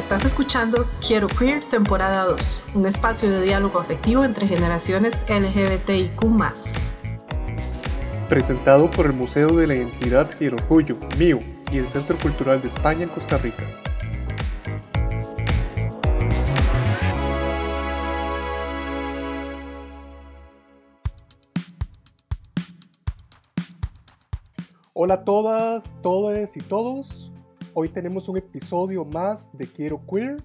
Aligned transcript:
Estás 0.00 0.24
escuchando 0.24 0.88
Quiero 1.06 1.28
Queer 1.28 1.62
temporada 1.62 2.24
2, 2.24 2.62
un 2.74 2.86
espacio 2.86 3.30
de 3.30 3.42
diálogo 3.42 3.78
afectivo 3.78 4.24
entre 4.24 4.48
generaciones 4.48 5.22
LGBTIQ. 5.28 6.24
Presentado 8.26 8.90
por 8.90 9.04
el 9.04 9.12
Museo 9.12 9.48
de 9.48 9.66
la 9.66 9.74
Identidad 9.74 10.30
y 10.40 10.46
el 10.46 10.54
Orgullo, 10.54 10.98
MIO, 11.18 11.40
y 11.70 11.78
el 11.78 11.86
Centro 11.86 12.16
Cultural 12.16 12.62
de 12.62 12.68
España 12.68 13.02
en 13.02 13.10
Costa 13.10 13.36
Rica. 13.36 13.62
Hola 24.94 25.14
a 25.14 25.24
todas, 25.24 25.94
todos 26.00 26.56
y 26.56 26.60
todos. 26.60 27.30
Hoy 27.82 27.88
tenemos 27.88 28.28
un 28.28 28.36
episodio 28.36 29.06
más 29.06 29.56
de 29.56 29.66
Quiero 29.66 30.02
Queer 30.06 30.44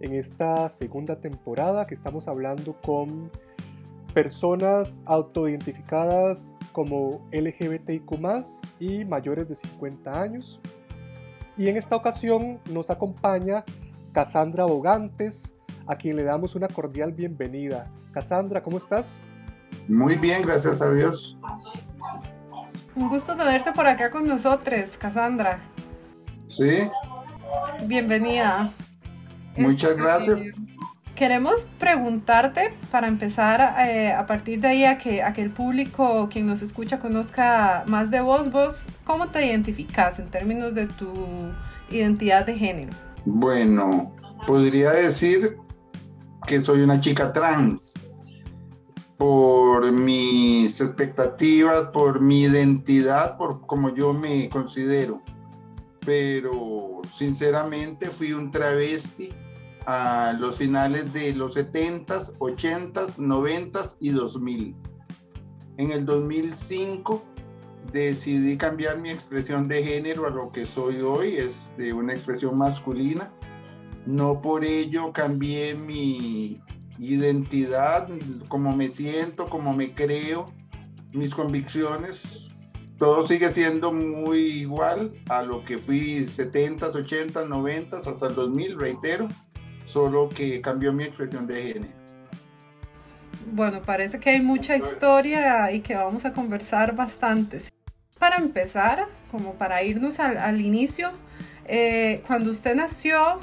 en 0.00 0.14
esta 0.14 0.70
segunda 0.70 1.20
temporada 1.20 1.86
que 1.86 1.92
estamos 1.92 2.28
hablando 2.28 2.80
con 2.80 3.30
personas 4.14 5.02
autoidentificadas 5.04 6.56
como 6.72 7.28
LGBTIQ 7.30 8.10
y 8.80 9.04
mayores 9.04 9.48
de 9.48 9.54
50 9.54 10.18
años. 10.18 10.60
Y 11.58 11.68
en 11.68 11.76
esta 11.76 11.94
ocasión 11.94 12.58
nos 12.70 12.88
acompaña 12.88 13.66
Cassandra 14.12 14.64
Bogantes, 14.64 15.52
a 15.86 15.96
quien 15.96 16.16
le 16.16 16.22
damos 16.22 16.54
una 16.54 16.68
cordial 16.68 17.12
bienvenida. 17.12 17.92
Cassandra, 18.12 18.62
¿cómo 18.62 18.78
estás? 18.78 19.20
Muy 19.88 20.16
bien, 20.16 20.40
gracias 20.40 20.80
a 20.80 20.90
Dios. 20.90 21.36
Un 22.96 23.10
gusto 23.10 23.36
tenerte 23.36 23.72
por 23.72 23.86
acá 23.86 24.10
con 24.10 24.26
nosotros, 24.26 24.96
Cassandra. 24.98 25.71
Sí. 26.46 26.90
Bienvenida. 27.86 28.72
Muchas 29.56 29.90
este, 29.90 30.02
gracias. 30.02 30.58
Queremos 31.14 31.68
preguntarte, 31.78 32.74
para 32.90 33.06
empezar, 33.06 33.76
eh, 33.86 34.12
a 34.12 34.26
partir 34.26 34.60
de 34.60 34.68
ahí, 34.68 34.84
a 34.84 34.98
que, 34.98 35.22
a 35.22 35.32
que 35.32 35.42
el 35.42 35.50
público, 35.50 36.28
quien 36.32 36.46
nos 36.46 36.62
escucha, 36.62 36.98
conozca 36.98 37.84
más 37.86 38.10
de 38.10 38.20
vos, 38.20 38.50
vos, 38.50 38.86
¿cómo 39.04 39.28
te 39.28 39.46
identificas 39.46 40.18
en 40.18 40.30
términos 40.30 40.74
de 40.74 40.86
tu 40.86 41.12
identidad 41.90 42.46
de 42.46 42.58
género? 42.58 42.92
Bueno, 43.24 44.14
podría 44.46 44.90
decir 44.92 45.58
que 46.46 46.60
soy 46.60 46.80
una 46.80 46.98
chica 46.98 47.32
trans 47.32 48.10
por 49.18 49.92
mis 49.92 50.80
expectativas, 50.80 51.84
por 51.92 52.20
mi 52.20 52.42
identidad, 52.42 53.36
por 53.36 53.64
como 53.66 53.94
yo 53.94 54.12
me 54.12 54.48
considero. 54.48 55.22
Pero 56.04 57.02
sinceramente 57.08 58.10
fui 58.10 58.32
un 58.32 58.50
travesti 58.50 59.32
a 59.86 60.34
los 60.38 60.56
finales 60.56 61.12
de 61.12 61.34
los 61.34 61.56
70s, 61.56 62.32
80s, 62.38 63.16
90s 63.16 63.96
y 64.00 64.10
2000. 64.10 64.76
En 65.78 65.90
el 65.90 66.04
2005 66.04 67.22
decidí 67.92 68.56
cambiar 68.56 68.98
mi 68.98 69.10
expresión 69.10 69.68
de 69.68 69.82
género 69.82 70.26
a 70.26 70.30
lo 70.30 70.52
que 70.52 70.66
soy 70.66 71.00
hoy, 71.00 71.36
es 71.36 71.72
de 71.76 71.92
una 71.92 72.12
expresión 72.12 72.56
masculina. 72.58 73.32
No 74.06 74.40
por 74.40 74.64
ello 74.64 75.12
cambié 75.12 75.74
mi 75.74 76.60
identidad, 76.98 78.08
cómo 78.48 78.76
me 78.76 78.88
siento, 78.88 79.48
cómo 79.48 79.72
me 79.72 79.94
creo, 79.94 80.46
mis 81.12 81.34
convicciones, 81.34 82.48
todo 83.02 83.24
sigue 83.24 83.48
siendo 83.48 83.92
muy 83.92 84.38
igual 84.38 85.12
a 85.28 85.42
lo 85.42 85.64
que 85.64 85.76
fui 85.76 86.20
70s, 86.20 86.92
80s, 86.92 87.48
90s, 87.48 88.06
hasta 88.06 88.28
el 88.28 88.36
2000, 88.36 88.78
reitero, 88.78 89.28
solo 89.84 90.28
que 90.28 90.60
cambió 90.60 90.92
mi 90.92 91.02
expresión 91.02 91.48
de 91.48 91.62
género. 91.64 91.92
Bueno, 93.50 93.82
parece 93.82 94.20
que 94.20 94.30
hay 94.30 94.40
mucha 94.40 94.76
historia 94.76 95.72
y 95.72 95.80
que 95.80 95.96
vamos 95.96 96.24
a 96.24 96.32
conversar 96.32 96.94
bastante. 96.94 97.62
Para 98.20 98.36
empezar, 98.36 99.08
como 99.32 99.54
para 99.54 99.82
irnos 99.82 100.20
al, 100.20 100.60
inicio, 100.60 101.10
eh, 101.66 102.22
cuando 102.28 102.52
usted 102.52 102.76
nació, 102.76 103.40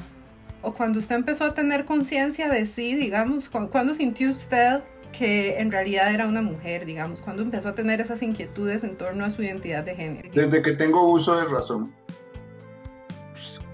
o 0.61 0.73
cuando 0.73 0.99
usted 0.99 1.15
empezó 1.15 1.43
a 1.43 1.53
tener 1.53 1.83
conciencia 1.83 2.47
de 2.47 2.65
sí, 2.65 2.95
digamos, 2.95 3.49
cuando 3.49 3.93
sintió 3.93 4.31
usted 4.31 4.79
que 5.11 5.59
en 5.59 5.71
realidad 5.71 6.13
era 6.13 6.27
una 6.27 6.41
mujer, 6.41 6.85
digamos, 6.85 7.21
cuando 7.21 7.41
empezó 7.41 7.69
a 7.69 7.75
tener 7.75 8.01
esas 8.01 8.21
inquietudes 8.21 8.83
en 8.83 8.97
torno 8.97 9.25
a 9.25 9.29
su 9.29 9.43
identidad 9.43 9.83
de 9.83 9.95
género? 9.95 10.29
Desde 10.33 10.61
que 10.61 10.71
tengo 10.73 11.07
uso 11.07 11.37
de 11.37 11.45
razón. 11.45 11.93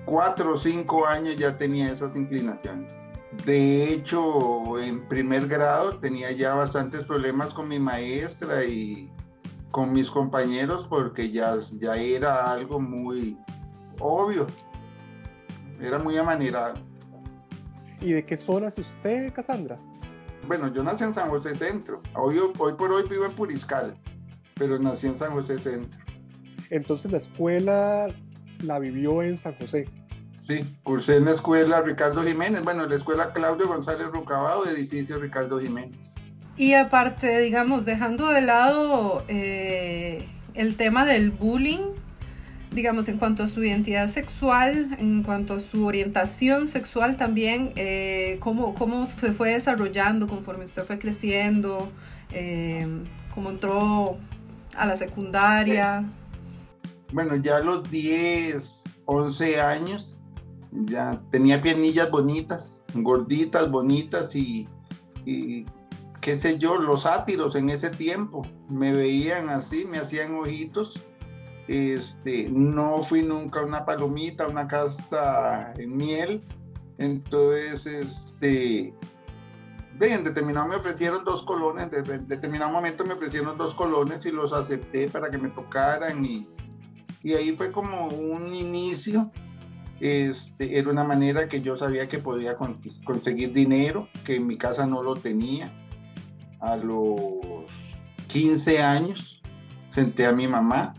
Cuatro 0.05 0.53
o 0.53 0.57
cinco 0.57 1.07
años 1.07 1.35
ya 1.37 1.57
tenía 1.57 1.91
esas 1.91 2.15
inclinaciones. 2.15 2.91
De 3.45 3.91
hecho, 3.91 4.79
en 4.79 5.07
primer 5.07 5.47
grado 5.47 5.97
tenía 5.97 6.31
ya 6.31 6.53
bastantes 6.53 7.03
problemas 7.03 7.53
con 7.53 7.67
mi 7.67 7.79
maestra 7.79 8.63
y 8.63 9.11
con 9.71 9.91
mis 9.91 10.09
compañeros 10.09 10.87
porque 10.87 11.31
ya, 11.31 11.55
ya 11.79 11.97
era 11.97 12.51
algo 12.51 12.79
muy 12.79 13.37
obvio 13.99 14.47
era 15.81 15.99
muy 15.99 16.17
amanerado. 16.17 16.75
¿Y 18.01 18.13
de 18.13 18.25
qué 18.25 18.37
zona 18.37 18.67
es 18.67 18.77
usted, 18.77 19.33
Cassandra? 19.33 19.79
Bueno, 20.47 20.71
yo 20.73 20.83
nací 20.83 21.03
en 21.03 21.13
San 21.13 21.29
José 21.29 21.55
Centro. 21.55 22.01
Hoy, 22.13 22.37
hoy 22.37 22.73
por 22.73 22.91
hoy 22.91 23.03
vivo 23.09 23.25
en 23.25 23.33
Puriscal, 23.33 23.95
pero 24.55 24.77
nací 24.77 25.07
en 25.07 25.15
San 25.15 25.31
José 25.31 25.57
Centro. 25.57 25.99
Entonces 26.69 27.11
la 27.11 27.17
escuela 27.17 28.07
la 28.61 28.79
vivió 28.79 29.23
en 29.23 29.37
San 29.37 29.55
José. 29.55 29.89
Sí, 30.37 30.65
cursé 30.83 31.17
en 31.17 31.25
la 31.25 31.31
escuela 31.31 31.81
Ricardo 31.81 32.21
Jiménez, 32.21 32.63
bueno, 32.63 32.85
la 32.85 32.95
escuela 32.95 33.31
Claudio 33.33 33.67
González 33.67 34.07
Rucabado, 34.07 34.65
edificio 34.65 35.17
Ricardo 35.17 35.59
Jiménez. 35.59 36.13
Y 36.57 36.73
aparte, 36.73 37.39
digamos, 37.39 37.85
dejando 37.85 38.29
de 38.29 38.41
lado 38.41 39.23
eh, 39.27 40.27
el 40.53 40.75
tema 40.75 41.05
del 41.05 41.31
bullying, 41.31 41.91
digamos, 42.75 43.07
en 43.07 43.17
cuanto 43.17 43.41
a 43.41 43.47
su 43.47 43.63
identidad 43.63 44.09
sexual, 44.09 44.95
en 44.99 45.23
cuanto 45.23 45.55
a 45.55 45.61
su 45.61 45.85
orientación 45.85 46.67
sexual 46.67 47.15
también, 47.15 47.71
eh, 47.77 48.37
cómo, 48.41 48.75
cómo, 48.75 49.05
se 49.05 49.31
fue 49.31 49.53
desarrollando 49.53 50.27
conforme 50.27 50.65
usted 50.65 50.83
fue 50.83 50.99
creciendo, 50.99 51.89
eh, 52.31 52.85
cómo 53.33 53.49
entró 53.49 54.17
a 54.75 54.85
la 54.85 54.97
secundaria. 54.97 56.03
Bueno, 57.13 57.37
ya 57.37 57.57
a 57.57 57.61
los 57.61 57.89
10, 57.89 58.97
11 59.05 59.61
años, 59.61 60.19
ya 60.71 61.21
tenía 61.31 61.61
piernillas 61.61 62.11
bonitas, 62.11 62.83
gorditas, 62.93 63.71
bonitas 63.71 64.35
y, 64.35 64.67
y 65.25 65.65
qué 66.19 66.35
sé 66.35 66.57
yo, 66.57 66.77
los 66.77 67.03
sátiros 67.03 67.55
en 67.55 67.69
ese 67.69 67.89
tiempo 67.89 68.45
me 68.67 68.91
veían 68.91 69.49
así, 69.49 69.85
me 69.85 69.99
hacían 69.99 70.35
ojitos 70.35 71.01
este, 71.67 72.47
no 72.49 73.01
fui 73.01 73.23
nunca 73.23 73.63
una 73.63 73.85
palomita, 73.85 74.47
una 74.47 74.67
casta 74.67 75.73
en 75.77 75.97
miel. 75.97 76.43
Entonces, 76.97 77.85
este, 77.85 78.93
en 79.99 80.23
determinado 80.23 80.67
me 80.67 80.75
ofrecieron 80.75 81.23
dos 81.23 81.43
colones, 81.43 81.89
en 81.91 82.27
determinado 82.27 82.71
momento 82.71 83.05
me 83.05 83.13
ofrecieron 83.13 83.57
dos 83.57 83.73
colones 83.73 84.25
y 84.25 84.31
los 84.31 84.53
acepté 84.53 85.09
para 85.09 85.31
que 85.31 85.37
me 85.37 85.49
tocaran 85.49 86.23
y, 86.23 86.47
y 87.23 87.33
ahí 87.33 87.55
fue 87.57 87.71
como 87.71 88.07
un 88.07 88.53
inicio. 88.53 89.31
Este, 90.01 90.77
era 90.77 90.91
una 90.91 91.05
manera 91.05 91.47
que 91.47 91.61
yo 91.61 91.75
sabía 91.77 92.07
que 92.07 92.19
podía 92.19 92.57
conseguir 93.05 93.53
dinero, 93.53 94.09
que 94.25 94.35
en 94.35 94.45
mi 94.45 94.57
casa 94.57 94.85
no 94.85 95.01
lo 95.01 95.15
tenía. 95.15 95.73
A 96.59 96.75
los 96.75 97.65
15 98.27 98.83
años 98.83 99.41
senté 99.87 100.25
a 100.25 100.33
mi 100.33 100.47
mamá 100.47 100.93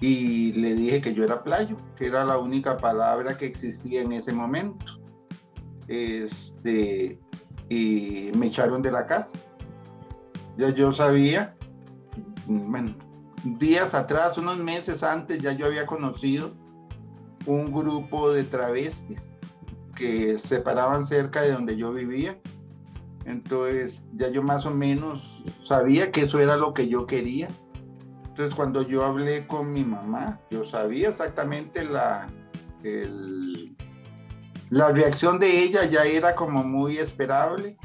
y 0.00 0.52
le 0.54 0.74
dije 0.74 1.02
que 1.02 1.12
yo 1.12 1.24
era 1.24 1.42
playo, 1.42 1.76
que 1.94 2.06
era 2.06 2.24
la 2.24 2.38
única 2.38 2.78
palabra 2.78 3.36
que 3.36 3.44
existía 3.44 4.00
en 4.00 4.12
ese 4.12 4.32
momento. 4.32 4.98
Este, 5.88 7.20
y 7.68 8.30
me 8.34 8.46
echaron 8.46 8.80
de 8.80 8.92
la 8.92 9.04
casa. 9.06 9.38
Ya 10.56 10.70
yo 10.70 10.90
sabía, 10.90 11.54
bueno, 12.46 12.94
días 13.44 13.94
atrás, 13.94 14.38
unos 14.38 14.58
meses 14.58 15.02
antes, 15.02 15.40
ya 15.40 15.52
yo 15.52 15.66
había 15.66 15.84
conocido 15.84 16.52
un 17.46 17.70
grupo 17.70 18.32
de 18.32 18.44
travestis 18.44 19.32
que 19.94 20.38
se 20.38 20.60
paraban 20.60 21.04
cerca 21.04 21.42
de 21.42 21.52
donde 21.52 21.76
yo 21.76 21.92
vivía. 21.92 22.40
Entonces 23.26 24.00
ya 24.14 24.28
yo 24.28 24.42
más 24.42 24.64
o 24.64 24.70
menos 24.70 25.44
sabía 25.62 26.10
que 26.10 26.22
eso 26.22 26.38
era 26.40 26.56
lo 26.56 26.72
que 26.72 26.88
yo 26.88 27.04
quería 27.04 27.50
entonces 28.40 28.56
cuando 28.56 28.80
yo 28.80 29.04
hablé 29.04 29.46
con 29.46 29.70
mi 29.70 29.84
mamá, 29.84 30.40
yo 30.50 30.64
sabía 30.64 31.10
exactamente 31.10 31.84
la, 31.84 32.32
la 34.70 34.88
reacción 34.92 35.38
de 35.38 35.62
ella 35.62 35.84
ya 35.84 36.04
era 36.04 36.34
como 36.34 36.64
muy 36.64 36.96
esperable. 36.96 37.76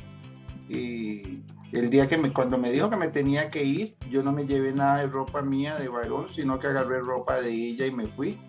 Y 0.69 1.43
el 1.73 1.89
día 1.89 2.07
que 2.07 2.17
me, 2.17 2.31
cuando 2.31 2.57
me 2.57 2.71
dijo 2.71 2.89
que 2.89 2.95
me 2.95 3.09
tenía 3.09 3.49
que 3.49 3.65
ir, 3.65 3.97
yo 4.09 4.23
no 4.23 4.31
me 4.31 4.45
llevé 4.45 4.71
nada 4.71 4.99
de 4.99 5.07
ropa 5.07 5.41
mía 5.41 5.75
de 5.75 5.89
varón, 5.89 6.29
sino 6.29 6.57
que 6.57 6.67
agarré 6.67 7.01
ropa 7.01 7.41
de 7.41 7.51
ella 7.51 7.85
y 7.85 7.91
me 7.91 8.07
fui. 8.07 8.39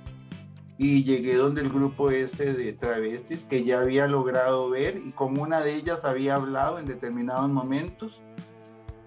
y 0.78 1.02
llegué 1.02 1.34
donde 1.34 1.62
el 1.62 1.70
grupo 1.70 2.12
este 2.12 2.52
de 2.52 2.72
travestis 2.72 3.42
que 3.42 3.64
ya 3.64 3.80
había 3.80 4.06
logrado 4.06 4.70
ver 4.70 5.00
y 5.04 5.10
con 5.10 5.40
una 5.40 5.58
de 5.60 5.74
ellas 5.74 6.04
había 6.04 6.36
hablado 6.36 6.78
en 6.78 6.86
determinados 6.86 7.48
momentos. 7.50 8.22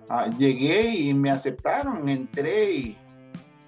Ah, 0.09 0.29
llegué 0.35 0.95
y 0.95 1.13
me 1.13 1.29
aceptaron, 1.29 2.09
entré 2.09 2.71
y 2.71 2.97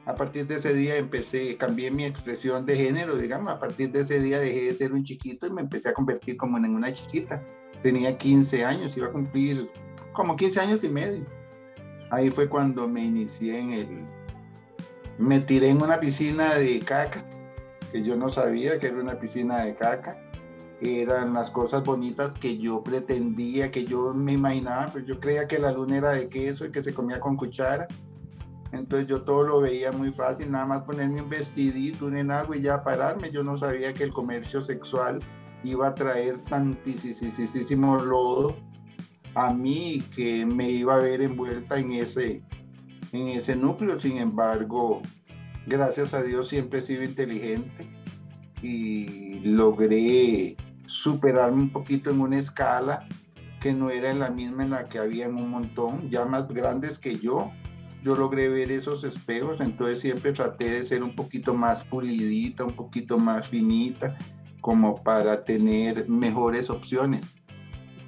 a 0.06 0.16
partir 0.16 0.48
de 0.48 0.56
ese 0.56 0.74
día 0.74 0.96
empecé, 0.96 1.56
cambié 1.56 1.92
mi 1.92 2.04
expresión 2.04 2.66
de 2.66 2.76
género, 2.76 3.16
digamos, 3.16 3.54
a 3.54 3.60
partir 3.60 3.92
de 3.92 4.02
ese 4.02 4.20
día 4.20 4.40
dejé 4.40 4.62
de 4.62 4.74
ser 4.74 4.94
un 4.94 5.04
chiquito 5.04 5.46
y 5.46 5.52
me 5.52 5.62
empecé 5.62 5.90
a 5.90 5.94
convertir 5.94 6.38
como 6.38 6.58
en 6.58 6.76
una 6.76 6.92
chiquita. 6.92 7.44
Tenía 7.84 8.18
15 8.18 8.66
años, 8.66 8.98
iba 8.98 9.08
a 9.08 9.12
cumplir 9.12 9.70
como 10.14 10.36
15 10.36 10.60
años 10.60 10.84
y 10.84 10.90
medio. 10.90 11.26
Ahí 12.10 12.30
fue 12.32 12.50
cuando 12.50 12.88
me 12.88 13.06
inicié 13.06 13.60
en 13.60 13.72
el... 13.72 14.06
Me 15.18 15.40
tiré 15.40 15.70
en 15.70 15.82
una 15.82 16.00
piscina 16.00 16.56
de 16.56 16.80
caca 16.80 17.24
que 17.92 18.02
yo 18.04 18.16
no 18.16 18.30
sabía 18.30 18.80
que 18.80 18.88
era 18.88 19.00
una 19.00 19.20
piscina 19.20 19.64
de 19.64 19.76
caca. 19.76 20.18
Eran 20.82 21.34
las 21.34 21.52
cosas 21.52 21.84
bonitas 21.84 22.34
que 22.34 22.58
yo 22.58 22.84
pretendía, 22.84 23.70
que 23.70 23.86
yo 23.86 24.16
me 24.16 24.34
imaginaba, 24.34 24.92
pues 24.92 25.06
yo 25.06 25.20
creía 25.20 25.48
que 25.48 25.60
la 25.60 25.72
luna 25.72 25.98
era 25.98 26.12
de 26.12 26.28
queso 26.28 26.66
y 26.66 26.72
que 26.72 26.82
se 26.82 26.94
comía 26.94 27.20
con 27.20 27.38
cuchara. 27.38 27.88
Entonces 28.72 29.08
yo 29.08 29.22
todo 29.22 29.44
lo 29.44 29.62
veía 29.62 29.92
muy 29.92 30.12
fácil, 30.12 30.50
nada 30.50 30.66
más 30.66 30.84
ponerme 30.84 31.22
un 31.22 31.30
vestidito, 31.30 32.08
un 32.08 32.32
agua 32.32 32.58
y 32.58 32.62
ya 32.62 32.84
pararme. 32.84 33.30
Yo 33.30 33.44
no 33.44 33.58
sabía 33.58 33.94
que 33.94 34.04
el 34.04 34.12
comercio 34.12 34.62
sexual 34.62 35.20
iba 35.64 35.88
a 35.88 35.96
traer 35.96 36.40
tantísimo 36.46 37.98
lodo 37.98 38.56
a 39.36 39.54
mí 39.54 40.04
que 40.16 40.46
me 40.46 40.70
iba 40.70 40.96
a 40.96 41.00
ver 41.00 41.22
envuelta 41.22 41.80
en 41.80 41.92
ese, 41.92 42.42
en 43.12 43.28
ese 43.28 43.56
núcleo. 43.56 44.00
Sin 44.00 44.18
embargo, 44.18 45.02
gracias 45.68 46.14
a 46.14 46.24
Dios 46.24 46.48
siempre 46.48 46.80
he 46.80 46.82
sido 46.82 47.04
inteligente 47.04 47.90
y 48.62 49.40
logré 49.44 50.56
superarme 50.92 51.64
un 51.64 51.72
poquito 51.72 52.10
en 52.10 52.22
una 52.22 52.38
escala 52.38 53.08
que 53.60 53.74
no 53.74 53.90
era 53.90 54.10
en 54.10 54.20
la 54.20 54.30
misma 54.30 54.64
en 54.64 54.72
la 54.72 54.88
que 54.88 55.00
había 55.00 55.30
un 55.30 55.50
montón, 55.50 56.10
ya 56.10 56.26
más 56.26 56.48
grandes 56.48 56.98
que 57.00 57.18
yo. 57.20 57.52
Yo 58.04 58.16
logré 58.16 58.50
ver 58.50 58.72
esos 58.72 59.04
espejos, 59.04 59.62
entonces 59.62 60.00
siempre 60.00 60.34
traté 60.34 60.72
de 60.72 60.84
ser 60.84 61.04
un 61.04 61.16
poquito 61.16 61.54
más 61.54 61.86
pulidita, 61.86 62.66
un 62.66 62.76
poquito 62.76 63.20
más 63.20 63.50
finita, 63.50 64.18
como 64.62 65.02
para 65.04 65.46
tener 65.46 66.10
mejores 66.10 66.72
opciones. 66.72 67.38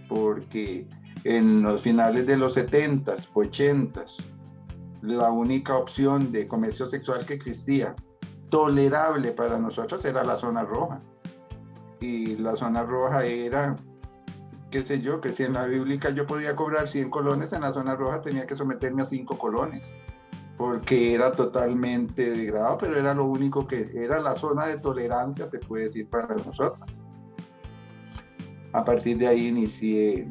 Porque 0.10 0.88
en 1.24 1.62
los 1.62 1.82
finales 1.82 2.26
de 2.26 2.38
los 2.38 2.58
70s, 2.58 3.30
80s, 3.34 4.24
la 5.04 5.32
única 5.32 5.78
opción 5.78 6.32
de 6.32 6.48
comercio 6.48 6.88
sexual 6.88 7.26
que 7.26 7.36
existía 7.36 7.96
tolerable 8.50 9.32
para 9.32 9.60
nosotros 9.60 10.04
era 10.06 10.24
la 10.24 10.36
zona 10.36 10.64
roja. 10.64 11.02
Y 12.04 12.36
la 12.36 12.58
zona 12.58 12.84
roja 12.84 13.26
era, 13.26 13.78
qué 14.72 14.84
sé 14.84 15.00
yo, 15.00 15.22
que 15.22 15.34
si 15.34 15.44
en 15.44 15.54
la 15.54 15.68
bíblica 15.68 16.10
yo 16.10 16.28
podía 16.28 16.54
cobrar 16.54 16.90
100 16.90 17.10
colones, 17.10 17.54
en 17.54 17.62
la 17.62 17.72
zona 17.72 17.96
roja 17.96 18.22
tenía 18.22 18.46
que 18.46 18.58
someterme 18.58 19.04
a 19.04 19.06
5 19.06 19.38
colones, 19.38 20.02
porque 20.58 21.16
era 21.16 21.32
totalmente 21.32 22.30
degradado, 22.30 22.78
pero 22.78 22.98
era 22.98 23.14
lo 23.14 23.24
único 23.28 23.66
que 23.66 23.90
era 23.94 24.20
la 24.20 24.36
zona 24.36 24.66
de 24.68 24.80
tolerancia, 24.80 25.50
se 25.50 25.60
puede 25.60 25.86
decir, 25.86 26.10
para 26.10 26.36
nosotros. 26.36 27.06
A 28.74 28.84
partir 28.84 29.18
de 29.18 29.28
ahí 29.28 29.48
inicié 29.48 30.28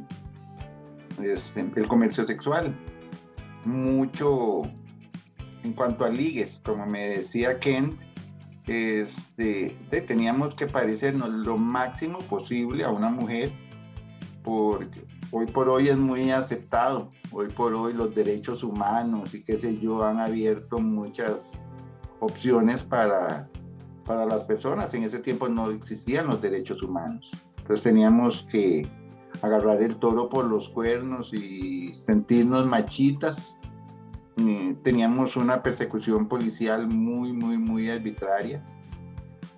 este, 1.23 1.73
el 1.75 1.89
comercio 1.89 2.23
sexual 2.27 2.77
mucho 3.65 4.61
en 5.63 5.73
cuanto 5.73 6.05
a 6.05 6.11
ligues, 6.11 6.61
como 6.63 6.85
me 6.85 7.09
decía 7.09 7.59
Kent, 7.59 8.03
este, 8.67 9.77
teníamos 10.07 10.55
que 10.55 10.67
parecernos 10.67 11.31
lo 11.31 11.57
máximo 11.57 12.21
posible 12.21 12.85
a 12.85 12.91
una 12.91 13.11
mujer, 13.11 13.53
porque 14.45 15.07
hoy 15.31 15.47
por 15.47 15.69
hoy 15.69 15.89
es 15.89 15.97
muy 15.97 16.31
aceptado, 16.31 17.11
hoy 17.31 17.49
por 17.49 17.75
hoy 17.75 17.93
los 17.93 18.15
derechos 18.15 18.63
humanos 18.63 19.35
y 19.35 19.43
qué 19.43 19.57
sé 19.57 19.79
yo 19.79 20.05
han 20.05 20.21
abierto 20.21 20.79
muchas 20.79 21.69
opciones 22.21 22.85
para, 22.85 23.49
para 24.05 24.27
las 24.27 24.45
personas. 24.45 24.95
En 24.95 25.03
ese 25.03 25.19
tiempo 25.19 25.49
no 25.49 25.71
existían 25.71 26.29
los 26.29 26.41
derechos 26.41 26.83
humanos, 26.83 27.33
entonces 27.59 27.83
teníamos 27.83 28.47
que 28.51 28.89
agarrar 29.41 29.83
el 29.83 29.97
toro 29.97 30.29
por 30.29 30.45
los 30.45 30.69
cuernos 30.69 31.33
y 31.35 31.93
sentirnos 31.93 32.67
machitas. 32.67 33.59
Mm, 34.37 34.75
teníamos 34.83 35.37
una 35.37 35.63
persecución 35.63 36.27
policial 36.27 36.89
muy, 36.89 37.33
muy, 37.33 37.59
muy 37.59 37.91
arbitraria. 37.91 38.65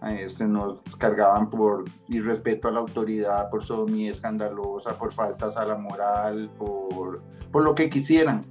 Este, 0.03 0.47
nos 0.47 0.82
cargaban 0.99 1.49
por 1.49 1.85
irrespeto 2.09 2.69
a 2.69 2.73
la 2.73 2.81
autoridad, 2.81 3.49
por 3.49 3.62
sodomía 3.62 4.11
escandalosa, 4.11 4.99
por 4.99 5.12
faltas 5.12 5.56
a 5.56 5.65
la 5.65 5.79
moral, 5.79 6.50
por, 6.59 7.23
por 7.50 7.65
lo 7.65 7.75
que 7.75 7.88
quisieran, 7.88 8.44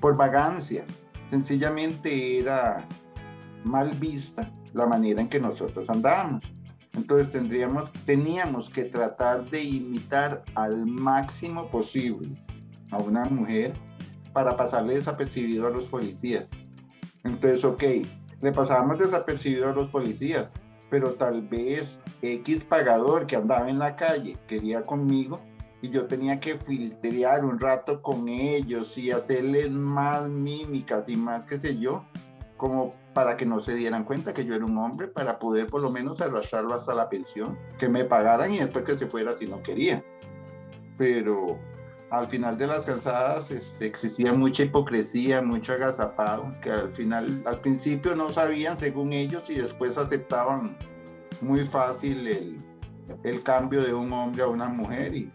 por 0.00 0.16
vagancia. 0.16 0.84
Sencillamente 1.24 2.38
era 2.38 2.86
mal 3.64 3.92
vista 3.92 4.52
la 4.74 4.86
manera 4.86 5.22
en 5.22 5.28
que 5.28 5.40
nosotros 5.40 5.88
andábamos. 5.88 6.52
Entonces 6.94 7.32
tendríamos, 7.32 7.92
teníamos 8.04 8.68
que 8.68 8.84
tratar 8.84 9.48
de 9.48 9.62
imitar 9.62 10.44
al 10.54 10.84
máximo 10.86 11.70
posible 11.70 12.28
a 12.90 12.98
una 12.98 13.24
mujer 13.26 13.72
para 14.32 14.56
pasarle 14.56 14.94
desapercibido 14.94 15.66
a 15.66 15.70
los 15.70 15.86
policías. 15.86 16.50
Entonces, 17.24 17.64
ok, 17.64 17.82
le 18.40 18.52
pasábamos 18.52 18.98
desapercibido 18.98 19.68
a 19.68 19.74
los 19.74 19.88
policías, 19.88 20.52
pero 20.88 21.12
tal 21.14 21.42
vez 21.42 22.02
X 22.22 22.64
pagador 22.64 23.26
que 23.26 23.36
andaba 23.36 23.68
en 23.70 23.78
la 23.78 23.96
calle 23.96 24.38
quería 24.46 24.84
conmigo 24.84 25.40
y 25.82 25.90
yo 25.90 26.06
tenía 26.06 26.40
que 26.40 26.58
filtrear 26.58 27.44
un 27.44 27.58
rato 27.58 28.02
con 28.02 28.28
ellos 28.28 28.98
y 28.98 29.10
hacerles 29.10 29.70
más 29.70 30.28
mímicas 30.28 31.08
y 31.08 31.16
más 31.16 31.46
qué 31.46 31.58
sé 31.58 31.78
yo, 31.78 32.04
como 32.56 32.94
para 33.14 33.36
que 33.36 33.46
no 33.46 33.60
se 33.60 33.74
dieran 33.74 34.04
cuenta 34.04 34.34
que 34.34 34.44
yo 34.44 34.54
era 34.54 34.66
un 34.66 34.76
hombre, 34.76 35.08
para 35.08 35.38
poder 35.38 35.66
por 35.66 35.80
lo 35.80 35.90
menos 35.90 36.20
arrastrarlo 36.20 36.74
hasta 36.74 36.94
la 36.94 37.08
pensión, 37.08 37.58
que 37.78 37.88
me 37.88 38.04
pagaran 38.04 38.52
y 38.52 38.58
después 38.58 38.84
que 38.84 38.98
se 38.98 39.06
fuera 39.06 39.36
si 39.36 39.46
no 39.46 39.62
quería. 39.62 40.04
Pero 40.98 41.58
al 42.10 42.28
final 42.28 42.58
de 42.58 42.66
las 42.66 42.84
cansadas 42.84 43.50
este, 43.50 43.86
existía 43.86 44.32
mucha 44.32 44.64
hipocresía, 44.64 45.42
mucho 45.42 45.72
agazapado, 45.72 46.54
que 46.60 46.70
al 46.70 46.92
final, 46.92 47.42
al 47.46 47.60
principio 47.60 48.14
no 48.16 48.30
sabían 48.30 48.76
según 48.76 49.12
ellos 49.12 49.48
y 49.50 49.54
después 49.54 49.96
aceptaban 49.96 50.76
muy 51.40 51.64
fácil 51.64 52.26
el, 52.26 53.42
cambio 53.42 53.82
de 53.82 53.94
un 53.94 54.12
hombre 54.12 54.42
a 54.42 54.48
una 54.48 54.68
mujer 54.68 55.14
y 55.14 55.30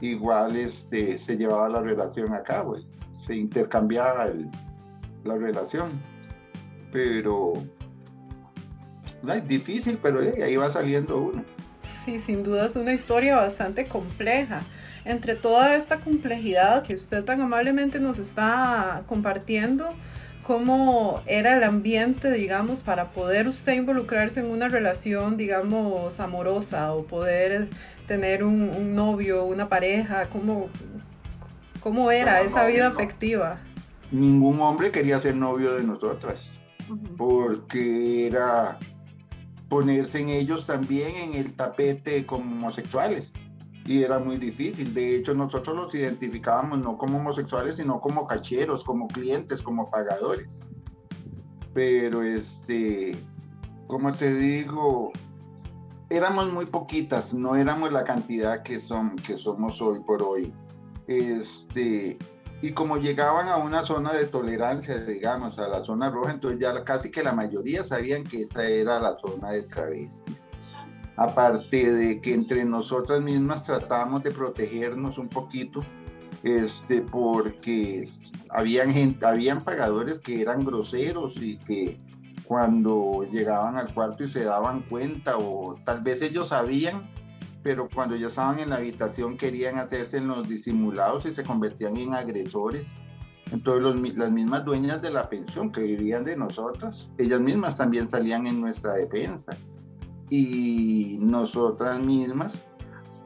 igual 0.00 0.56
este, 0.56 1.16
se 1.18 1.36
llevaba 1.36 1.68
la 1.68 1.80
relación 1.80 2.34
a 2.34 2.42
cabo, 2.42 2.76
se 3.16 3.36
intercambiaba 3.36 4.30
la 5.24 5.36
relación 5.36 6.02
pero 6.94 7.54
es 9.34 9.48
difícil, 9.48 9.98
pero 10.00 10.20
ahí 10.20 10.54
va 10.54 10.70
saliendo 10.70 11.20
uno. 11.20 11.44
Sí, 12.04 12.20
sin 12.20 12.44
duda 12.44 12.66
es 12.66 12.76
una 12.76 12.94
historia 12.94 13.36
bastante 13.36 13.88
compleja. 13.88 14.62
Entre 15.04 15.34
toda 15.34 15.76
esta 15.76 16.00
complejidad 16.00 16.82
que 16.82 16.94
usted 16.94 17.24
tan 17.24 17.40
amablemente 17.40 18.00
nos 18.00 18.18
está 18.18 19.02
compartiendo, 19.06 19.90
¿cómo 20.42 21.20
era 21.26 21.56
el 21.56 21.62
ambiente, 21.62 22.30
digamos, 22.30 22.82
para 22.82 23.10
poder 23.10 23.46
usted 23.46 23.74
involucrarse 23.74 24.40
en 24.40 24.46
una 24.46 24.68
relación, 24.68 25.36
digamos, 25.36 26.20
amorosa 26.20 26.94
o 26.94 27.04
poder 27.04 27.68
tener 28.06 28.44
un, 28.44 28.94
novio, 28.94 29.44
una 29.44 29.68
pareja? 29.68 30.26
¿Cómo, 30.30 30.68
cómo 31.80 32.10
era 32.10 32.40
esa 32.40 32.66
vida 32.66 32.86
afectiva? 32.86 33.58
Ningún 34.10 34.60
hombre 34.60 34.90
quería 34.90 35.18
ser 35.18 35.34
novio 35.34 35.74
de 35.74 35.82
nosotras 35.82 36.50
porque 37.16 38.26
era 38.26 38.78
ponerse 39.68 40.20
en 40.20 40.28
ellos 40.28 40.66
también 40.66 41.14
en 41.16 41.34
el 41.34 41.54
tapete 41.54 42.26
como 42.26 42.44
homosexuales. 42.44 43.32
Y 43.86 44.02
era 44.02 44.18
muy 44.18 44.38
difícil. 44.38 44.94
De 44.94 45.16
hecho, 45.16 45.34
nosotros 45.34 45.76
los 45.76 45.94
identificábamos 45.94 46.78
no 46.78 46.96
como 46.96 47.18
homosexuales, 47.18 47.76
sino 47.76 48.00
como 48.00 48.26
cacheros, 48.26 48.82
como 48.82 49.08
clientes, 49.08 49.60
como 49.60 49.90
pagadores. 49.90 50.66
Pero 51.74 52.22
este, 52.22 53.16
como 53.86 54.14
te 54.14 54.32
digo, 54.32 55.12
éramos 56.08 56.52
muy 56.52 56.66
poquitas, 56.66 57.34
no 57.34 57.56
éramos 57.56 57.92
la 57.92 58.04
cantidad 58.04 58.62
que, 58.62 58.80
son, 58.80 59.16
que 59.16 59.36
somos 59.36 59.82
hoy 59.82 60.00
por 60.00 60.22
hoy. 60.22 60.54
Este, 61.06 62.16
y 62.62 62.72
como 62.72 62.96
llegaban 62.96 63.48
a 63.48 63.58
una 63.58 63.82
zona 63.82 64.14
de 64.14 64.24
tolerancia, 64.24 64.96
digamos, 64.96 65.58
a 65.58 65.68
la 65.68 65.82
zona 65.82 66.08
roja, 66.08 66.32
entonces 66.32 66.60
ya 66.60 66.82
casi 66.84 67.10
que 67.10 67.22
la 67.22 67.32
mayoría 67.32 67.82
sabían 67.82 68.24
que 68.24 68.38
esa 68.38 68.66
era 68.66 68.98
la 69.00 69.14
zona 69.14 69.50
de 69.50 69.62
travestis. 69.62 70.46
Aparte 71.16 71.92
de 71.92 72.20
que 72.20 72.34
entre 72.34 72.64
nosotras 72.64 73.22
mismas 73.22 73.64
tratábamos 73.64 74.22
de 74.24 74.32
protegernos 74.32 75.16
un 75.18 75.28
poquito, 75.28 75.80
este, 76.42 77.02
porque 77.02 78.08
habían, 78.50 78.92
gente, 78.92 79.24
habían 79.24 79.62
pagadores 79.62 80.18
que 80.18 80.40
eran 80.40 80.64
groseros 80.64 81.40
y 81.40 81.58
que 81.58 82.00
cuando 82.44 83.26
llegaban 83.32 83.76
al 83.76 83.92
cuarto 83.94 84.24
y 84.24 84.28
se 84.28 84.44
daban 84.44 84.82
cuenta 84.82 85.38
o 85.38 85.76
tal 85.84 86.02
vez 86.02 86.20
ellos 86.20 86.48
sabían, 86.48 87.10
pero 87.62 87.88
cuando 87.88 88.16
ya 88.16 88.26
estaban 88.26 88.58
en 88.58 88.70
la 88.70 88.76
habitación 88.76 89.36
querían 89.36 89.78
hacerse 89.78 90.18
en 90.18 90.28
los 90.28 90.46
disimulados 90.46 91.24
y 91.26 91.34
se 91.34 91.44
convertían 91.44 91.96
en 91.96 92.12
agresores. 92.12 92.94
Entonces 93.50 94.16
las 94.16 94.30
mismas 94.30 94.64
dueñas 94.64 95.00
de 95.00 95.10
la 95.10 95.28
pensión 95.28 95.70
que 95.70 95.82
vivían 95.82 96.24
de 96.24 96.36
nosotras, 96.36 97.10
ellas 97.18 97.40
mismas 97.40 97.76
también 97.78 98.08
salían 98.08 98.46
en 98.46 98.60
nuestra 98.60 98.94
defensa. 98.94 99.56
Y 100.36 101.18
nosotras 101.20 102.00
mismas 102.00 102.66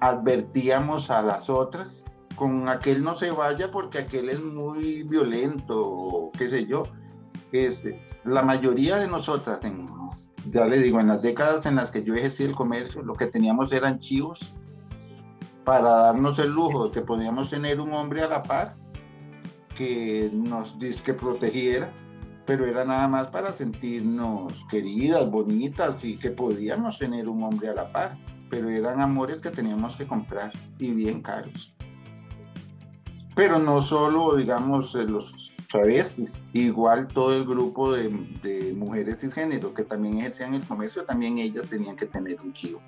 advertíamos 0.01 1.09
a 1.09 1.23
las 1.23 1.49
otras 1.49 2.05
con 2.37 2.69
aquel 2.69 3.03
no 3.03 3.15
se 3.15 3.31
vaya 3.31 3.71
porque 3.71 3.97
aquel 3.97 4.29
es 4.29 4.43
muy 4.43 5.05
violento, 5.05 6.31
qué 6.37 6.51
sé 6.51 6.67
yo. 6.67 6.87
Este, 7.51 7.99
la 8.27 8.43
mayoría 8.43 8.97
de 8.97 9.09
nosotras, 9.09 9.65
en, 9.65 9.89
ya 10.51 10.67
le 10.67 10.81
digo, 10.81 11.01
en 11.01 11.07
las 11.07 11.23
décadas 11.23 11.65
en 11.65 11.77
las 11.77 11.91
que 11.91 12.05
yo 12.05 12.15
ejercí 12.15 12.45
el 12.45 12.55
comercio, 12.55 13.01
lo 13.01 13.15
que 13.15 13.27
teníamos 13.27 13.73
eran 13.73 13.99
chivos 14.01 14.59
para 15.65 15.89
darnos 15.89 16.39
el 16.39 16.51
lujo 16.51 16.89
de 16.89 16.91
que 16.91 17.01
podíamos 17.01 17.49
tener 17.49 17.81
un 17.81 17.95
hombre 17.95 18.21
a 18.21 18.29
la 18.29 18.43
par 18.43 18.77
que 19.75 20.31
nos 20.31 20.75
que 20.75 21.15
protegiera, 21.15 21.91
pero 22.49 22.65
era 22.65 22.83
nada 22.83 23.07
más 23.09 23.31
para 23.31 23.53
sentirnos 23.53 24.65
queridas, 24.71 25.31
bonitas 25.31 26.03
y 26.03 26.19
que 26.19 26.31
podíamos 26.31 26.99
tener 26.99 27.29
un 27.29 27.43
hombre 27.43 27.69
a 27.69 27.75
la 27.75 27.93
par, 27.93 28.17
pero 28.49 28.71
eran 28.71 29.03
amores 29.03 29.43
que 29.43 29.51
teníamos 29.51 29.97
que 29.97 30.07
comprar 30.07 30.51
y 30.79 30.93
bien 30.93 31.21
caros. 31.21 31.75
Pero 33.37 33.59
no 33.59 33.83
solo, 33.83 34.35
digamos, 34.35 34.95
los 34.95 35.55
travestis, 35.71 36.41
igual 36.55 37.07
todo 37.09 37.37
el 37.37 37.45
grupo 37.45 37.93
de, 37.93 38.09
de 38.43 38.73
mujeres 38.73 39.21
cisgénero 39.21 39.75
que 39.75 39.85
también 39.85 40.17
ejercían 40.17 40.55
el 40.55 40.65
comercio, 40.65 41.05
también 41.05 41.37
ellas 41.37 41.67
tenían 41.69 41.97
que 41.97 42.07
tener 42.07 42.41
un 42.41 42.55
chivo. 42.55 42.81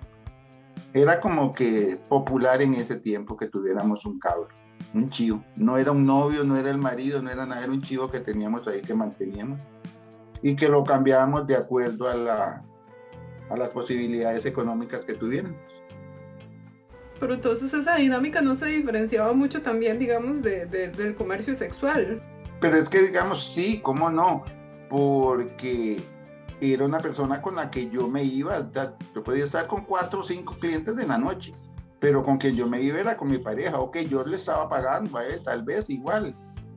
Era 0.95 1.21
como 1.21 1.52
que 1.52 2.00
popular 2.09 2.62
en 2.62 2.76
ese 2.76 2.97
tiempo 2.97 3.37
que 3.37 3.47
tuviéramos 3.47 4.07
un 4.07 4.19
cabro 4.19 4.49
un 4.94 5.09
chivo. 5.11 5.44
No 5.56 5.76
era 5.76 5.92
un 5.92 6.06
novio, 6.06 6.44
no 6.44 6.56
era 6.56 6.70
el 6.70 6.78
marido, 6.78 7.23
no 7.23 7.30
era 7.30 7.47
nada, 7.47 7.62
era 7.62 7.73
un 7.73 7.82
chivo 7.82 8.11
que 8.11 8.20
teníamos 8.20 8.66
ahí 8.66 8.80
que 8.80 8.94
manteníamos 8.94 9.61
y 10.42 10.56
que 10.56 10.68
lo 10.68 10.82
cambiábamos 10.85 11.47
de 11.47 11.56
acuerdo 11.56 12.09
a, 12.09 12.14
la, 12.14 12.64
a 13.50 13.56
las 13.56 13.70
posibilidades 13.70 14.47
económicas 14.47 15.04
que 15.04 15.14
tuviéramos. 15.14 15.59
Pero 17.18 17.35
entonces 17.35 17.73
esa 17.75 17.97
dinámica 17.97 18.40
no 18.40 18.54
se 18.54 18.66
diferenciaba 18.66 19.32
mucho 19.35 19.61
también, 19.61 19.99
digamos, 19.99 20.42
de, 20.42 20.66
del 20.66 21.14
comercio 21.14 21.54
sexual. 21.54 22.23
Pero 22.61 22.76
es 22.76 22.88
que, 22.88 23.02
digamos, 23.02 23.44
sí, 23.44 23.80
¿cómo 23.82 24.09
no? 24.11 24.44
Porque 24.88 26.00
era 26.62 26.87
una 26.87 26.99
persona 26.99 27.42
con 27.42 27.56
la 27.56 27.70
que 27.70 27.90
yo 27.90 28.09
me 28.09 28.25
iba, 28.25 28.70
yo 29.14 29.23
podía 29.23 29.44
estar 29.44 29.66
con 29.66 29.85
cuatro 29.85 30.20
o 30.20 30.23
cinco 30.23 30.56
clientes 30.59 30.99
en 30.99 31.09
la 31.09 31.18
noche 31.18 31.52
pero 32.00 32.23
con 32.23 32.38
quien 32.38 32.57
yo 32.57 32.66
me 32.66 32.83
iba 32.83 32.99
era 32.99 33.16
con 33.16 33.30
mi 33.30 33.38
pareja, 33.38 33.78
ok, 33.78 33.99
yo 34.09 34.25
le 34.25 34.37
estaba 34.37 34.69
pagando 34.69 35.19
a 35.19 35.26
él, 35.26 35.42
tal 35.42 35.62
vez 35.62 35.90
igual, 35.90 36.35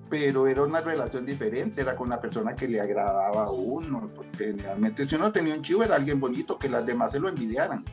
pero 0.10 0.48
era 0.48 0.63
una 0.63 0.82
relación 0.82 1.25
diferente, 1.25 1.82
era 1.82 1.96
con 1.96 2.08
una 2.08 2.20
persona 2.20 2.56
que 2.56 2.68
le 2.68 2.80
agradaba 2.80 3.46
a 3.46 3.51
uno, 3.51 4.12
porque 4.13 4.48
generalmente 4.48 5.08
si 5.08 5.15
uno 5.15 5.32
tenía 5.32 5.56
un 5.56 5.62
chivo 5.62 5.84
era 5.84 5.96
alguien 5.96 6.20
bonito, 6.20 6.60
que 6.60 6.70
las 6.70 6.86
demás 6.86 7.12
se 7.12 7.20
lo 7.20 7.30
envidiaran. 7.30 7.86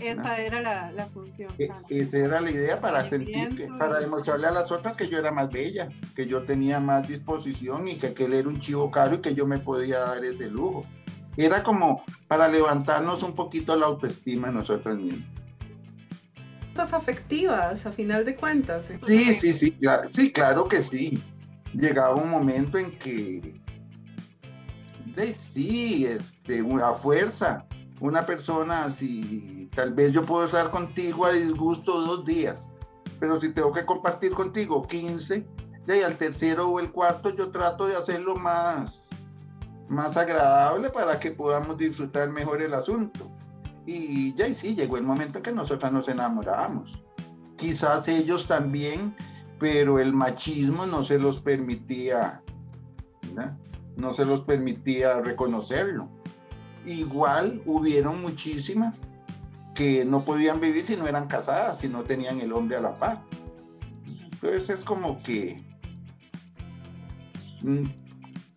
Esa 0.00 0.38
era 0.38 0.60
la, 0.60 0.92
la 0.92 1.06
función. 1.06 1.52
E, 1.58 1.70
esa 1.88 2.18
era 2.18 2.40
la 2.40 2.50
idea 2.50 2.80
para 2.80 3.04
sentir, 3.04 3.54
que, 3.54 3.68
para 3.78 4.00
demostrarle 4.00 4.46
a 4.46 4.50
las 4.50 4.70
otras 4.70 4.96
que 4.96 5.08
yo 5.08 5.18
era 5.18 5.32
más 5.32 5.50
bella, 5.50 5.88
que 6.14 6.26
yo 6.26 6.44
tenía 6.44 6.80
más 6.80 7.08
disposición 7.08 7.88
y 7.88 7.96
que 7.96 8.08
aquel 8.08 8.34
era 8.34 8.48
un 8.48 8.58
chivo 8.58 8.90
caro 8.90 9.14
y 9.14 9.18
que 9.18 9.34
yo 9.34 9.46
me 9.46 9.58
podía 9.58 10.00
dar 10.00 10.24
ese 10.24 10.50
lujo. 10.50 10.84
Era 11.36 11.62
como 11.62 12.04
para 12.28 12.48
levantarnos 12.48 13.22
un 13.22 13.34
poquito 13.34 13.74
la 13.76 13.86
autoestima 13.86 14.50
nosotras 14.50 14.96
afectivas, 16.78 17.86
a 17.86 17.92
final 17.92 18.24
de 18.24 18.36
cuentas. 18.36 18.88
Sí, 19.02 19.34
sí, 19.34 19.54
sí, 19.54 19.76
sí, 20.10 20.32
claro 20.32 20.68
que 20.68 20.82
sí. 20.82 21.22
Llegaba 21.72 22.14
un 22.14 22.30
momento 22.30 22.78
en 22.78 22.96
que, 22.98 23.60
de, 25.06 25.32
sí, 25.32 26.06
este, 26.06 26.62
una 26.62 26.92
fuerza, 26.92 27.66
una 28.00 28.26
persona, 28.26 28.90
si 28.90 29.68
tal 29.74 29.92
vez 29.92 30.12
yo 30.12 30.24
puedo 30.24 30.44
estar 30.44 30.70
contigo 30.70 31.26
a 31.26 31.32
disgusto 31.32 32.00
dos 32.00 32.24
días, 32.24 32.76
pero 33.18 33.36
si 33.36 33.50
tengo 33.50 33.72
que 33.72 33.84
compartir 33.84 34.32
contigo 34.34 34.86
15, 34.86 35.46
y 35.86 36.02
al 36.02 36.16
tercero 36.16 36.68
o 36.68 36.80
el 36.80 36.90
cuarto 36.90 37.30
yo 37.30 37.50
trato 37.50 37.86
de 37.86 37.96
hacerlo 37.96 38.36
más, 38.36 39.10
más 39.88 40.16
agradable 40.16 40.90
para 40.90 41.18
que 41.20 41.30
podamos 41.30 41.76
disfrutar 41.76 42.30
mejor 42.30 42.62
el 42.62 42.72
asunto. 42.72 43.30
Y 43.86 44.32
ya 44.34 44.48
y 44.48 44.54
sí, 44.54 44.74
llegó 44.74 44.96
el 44.96 45.04
momento 45.04 45.38
en 45.38 45.44
que 45.44 45.52
nosotras 45.52 45.92
nos 45.92 46.08
enamorábamos. 46.08 47.02
Quizás 47.56 48.08
ellos 48.08 48.46
también, 48.46 49.14
pero 49.58 49.98
el 49.98 50.12
machismo 50.12 50.86
no 50.86 51.02
se 51.02 51.18
los 51.18 51.40
permitía, 51.40 52.42
no 53.96 54.12
se 54.12 54.24
los 54.24 54.40
permitía 54.40 55.20
reconocerlo. 55.20 56.08
Igual 56.86 57.62
hubieron 57.66 58.20
muchísimas 58.20 59.12
que 59.74 60.04
no 60.04 60.24
podían 60.24 60.60
vivir 60.60 60.84
si 60.84 60.96
no 60.96 61.06
eran 61.06 61.26
casadas, 61.26 61.80
si 61.80 61.88
no 61.88 62.04
tenían 62.04 62.40
el 62.40 62.52
hombre 62.52 62.76
a 62.76 62.80
la 62.80 62.98
par. 62.98 63.22
Entonces 64.32 64.70
es 64.70 64.84
como 64.84 65.22
que, 65.22 65.62
mm, 67.62 67.84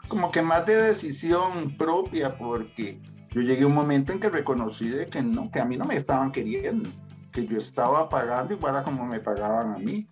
como 0.07 0.31
que 0.31 0.41
más 0.41 0.65
de 0.65 0.75
decisión 0.75 1.75
propia, 1.77 2.37
porque 2.37 3.01
yo 3.37 3.43
llegué 3.43 3.63
a 3.63 3.67
un 3.67 3.75
momento 3.75 4.11
en 4.11 4.19
que 4.19 4.29
reconocí 4.29 4.89
de 4.89 5.05
que 5.05 5.21
no, 5.21 5.51
que 5.51 5.59
a 5.59 5.65
mí 5.65 5.77
no 5.77 5.85
me 5.85 5.95
estaban 5.95 6.31
queriendo, 6.31 6.89
que 7.31 7.45
yo 7.45 7.59
estaba 7.59 8.09
pagando 8.09 8.55
igual 8.55 8.75
a 8.75 8.83
como 8.83 9.05
me 9.05 9.19
pagaban 9.19 9.75
a 9.75 9.77
mí. 9.77 10.07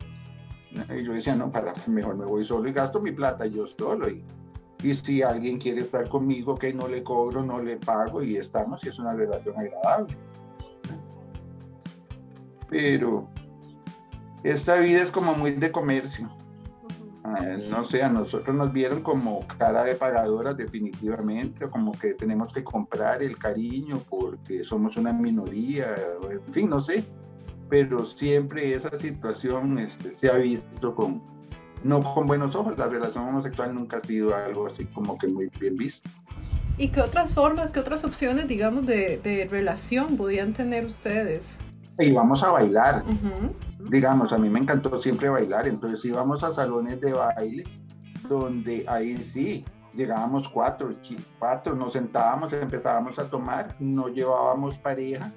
Y 0.95 1.03
yo 1.03 1.13
decía, 1.13 1.35
no, 1.35 1.51
para, 1.51 1.73
mejor 1.87 2.17
me 2.17 2.25
voy 2.25 2.43
solo 2.43 2.69
y 2.69 2.73
gasto 2.73 3.01
mi 3.01 3.11
plata 3.11 3.47
yo 3.47 3.65
solo. 3.65 4.09
Y, 4.09 4.23
y 4.83 4.93
si 4.93 5.23
alguien 5.23 5.57
quiere 5.57 5.81
estar 5.81 6.07
conmigo, 6.07 6.55
que 6.55 6.71
no 6.71 6.87
le 6.87 7.01
cobro, 7.01 7.43
no 7.43 7.63
le 7.63 7.77
pago 7.77 8.21
y 8.21 8.35
estamos 8.35 8.83
y 8.83 8.89
es 8.89 8.99
una 8.99 9.13
relación 9.13 9.57
agradable. 9.57 10.15
Pero 12.69 13.27
esta 14.43 14.79
vida 14.81 15.01
es 15.01 15.11
como 15.11 15.33
muy 15.33 15.51
de 15.51 15.71
comercio. 15.71 16.29
Ah, 17.27 17.57
no 17.57 17.83
sé, 17.83 18.03
a 18.03 18.09
nosotros 18.09 18.55
nos 18.55 18.71
vieron 18.71 19.01
como 19.01 19.47
cara 19.57 19.83
de 19.83 19.95
pagadoras 19.95 20.55
definitivamente, 20.55 21.67
como 21.71 21.91
que 21.93 22.13
tenemos 22.13 22.53
que 22.53 22.63
comprar 22.63 23.23
el 23.23 23.35
cariño 23.39 23.99
porque 24.07 24.63
somos 24.63 24.95
una 24.95 25.11
minoría, 25.11 25.87
en 26.29 26.53
fin, 26.53 26.69
no 26.69 26.79
sé, 26.79 27.03
pero 27.67 28.05
siempre 28.05 28.75
esa 28.75 28.95
situación 28.95 29.79
este, 29.79 30.13
se 30.13 30.29
ha 30.29 30.35
visto 30.37 30.93
con, 30.93 31.23
no 31.83 32.03
con 32.03 32.27
buenos 32.27 32.55
ojos, 32.55 32.77
la 32.77 32.87
relación 32.87 33.27
homosexual 33.27 33.73
nunca 33.73 33.97
ha 33.97 34.01
sido 34.01 34.35
algo 34.35 34.67
así 34.67 34.85
como 34.85 35.17
que 35.17 35.27
muy 35.27 35.49
bien 35.59 35.77
visto. 35.77 36.07
¿Y 36.77 36.89
qué 36.89 37.01
otras 37.01 37.33
formas, 37.33 37.71
qué 37.71 37.79
otras 37.79 38.03
opciones, 38.03 38.47
digamos, 38.47 38.85
de, 38.85 39.19
de 39.23 39.47
relación 39.49 40.15
podían 40.15 40.53
tener 40.53 40.85
ustedes? 40.85 41.57
íbamos 41.99 42.43
a 42.43 42.51
bailar. 42.51 43.03
Digamos, 43.89 44.33
a 44.33 44.37
mí 44.37 44.49
me 44.49 44.59
encantó 44.59 44.97
siempre 44.97 45.29
bailar, 45.29 45.67
entonces 45.67 46.03
íbamos 46.05 46.43
a 46.43 46.51
salones 46.51 46.99
de 47.01 47.13
baile 47.13 47.63
donde 48.27 48.83
ahí 48.87 49.21
sí, 49.21 49.63
llegábamos 49.93 50.47
cuatro, 50.49 50.91
cuatro, 51.39 51.75
nos 51.75 51.93
sentábamos, 51.93 52.53
empezábamos 52.53 53.19
a 53.19 53.29
tomar, 53.29 53.75
no 53.79 54.09
llevábamos 54.09 54.79
pareja 54.79 55.31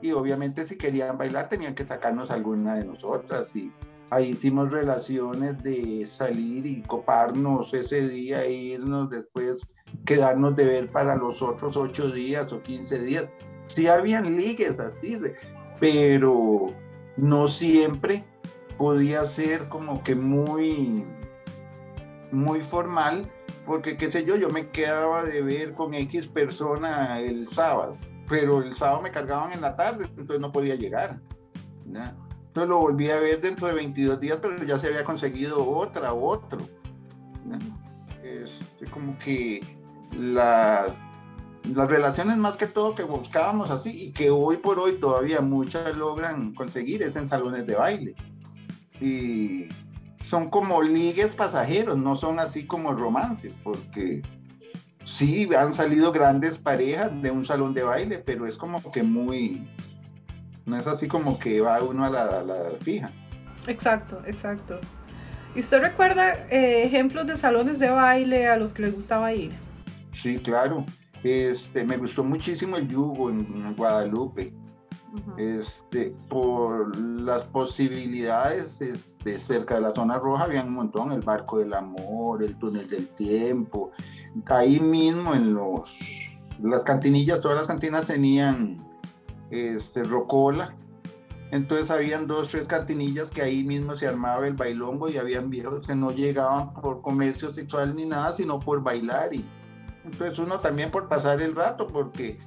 y 0.00 0.12
obviamente 0.12 0.64
si 0.64 0.76
querían 0.76 1.16
bailar 1.16 1.48
tenían 1.48 1.74
que 1.74 1.86
sacarnos 1.86 2.30
alguna 2.30 2.74
de 2.74 2.84
nosotras 2.84 3.54
y 3.54 3.70
ahí 4.10 4.30
hicimos 4.30 4.72
relaciones 4.72 5.62
de 5.62 6.06
salir 6.06 6.66
y 6.66 6.82
coparnos 6.82 7.72
ese 7.72 8.08
día 8.08 8.42
e 8.42 8.52
irnos 8.52 9.10
después 9.10 9.66
quedarnos 10.04 10.56
de 10.56 10.64
ver 10.64 10.90
para 10.90 11.16
los 11.16 11.40
otros 11.40 11.76
ocho 11.76 12.10
días 12.10 12.52
o 12.52 12.62
quince 12.62 13.00
días. 13.00 13.30
Sí 13.66 13.86
habían 13.86 14.36
ligues 14.36 14.78
así, 14.80 15.18
pero 15.78 16.74
no 17.16 17.48
siempre 17.48 18.24
podía 18.78 19.24
ser 19.26 19.68
como 19.68 20.02
que 20.02 20.14
muy, 20.14 21.04
muy 22.30 22.60
formal, 22.60 23.30
porque 23.66 23.96
qué 23.96 24.10
sé 24.10 24.24
yo, 24.24 24.36
yo 24.36 24.50
me 24.50 24.70
quedaba 24.70 25.22
de 25.22 25.42
ver 25.42 25.74
con 25.74 25.94
X 25.94 26.26
persona 26.26 27.20
el 27.20 27.46
sábado, 27.46 27.96
pero 28.28 28.62
el 28.62 28.74
sábado 28.74 29.02
me 29.02 29.10
cargaban 29.10 29.52
en 29.52 29.60
la 29.60 29.76
tarde, 29.76 30.04
entonces 30.04 30.40
no 30.40 30.50
podía 30.52 30.74
llegar. 30.74 31.20
Entonces 31.84 32.68
lo 32.68 32.80
volví 32.80 33.10
a 33.10 33.18
ver 33.18 33.40
dentro 33.40 33.68
de 33.68 33.74
22 33.74 34.20
días, 34.20 34.38
pero 34.40 34.62
ya 34.64 34.78
se 34.78 34.88
había 34.88 35.04
conseguido 35.04 35.66
otra, 35.66 36.12
otro. 36.12 36.58
Es 38.22 38.62
como 38.90 39.18
que 39.18 39.60
la 40.12 40.86
las 41.64 41.90
relaciones 41.90 42.36
más 42.36 42.56
que 42.56 42.66
todo 42.66 42.94
que 42.94 43.04
buscábamos 43.04 43.70
así 43.70 43.92
y 43.94 44.12
que 44.12 44.30
hoy 44.30 44.56
por 44.56 44.78
hoy 44.78 44.98
todavía 45.00 45.40
muchas 45.40 45.96
logran 45.96 46.54
conseguir 46.54 47.02
es 47.02 47.16
en 47.16 47.26
salones 47.26 47.66
de 47.66 47.74
baile. 47.74 48.14
Y 49.00 49.68
son 50.20 50.50
como 50.50 50.82
ligues 50.82 51.36
pasajeros, 51.36 51.98
no 51.98 52.14
son 52.14 52.38
así 52.38 52.66
como 52.66 52.94
romances, 52.94 53.58
porque 53.62 54.22
sí, 55.04 55.48
han 55.56 55.74
salido 55.74 56.12
grandes 56.12 56.58
parejas 56.58 57.10
de 57.22 57.30
un 57.30 57.44
salón 57.44 57.74
de 57.74 57.82
baile, 57.82 58.18
pero 58.18 58.46
es 58.46 58.56
como 58.56 58.90
que 58.90 59.02
muy, 59.02 59.68
no 60.66 60.78
es 60.78 60.86
así 60.86 61.08
como 61.08 61.38
que 61.38 61.60
va 61.60 61.82
uno 61.82 62.04
a 62.04 62.10
la, 62.10 62.42
la 62.42 62.70
fija. 62.80 63.10
Exacto, 63.66 64.22
exacto. 64.26 64.80
¿Y 65.54 65.60
usted 65.60 65.80
recuerda 65.80 66.46
eh, 66.48 66.84
ejemplos 66.84 67.26
de 67.26 67.36
salones 67.36 67.78
de 67.78 67.90
baile 67.90 68.48
a 68.48 68.56
los 68.56 68.72
que 68.72 68.82
le 68.82 68.90
gustaba 68.90 69.32
ir? 69.32 69.52
Sí, 70.12 70.38
claro. 70.38 70.86
Este, 71.22 71.84
me 71.84 71.96
gustó 71.96 72.24
muchísimo 72.24 72.76
el 72.76 72.88
yugo 72.88 73.30
en, 73.30 73.74
Guadalupe. 73.76 74.52
este, 75.36 76.14
por 76.28 76.96
las 76.96 77.44
posibilidades 77.44 78.80
este, 78.80 79.38
cerca 79.38 79.74
de 79.74 79.82
la 79.82 79.92
zona 79.92 80.18
roja 80.18 80.44
había 80.44 80.64
un 80.64 80.72
montón, 80.72 81.12
el 81.12 81.20
barco 81.20 81.58
del 81.58 81.74
amor, 81.74 82.42
el 82.42 82.56
túnel 82.56 82.88
del 82.88 83.08
tiempo, 83.08 83.90
ahí 84.46 84.80
mismo 84.80 85.34
en 85.34 85.54
los, 85.54 85.98
las 86.62 86.82
cantinillas, 86.82 87.42
todas 87.42 87.58
las 87.58 87.66
cantinas 87.66 88.06
tenían 88.06 88.78
este, 89.50 90.02
rocola, 90.02 90.74
entonces 91.52 91.90
habían 91.90 92.26
dos, 92.26 92.48
tres 92.48 92.66
cantinillas 92.66 93.30
que 93.30 93.42
ahí 93.42 93.62
mismo 93.62 93.94
se 93.94 94.08
armaba 94.08 94.46
el 94.48 94.54
bailongo 94.54 95.10
y 95.10 95.18
habían 95.18 95.50
viejos 95.50 95.86
que 95.86 95.94
no 95.94 96.10
llegaban 96.10 96.72
por 96.72 97.02
comercio 97.02 97.50
sexual 97.50 97.94
ni 97.94 98.06
nada, 98.06 98.32
sino 98.32 98.58
por 98.58 98.82
bailar. 98.82 99.34
Y 99.34 99.44
entonces 100.04 100.38
uno 100.38 100.60
también 100.60 100.90
por 100.90 101.08
pasar 101.08 101.40
el 101.40 101.54
rato, 101.54 101.86
porque 101.86 102.38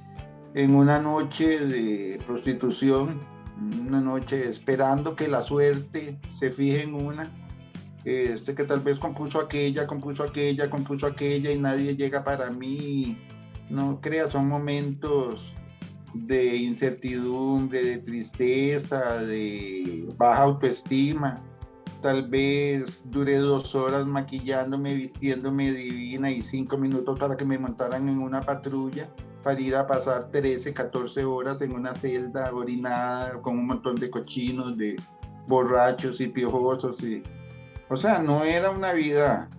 en 0.54 0.74
una 0.74 0.98
noche 0.98 1.60
de 1.60 2.18
prostitución, 2.26 3.20
una 3.86 4.00
noche 4.00 4.48
esperando 4.48 5.16
que 5.16 5.28
la 5.28 5.40
suerte 5.40 6.18
se 6.30 6.50
fije 6.50 6.82
en 6.82 6.94
una, 6.94 7.30
este 8.04 8.54
que 8.54 8.64
tal 8.64 8.80
vez 8.80 8.98
compuso 8.98 9.40
aquella, 9.40 9.86
compuso 9.86 10.22
aquella, 10.22 10.70
compuso 10.70 11.06
aquella 11.06 11.50
y 11.50 11.58
nadie 11.58 11.96
llega 11.96 12.22
para 12.22 12.50
mí. 12.50 13.18
No 13.68 14.00
crea, 14.00 14.28
son 14.28 14.48
momentos 14.48 15.56
de 16.14 16.56
incertidumbre, 16.56 17.82
de 17.82 17.98
tristeza, 17.98 19.18
de 19.18 20.08
baja 20.16 20.44
autoestima. 20.44 21.42
Tal 22.06 22.28
vez 22.28 23.02
duré 23.06 23.34
dos 23.38 23.74
horas 23.74 24.06
maquillándome, 24.06 24.94
vistiéndome 24.94 25.72
divina 25.72 26.30
y 26.30 26.40
cinco 26.40 26.78
minutos 26.78 27.18
para 27.18 27.36
que 27.36 27.44
me 27.44 27.58
montaran 27.58 28.08
en 28.08 28.20
una 28.20 28.42
patrulla 28.42 29.10
para 29.42 29.60
ir 29.60 29.74
a 29.74 29.88
pasar 29.88 30.30
13, 30.30 30.72
14 30.72 31.24
horas 31.24 31.62
en 31.62 31.72
una 31.72 31.92
celda 31.92 32.54
orinada 32.54 33.42
con 33.42 33.58
un 33.58 33.66
montón 33.66 33.96
de 33.96 34.08
cochinos, 34.08 34.78
de 34.78 34.94
borrachos 35.48 36.20
y 36.20 36.28
piojosos. 36.28 37.04
O 37.88 37.96
sea, 37.96 38.20
no 38.20 38.44
era 38.44 38.70
una 38.70 38.92
vida 38.92 39.50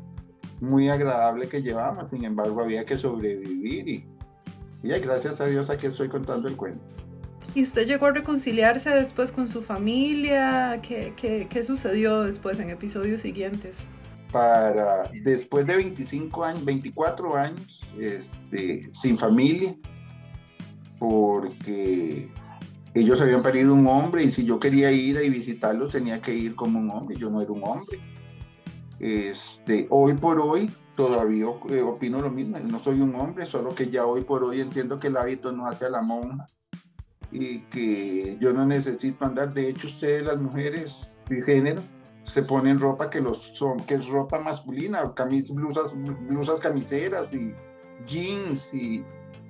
muy 0.61 0.87
agradable 0.87 1.49
que 1.49 1.61
llevábamos, 1.61 2.09
sin 2.11 2.23
embargo 2.23 2.61
había 2.61 2.85
que 2.85 2.97
sobrevivir 2.97 3.89
y 3.89 4.05
y 4.83 4.87
gracias 5.01 5.41
a 5.41 5.47
Dios 5.47 5.69
aquí 5.69 5.87
estoy 5.87 6.07
contando 6.07 6.47
el 6.47 6.55
cuento. 6.55 6.85
¿Y 7.57 7.63
usted 7.63 7.87
llegó 7.87 8.05
a 8.05 8.11
reconciliarse 8.11 8.91
después 8.91 9.31
con 9.31 9.49
su 9.49 9.63
familia? 9.63 10.79
¿Qué, 10.83 11.15
qué, 11.17 11.47
qué 11.49 11.63
sucedió 11.63 12.21
después 12.21 12.59
en 12.59 12.69
episodios 12.69 13.21
siguientes? 13.21 13.79
Para 14.31 15.09
después 15.23 15.65
de 15.65 15.77
25 15.77 16.43
años, 16.43 16.63
24 16.63 17.35
años, 17.35 17.81
este, 17.99 18.87
sin 18.93 19.15
familia, 19.15 19.75
porque 20.99 22.31
ellos 22.93 23.19
habían 23.21 23.41
parido 23.41 23.73
un 23.73 23.87
hombre 23.87 24.23
y 24.23 24.29
si 24.29 24.45
yo 24.45 24.59
quería 24.59 24.91
ir 24.91 25.19
y 25.19 25.27
visitarlos 25.27 25.93
tenía 25.93 26.21
que 26.21 26.35
ir 26.35 26.53
como 26.53 26.77
un 26.77 26.91
hombre, 26.91 27.17
yo 27.17 27.31
no 27.31 27.41
era 27.41 27.51
un 27.51 27.63
hombre. 27.63 27.99
Este, 28.99 29.87
hoy 29.89 30.13
por 30.13 30.39
hoy 30.39 30.69
todavía 30.95 31.47
eh, 31.71 31.81
opino 31.81 32.21
lo 32.21 32.29
mismo, 32.29 32.59
no 32.59 32.77
soy 32.77 33.01
un 33.01 33.15
hombre, 33.15 33.47
solo 33.47 33.73
que 33.73 33.89
ya 33.89 34.05
hoy 34.05 34.21
por 34.21 34.43
hoy 34.43 34.61
entiendo 34.61 34.99
que 34.99 35.07
el 35.07 35.17
hábito 35.17 35.51
no 35.51 35.65
hace 35.65 35.85
a 35.85 35.89
la 35.89 36.03
monja 36.03 36.47
y 37.31 37.60
que 37.69 38.38
yo 38.39 38.53
no 38.53 38.65
necesito 38.65 39.25
andar, 39.25 39.54
de 39.54 39.69
hecho 39.69 39.88
ustedes 39.88 40.23
las 40.23 40.38
mujeres 40.38 41.21
de 41.30 41.41
género 41.41 41.82
se 42.23 42.43
ponen 42.43 42.80
ropa 42.80 43.10
que 43.10 43.21
los 43.21 43.38
son, 43.38 43.80
que 43.82 43.95
es 43.95 44.08
ropa 44.08 44.39
masculina, 44.39 45.13
camis, 45.13 45.49
blusas, 45.49 45.95
blusas 46.28 46.60
camiseras 46.60 47.34
y 47.34 47.56
jeans 48.06 48.73
y 48.73 49.06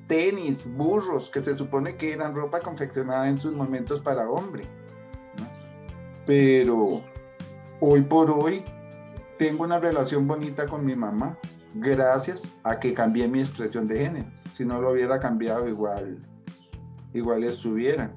tenis, 0.07 0.69
burros, 0.75 1.29
que 1.29 1.43
se 1.43 1.55
supone 1.55 1.95
que 1.95 2.13
eran 2.13 2.35
ropa 2.35 2.59
confeccionada 2.59 3.27
en 3.29 3.37
sus 3.37 3.53
momentos 3.53 4.01
para 4.01 4.29
hombre. 4.29 4.67
Pero 6.25 7.01
hoy 7.79 8.01
por 8.01 8.29
hoy 8.29 8.63
tengo 9.37 9.63
una 9.63 9.79
relación 9.79 10.27
bonita 10.27 10.67
con 10.67 10.85
mi 10.85 10.95
mamá 10.95 11.37
gracias 11.75 12.53
a 12.63 12.79
que 12.79 12.93
cambié 12.93 13.27
mi 13.27 13.39
expresión 13.39 13.87
de 13.87 13.99
género. 13.99 14.31
Si 14.51 14.65
no 14.65 14.81
lo 14.81 14.91
hubiera 14.91 15.19
cambiado, 15.19 15.67
igual, 15.67 16.17
igual 17.17 17.43
estuviera. 17.43 18.13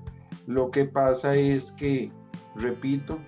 Lo 0.47 0.71
que 0.71 0.85
pasa 0.85 1.37
es 1.37 1.73
que, 1.73 2.11
repito, 2.57 3.19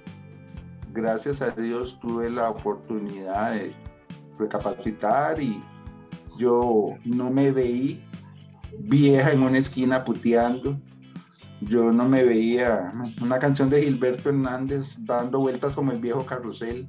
gracias 0.93 1.41
a 1.43 1.51
Dios 1.51 1.99
tuve 2.01 2.31
la 2.31 2.51
oportunidad 2.51 3.55
de 3.55 3.73
recapacitar 4.39 5.41
y 5.41 5.63
yo 6.39 6.95
no 7.05 7.31
me 7.31 7.51
veí 7.51 8.05
vieja 8.79 9.33
en 9.33 9.43
una 9.43 9.59
esquina 9.59 10.05
puteando. 10.05 10.81
Yo 11.61 11.93
no 11.93 12.09
me 12.09 12.25
veía 12.25 12.93
una 13.21 13.39
canción 13.39 13.71
de 13.71 13.83
Gilberto 13.83 14.31
Hernández 14.31 14.97
dando 15.05 15.39
vueltas 15.39 15.77
como 15.77 15.93
el 15.93 16.01
viejo 16.01 16.27
carrusel. 16.27 16.89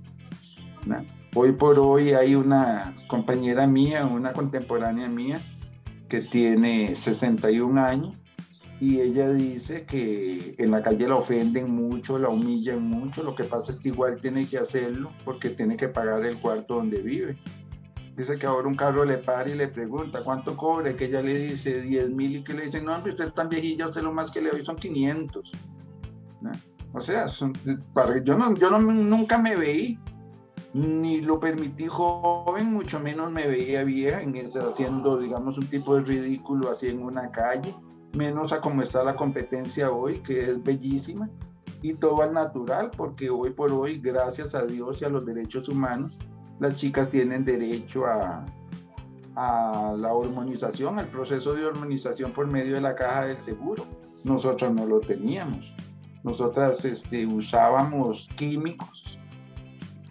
Hoy 1.35 1.51
por 1.51 1.77
hoy 1.77 2.11
hay 2.11 2.33
una 2.33 2.95
compañera 3.07 3.67
mía, 3.67 4.05
una 4.05 4.33
contemporánea 4.33 5.09
mía, 5.09 5.41
que 6.09 6.21
tiene 6.21 6.95
61 6.95 7.83
años 7.83 8.22
y 8.79 8.99
ella 8.99 9.29
dice 9.29 9.85
que 9.85 10.55
en 10.57 10.71
la 10.71 10.81
calle 10.81 11.07
la 11.07 11.15
ofenden 11.15 11.73
mucho, 11.73 12.17
la 12.17 12.29
humillan 12.29 12.83
mucho, 12.83 13.23
lo 13.23 13.35
que 13.35 13.43
pasa 13.43 13.71
es 13.71 13.79
que 13.79 13.89
igual 13.89 14.19
tiene 14.21 14.47
que 14.47 14.57
hacerlo 14.57 15.11
porque 15.23 15.49
tiene 15.49 15.77
que 15.77 15.87
pagar 15.87 16.25
el 16.25 16.39
cuarto 16.39 16.75
donde 16.75 17.01
vive. 17.01 17.37
Dice 18.15 18.37
que 18.37 18.45
ahora 18.45 18.67
un 18.67 18.75
carro 18.75 19.05
le 19.05 19.17
para 19.17 19.49
y 19.49 19.55
le 19.55 19.67
pregunta 19.67 20.23
cuánto 20.23 20.55
cobra, 20.55 20.95
que 20.95 21.05
ella 21.05 21.21
le 21.21 21.33
dice 21.33 21.81
10 21.81 22.09
mil 22.11 22.35
y 22.35 22.43
que 22.43 22.53
le 22.53 22.65
dice, 22.65 22.81
no, 22.81 22.93
hombre, 22.93 23.11
usted 23.11 23.31
tan 23.31 23.49
viejilla, 23.49 23.87
usted 23.87 24.01
lo 24.01 24.13
más 24.13 24.29
que 24.29 24.41
le 24.41 24.51
doy 24.51 24.63
son 24.63 24.75
500. 24.75 25.51
O 26.93 27.01
sea, 27.01 27.25
yo, 27.27 28.37
no, 28.37 28.53
yo 28.55 28.69
no, 28.69 28.79
nunca 28.79 29.37
me 29.37 29.55
veí 29.55 29.97
ni 30.73 31.21
lo 31.21 31.39
permití 31.39 31.85
joven, 31.87 32.73
mucho 32.73 32.99
menos 32.99 33.31
me 33.31 33.47
veía 33.47 33.83
vieja 33.83 34.21
en 34.21 34.35
haciendo, 34.35 35.17
digamos, 35.17 35.57
un 35.57 35.67
tipo 35.67 35.95
de 35.95 36.03
ridículo 36.03 36.71
así 36.71 36.87
en 36.87 37.03
una 37.03 37.31
calle, 37.31 37.75
menos 38.13 38.53
a 38.53 38.61
como 38.61 38.81
está 38.81 39.03
la 39.03 39.15
competencia 39.15 39.91
hoy, 39.91 40.19
que 40.19 40.41
es 40.41 40.63
bellísima, 40.63 41.29
y 41.81 41.95
todo 41.95 42.21
al 42.21 42.33
natural, 42.33 42.91
porque 42.95 43.29
hoy 43.29 43.49
por 43.49 43.71
hoy, 43.71 43.99
gracias 43.99 44.55
a 44.55 44.65
Dios 44.65 45.01
y 45.01 45.05
a 45.05 45.09
los 45.09 45.25
derechos 45.25 45.67
humanos, 45.67 46.17
las 46.59 46.75
chicas 46.75 47.11
tienen 47.11 47.43
derecho 47.43 48.05
a, 48.05 48.45
a 49.35 49.93
la 49.97 50.13
hormonización, 50.13 50.99
al 50.99 51.09
proceso 51.09 51.53
de 51.53 51.65
hormonización 51.65 52.31
por 52.31 52.47
medio 52.47 52.75
de 52.75 52.81
la 52.81 52.95
caja 52.95 53.25
del 53.25 53.37
seguro. 53.37 53.85
Nosotros 54.23 54.71
no 54.73 54.85
lo 54.85 54.99
teníamos. 54.99 55.75
Nosotras 56.23 56.85
este, 56.85 57.25
usábamos 57.25 58.29
químicos 58.35 59.19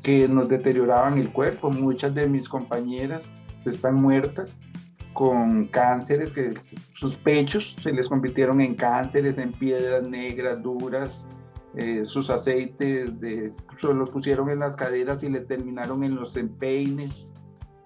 que 0.02 0.28
nos 0.28 0.48
deterioraban 0.48 1.16
el 1.18 1.32
cuerpo. 1.32 1.70
Muchas 1.70 2.14
de 2.14 2.28
mis 2.28 2.48
compañeras 2.48 3.32
están 3.64 3.94
muertas 3.94 4.60
con 5.12 5.66
cánceres, 5.68 6.33
que 6.33 6.55
sus 6.92 7.16
pechos 7.16 7.77
se 7.81 7.92
les 7.92 8.09
convirtieron 8.09 8.61
en 8.61 8.75
cánceres, 8.75 9.38
en 9.38 9.53
piedras 9.53 10.03
negras, 10.03 10.62
duras. 10.62 11.27
Eh, 11.75 12.05
sus 12.05 12.29
aceites 12.29 13.18
de, 13.20 13.51
los 13.83 14.11
pusieron 14.11 14.51
en 14.51 14.59
las 14.59 14.77
caderas 14.77 15.22
y 15.22 15.31
le 15.31 15.40
terminaron 15.40 16.05
en 16.05 16.14
los 16.14 16.37
empeines. 16.37 17.35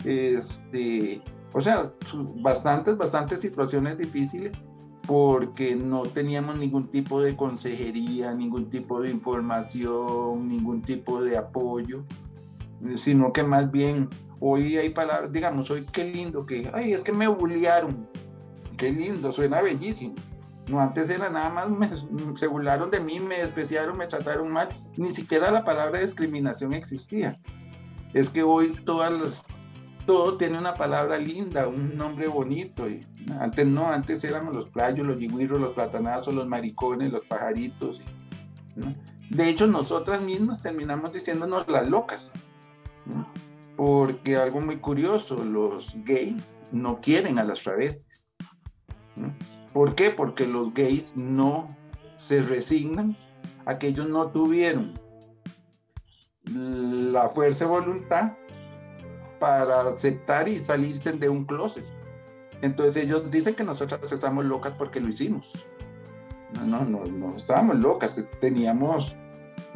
Este, 0.04 1.22
o 1.52 1.60
sea, 1.60 1.92
bastantes, 2.42 2.96
bastantes 2.96 3.40
situaciones 3.40 3.96
difíciles 3.98 4.54
porque 5.06 5.76
no 5.76 6.02
teníamos 6.02 6.58
ningún 6.58 6.88
tipo 6.88 7.20
de 7.20 7.36
consejería, 7.36 8.34
ningún 8.34 8.70
tipo 8.70 9.00
de 9.00 9.10
información, 9.10 10.48
ningún 10.48 10.82
tipo 10.82 11.22
de 11.22 11.36
apoyo, 11.36 12.04
sino 12.96 13.32
que 13.32 13.44
más 13.44 13.70
bien 13.70 14.08
hoy 14.40 14.76
hay 14.76 14.90
palabras, 14.90 15.32
digamos, 15.32 15.70
hoy 15.70 15.86
qué 15.92 16.04
lindo 16.04 16.46
que, 16.46 16.70
ay, 16.74 16.92
es 16.92 17.02
que 17.02 17.12
me 17.12 17.28
bullearon, 17.28 18.08
qué 18.76 18.90
lindo, 18.92 19.32
suena 19.32 19.62
bellísimo. 19.62 20.14
No, 20.68 20.80
antes 20.80 21.10
era 21.10 21.30
nada 21.30 21.48
más, 21.48 21.70
me, 21.70 22.36
se 22.36 22.46
burlaron 22.48 22.90
de 22.90 22.98
mí, 22.98 23.20
me 23.20 23.38
despreciaron, 23.38 23.96
me 23.96 24.08
trataron 24.08 24.52
mal, 24.52 24.68
ni 24.96 25.10
siquiera 25.10 25.50
la 25.50 25.64
palabra 25.64 26.00
discriminación 26.00 26.72
existía. 26.72 27.38
Es 28.14 28.30
que 28.30 28.42
hoy 28.42 28.72
todas 28.84 29.12
las, 29.12 29.42
todo 30.06 30.36
tiene 30.36 30.58
una 30.58 30.74
palabra 30.74 31.18
linda, 31.18 31.68
un 31.68 31.96
nombre 31.96 32.28
bonito. 32.28 32.88
Y 32.88 33.04
antes 33.38 33.66
no, 33.66 33.88
antes 33.88 34.24
éramos 34.24 34.54
los 34.54 34.68
playos, 34.68 35.06
los 35.06 35.18
yigüirros, 35.18 35.60
los 35.60 35.72
platanazos, 35.72 36.32
los 36.32 36.46
maricones, 36.46 37.12
los 37.12 37.24
pajaritos. 37.26 38.00
De 39.30 39.48
hecho, 39.48 39.66
nosotras 39.66 40.20
mismas 40.22 40.60
terminamos 40.60 41.12
diciéndonos 41.12 41.68
las 41.68 41.88
locas. 41.90 42.34
Porque 43.76 44.36
algo 44.36 44.60
muy 44.60 44.78
curioso, 44.78 45.44
los 45.44 45.94
gays 46.04 46.60
no 46.72 47.00
quieren 47.00 47.38
a 47.38 47.44
las 47.44 47.60
travestis. 47.60 48.32
¿Por 49.72 49.94
qué? 49.94 50.10
Porque 50.10 50.46
los 50.46 50.72
gays 50.72 51.16
no 51.16 51.76
se 52.16 52.40
resignan 52.40 53.16
a 53.66 53.78
que 53.78 53.88
ellos 53.88 54.08
no 54.08 54.30
tuvieron 54.30 54.98
la 56.44 57.28
fuerza 57.28 57.64
de 57.64 57.70
voluntad 57.70 58.32
para 59.38 59.88
aceptar 59.88 60.48
y 60.48 60.58
salirse 60.58 61.12
de 61.12 61.28
un 61.28 61.44
closet. 61.44 61.84
Entonces 62.62 63.04
ellos 63.04 63.30
dicen 63.30 63.54
que 63.54 63.64
nosotras 63.64 64.10
estamos 64.10 64.44
locas 64.44 64.72
porque 64.78 65.00
lo 65.00 65.08
hicimos. 65.08 65.66
No, 66.54 66.64
no, 66.64 66.84
no, 66.84 67.04
no 67.04 67.36
estábamos 67.36 67.76
locas, 67.76 68.24
teníamos 68.40 69.14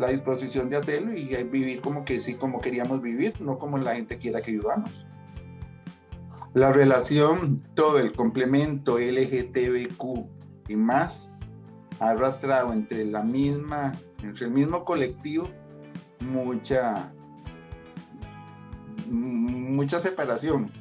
la 0.00 0.08
disposición 0.08 0.70
de 0.70 0.76
hacerlo 0.76 1.14
y 1.14 1.26
vivir 1.44 1.82
como 1.82 2.04
que 2.04 2.18
sí, 2.18 2.34
como 2.34 2.60
queríamos 2.60 3.02
vivir, 3.02 3.38
no 3.40 3.58
como 3.58 3.76
la 3.76 3.94
gente 3.94 4.16
quiera 4.16 4.40
que 4.40 4.52
vivamos. 4.52 5.04
La 6.54 6.72
relación, 6.72 7.62
todo 7.74 7.98
el 7.98 8.14
complemento 8.14 8.98
LGTBQ 8.98 10.26
y 10.68 10.76
más 10.76 11.34
ha 12.00 12.10
arrastrado 12.10 12.72
entre 12.72 13.04
la 13.04 13.22
misma, 13.22 13.94
entre 14.22 14.46
el 14.46 14.52
mismo 14.52 14.86
colectivo, 14.86 15.50
mucha, 16.20 17.12
mucha 19.06 20.00
separación. 20.00 20.72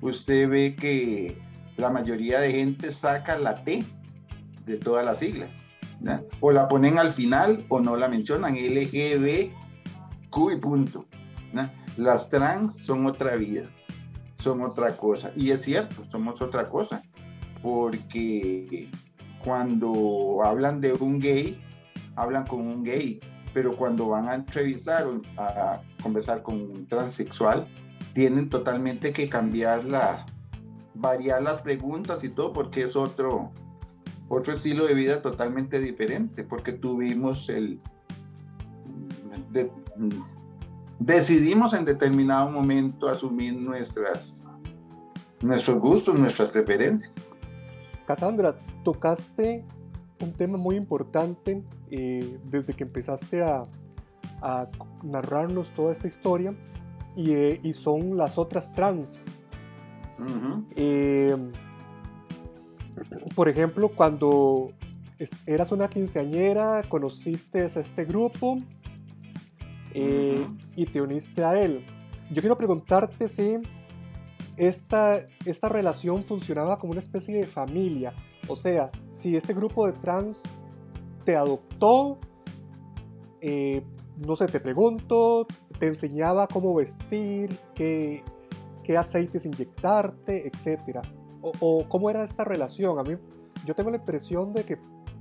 Usted 0.00 0.48
ve 0.48 0.76
que 0.76 1.36
la 1.76 1.90
mayoría 1.90 2.38
de 2.38 2.52
gente 2.52 2.92
saca 2.92 3.36
la 3.38 3.64
T 3.64 3.84
de 4.66 4.76
todas 4.76 5.04
las 5.04 5.18
siglas. 5.18 5.67
O 6.40 6.52
la 6.52 6.68
ponen 6.68 6.98
al 6.98 7.10
final 7.10 7.64
o 7.68 7.80
no 7.80 7.96
la 7.96 8.08
mencionan, 8.08 8.54
LGBQ 8.54 10.52
y 10.52 10.56
punto. 10.56 11.06
Las 11.96 12.28
trans 12.28 12.84
son 12.84 13.06
otra 13.06 13.34
vida, 13.36 13.68
son 14.36 14.62
otra 14.62 14.96
cosa. 14.96 15.32
Y 15.34 15.50
es 15.50 15.62
cierto, 15.62 16.04
somos 16.08 16.40
otra 16.40 16.68
cosa, 16.68 17.02
porque 17.60 18.88
cuando 19.44 20.40
hablan 20.44 20.80
de 20.80 20.92
un 20.92 21.18
gay, 21.18 21.60
hablan 22.14 22.46
con 22.46 22.60
un 22.60 22.84
gay, 22.84 23.18
pero 23.52 23.74
cuando 23.74 24.08
van 24.08 24.28
a 24.28 24.34
entrevistar 24.34 25.06
a 25.36 25.82
conversar 26.02 26.42
con 26.42 26.60
un 26.60 26.86
transexual, 26.86 27.66
tienen 28.12 28.48
totalmente 28.48 29.12
que 29.12 29.28
cambiar 29.28 29.84
la, 29.84 30.24
variar 30.94 31.42
las 31.42 31.62
preguntas 31.62 32.24
y 32.24 32.28
todo, 32.28 32.52
porque 32.52 32.82
es 32.82 32.96
otro, 32.96 33.52
otro 34.28 34.52
estilo 34.52 34.86
de 34.86 34.94
vida 34.94 35.22
totalmente 35.22 35.80
diferente, 35.80 36.44
porque 36.44 36.72
tuvimos 36.72 37.48
el... 37.48 37.80
decidimos 40.98 41.74
en 41.74 41.84
determinado 41.84 42.50
momento 42.50 43.08
asumir 43.08 43.54
nuestras, 43.54 44.44
nuestros 45.40 45.78
gustos, 45.80 46.18
nuestras 46.18 46.50
preferencias. 46.50 47.34
Cassandra, 48.06 48.58
tocaste 48.84 49.64
un 50.20 50.32
tema 50.32 50.58
muy 50.58 50.76
importante 50.76 51.62
eh, 51.90 52.38
desde 52.44 52.74
que 52.74 52.84
empezaste 52.84 53.42
a, 53.42 53.64
a, 54.42 54.68
narrarnos 55.02 55.70
toda 55.74 55.92
esta 55.92 56.08
historia 56.08 56.54
y, 57.14 57.32
eh, 57.32 57.60
y 57.62 57.72
son 57.72 58.16
las 58.16 58.38
otras 58.38 58.74
trans. 58.74 59.24
Por 63.34 63.48
ejemplo, 63.48 63.88
cuando 63.88 64.72
eras 65.46 65.72
una 65.72 65.88
quinceañera, 65.88 66.82
conociste 66.88 67.62
a 67.62 67.66
este 67.66 68.04
grupo 68.04 68.58
eh, 69.94 70.46
y 70.76 70.86
te 70.86 71.00
uniste 71.00 71.44
a 71.44 71.60
él. 71.60 71.84
Yo 72.30 72.40
quiero 72.40 72.56
preguntarte 72.56 73.28
si 73.28 73.58
esta, 74.56 75.20
esta 75.44 75.68
relación 75.68 76.22
funcionaba 76.22 76.78
como 76.78 76.92
una 76.92 77.00
especie 77.00 77.36
de 77.36 77.46
familia. 77.46 78.12
O 78.48 78.56
sea, 78.56 78.90
si 79.10 79.36
este 79.36 79.54
grupo 79.54 79.86
de 79.86 79.92
trans 79.94 80.42
te 81.24 81.36
adoptó, 81.36 82.18
eh, 83.40 83.82
no 84.16 84.36
sé, 84.36 84.46
te 84.46 84.60
pregunto, 84.60 85.46
te 85.78 85.86
enseñaba 85.86 86.48
cómo 86.48 86.74
vestir, 86.74 87.56
qué, 87.74 88.22
qué 88.82 88.96
aceites 88.96 89.44
inyectarte, 89.46 90.48
etcétera 90.48 91.02
o, 91.40 91.86
cómo 91.88 92.10
era 92.10 92.24
esta 92.24 92.44
relación. 92.44 92.98
A 92.98 93.02
mí, 93.02 93.16
yo 93.64 93.74
tengo 93.74 93.90
la 93.90 93.96
impresión 93.96 94.52
de 94.52 94.64
que 94.64 94.78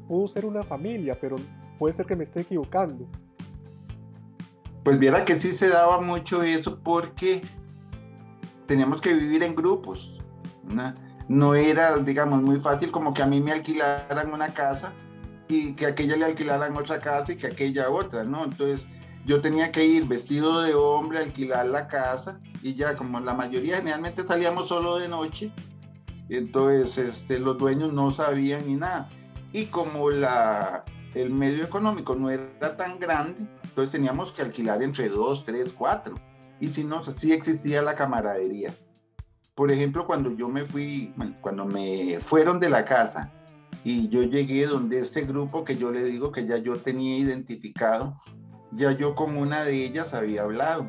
pudo 0.08 0.28
ser 0.28 0.46
una 0.46 0.64
familia, 0.64 1.18
pero 1.20 1.38
puede 1.80 1.94
ser 1.94 2.06
que 2.06 2.16
me 2.16 2.24
esté 2.24 2.42
equivocando. 2.42 3.08
Pues 4.84 5.00
viera 5.00 5.26
que 5.26 5.36
sí 5.36 5.52
se 5.52 5.70
daba 5.70 6.02
mucho 6.02 6.44
eso 6.44 6.80
porque 6.82 7.42
teníamos 8.66 9.02
que 9.02 9.14
vivir 9.14 9.44
en 9.44 9.56
grupos. 9.56 10.24
No 11.28 11.56
era, 11.56 11.98
digamos, 11.98 12.42
muy 12.42 12.60
fácil 12.60 12.92
como 12.92 13.14
que 13.14 13.22
a 13.22 13.28
mí 13.28 13.42
me 13.42 13.52
alquilaran 13.52 14.32
una 14.32 14.54
casa 14.54 14.94
y 15.50 15.74
que 15.74 15.86
aquella 15.86 16.16
le 16.16 16.26
alquilaran 16.26 16.76
otra 16.76 17.00
casa 17.00 17.34
y 17.34 17.38
que 17.38 17.48
aquella 17.48 17.90
otra, 17.90 18.24
¿no? 18.24 18.44
Entonces 18.46 18.88
yo 19.26 19.42
tenía 19.42 19.72
que 19.72 19.86
ir 19.86 20.08
vestido 20.08 20.62
de 20.62 20.74
hombre, 20.74 21.20
alquilar 21.20 21.66
la 21.66 21.88
casa 21.88 22.40
y 22.62 22.76
ya 22.76 22.96
como 22.96 23.20
la 23.20 23.34
mayoría 23.34 23.78
generalmente 23.78 24.24
salíamos 24.24 24.70
solo 24.70 24.98
de 24.98 25.08
noche, 25.10 25.52
entonces, 26.30 26.98
este, 26.98 27.40
los 27.40 27.58
dueños 27.58 27.94
no 27.94 28.12
sabían 28.12 28.68
ni 28.68 28.76
nada. 28.76 29.10
Y 29.54 29.66
como 29.68 30.10
la, 30.10 30.84
el 31.14 31.32
medio 31.32 31.64
económico 31.64 32.16
no 32.16 32.30
era 32.30 32.76
tan 32.76 33.00
grande, 33.00 33.48
entonces 33.64 33.92
teníamos 33.92 34.32
que 34.32 34.42
alquilar 34.42 34.82
entre 34.84 35.10
dos, 35.10 35.44
tres, 35.44 35.74
cuatro. 35.74 36.16
Y 36.60 36.68
si 36.68 36.84
no, 36.84 37.02
sí 37.04 37.32
existía 37.32 37.82
la 37.82 37.96
camaradería. 37.96 38.76
Por 39.56 39.72
ejemplo, 39.72 40.06
cuando 40.06 40.36
yo 40.36 40.50
me 40.50 40.64
fui, 40.64 41.14
cuando 41.42 41.66
me 41.66 42.20
fueron 42.20 42.60
de 42.60 42.70
la 42.70 42.86
casa 42.86 43.32
y 43.84 44.08
yo 44.10 44.24
llegué 44.24 44.68
donde 44.68 45.00
este 45.00 45.22
grupo 45.22 45.64
que 45.64 45.78
yo 45.78 45.92
le 45.92 46.04
digo 46.04 46.32
que 46.32 46.46
ya 46.46 46.58
yo 46.58 46.78
tenía 46.78 47.18
identificado, 47.18 48.16
ya 48.72 48.92
yo 48.92 49.16
con 49.16 49.38
una 49.38 49.64
de 49.64 49.86
ellas 49.86 50.14
había 50.14 50.44
hablado. 50.44 50.88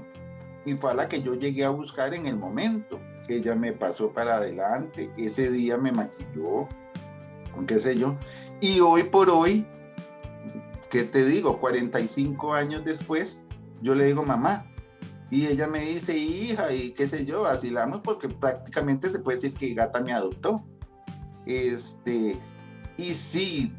Y 0.67 0.75
fue 0.75 0.91
a 0.91 0.95
la 0.95 1.09
que 1.09 1.23
yo 1.23 1.35
llegué 1.35 1.65
a 1.65 1.71
buscar 1.71 2.13
en 2.13 2.27
el 2.27 2.37
momento 2.37 3.01
ella 3.29 3.55
me 3.55 3.73
pasó 3.73 4.13
para 4.13 4.37
adelante, 4.37 5.11
ese 5.17 5.51
día 5.51 5.77
me 5.77 5.93
maquilló, 5.93 6.69
con 7.55 7.67
qué 7.67 7.79
sé 7.81 7.99
yo, 7.99 8.17
y 8.61 8.81
hoy 8.81 9.05
por 9.05 9.31
hoy, 9.31 9.67
¿qué 10.91 11.05
te 11.05 11.25
digo? 11.25 11.59
45 11.59 12.55
años 12.55 12.85
después, 12.85 13.47
yo 13.83 13.95
le 13.95 14.07
digo 14.07 14.25
mamá, 14.25 14.67
y 15.31 15.47
ella 15.47 15.67
me 15.67 15.81
dice 15.81 16.17
hija, 16.17 16.73
y 16.73 16.93
qué 16.93 17.07
sé 17.07 17.27
yo, 17.27 17.43
vacilamos 17.43 18.01
porque 18.03 18.29
prácticamente 18.29 19.11
se 19.11 19.19
puede 19.19 19.37
decir 19.37 19.55
que 19.55 19.75
Gata 19.75 20.01
me 20.01 20.13
adoptó. 20.13 20.65
Este, 21.45 22.39
y 22.97 23.05
sí, 23.15 23.73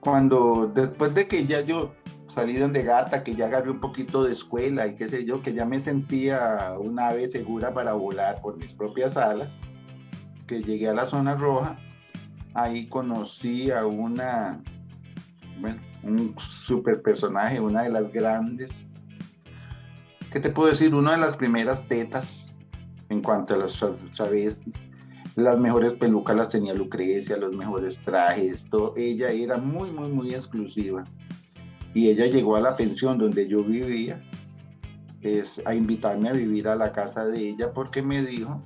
cuando 0.00 0.70
después 0.72 1.14
de 1.14 1.26
que 1.26 1.44
ya 1.44 1.60
yo 1.60 1.92
salí 2.32 2.54
de 2.54 2.82
gata, 2.82 3.22
que 3.22 3.34
ya 3.34 3.46
agarré 3.46 3.70
un 3.70 3.80
poquito 3.80 4.24
de 4.24 4.32
escuela 4.32 4.86
y 4.86 4.96
qué 4.96 5.06
sé 5.06 5.26
yo, 5.26 5.42
que 5.42 5.52
ya 5.52 5.66
me 5.66 5.80
sentía 5.80 6.76
una 6.78 7.08
ave 7.08 7.30
segura 7.30 7.74
para 7.74 7.92
volar 7.92 8.40
por 8.40 8.56
mis 8.56 8.72
propias 8.72 9.18
alas, 9.18 9.58
que 10.46 10.62
llegué 10.62 10.88
a 10.88 10.94
la 10.94 11.04
zona 11.04 11.34
roja, 11.34 11.78
ahí 12.54 12.86
conocí 12.86 13.70
a 13.70 13.86
una, 13.86 14.62
bueno, 15.60 15.80
un 16.02 16.34
super 16.38 17.02
personaje, 17.02 17.60
una 17.60 17.82
de 17.82 17.90
las 17.90 18.10
grandes, 18.10 18.86
¿qué 20.30 20.40
te 20.40 20.48
puedo 20.48 20.70
decir? 20.70 20.94
Una 20.94 21.12
de 21.12 21.18
las 21.18 21.36
primeras 21.36 21.86
tetas 21.86 22.60
en 23.10 23.20
cuanto 23.20 23.54
a 23.54 23.58
los 23.58 23.84
travestis. 24.14 24.88
Las 25.34 25.58
mejores 25.58 25.94
pelucas 25.94 26.36
las 26.36 26.48
tenía 26.50 26.74
Lucrecia, 26.74 27.38
los 27.38 27.52
mejores 27.52 27.98
trajes, 28.00 28.66
todo. 28.70 28.92
ella 28.96 29.30
era 29.30 29.56
muy, 29.56 29.90
muy, 29.90 30.10
muy 30.10 30.34
exclusiva 30.34 31.06
y 31.94 32.08
ella 32.08 32.26
llegó 32.26 32.56
a 32.56 32.60
la 32.60 32.76
pensión 32.76 33.18
donde 33.18 33.48
yo 33.48 33.64
vivía 33.64 34.22
es, 35.20 35.60
a 35.64 35.74
invitarme 35.74 36.28
a 36.28 36.32
vivir 36.32 36.68
a 36.68 36.76
la 36.76 36.92
casa 36.92 37.24
de 37.26 37.48
ella 37.48 37.72
porque 37.72 38.02
me 38.02 38.22
dijo 38.22 38.62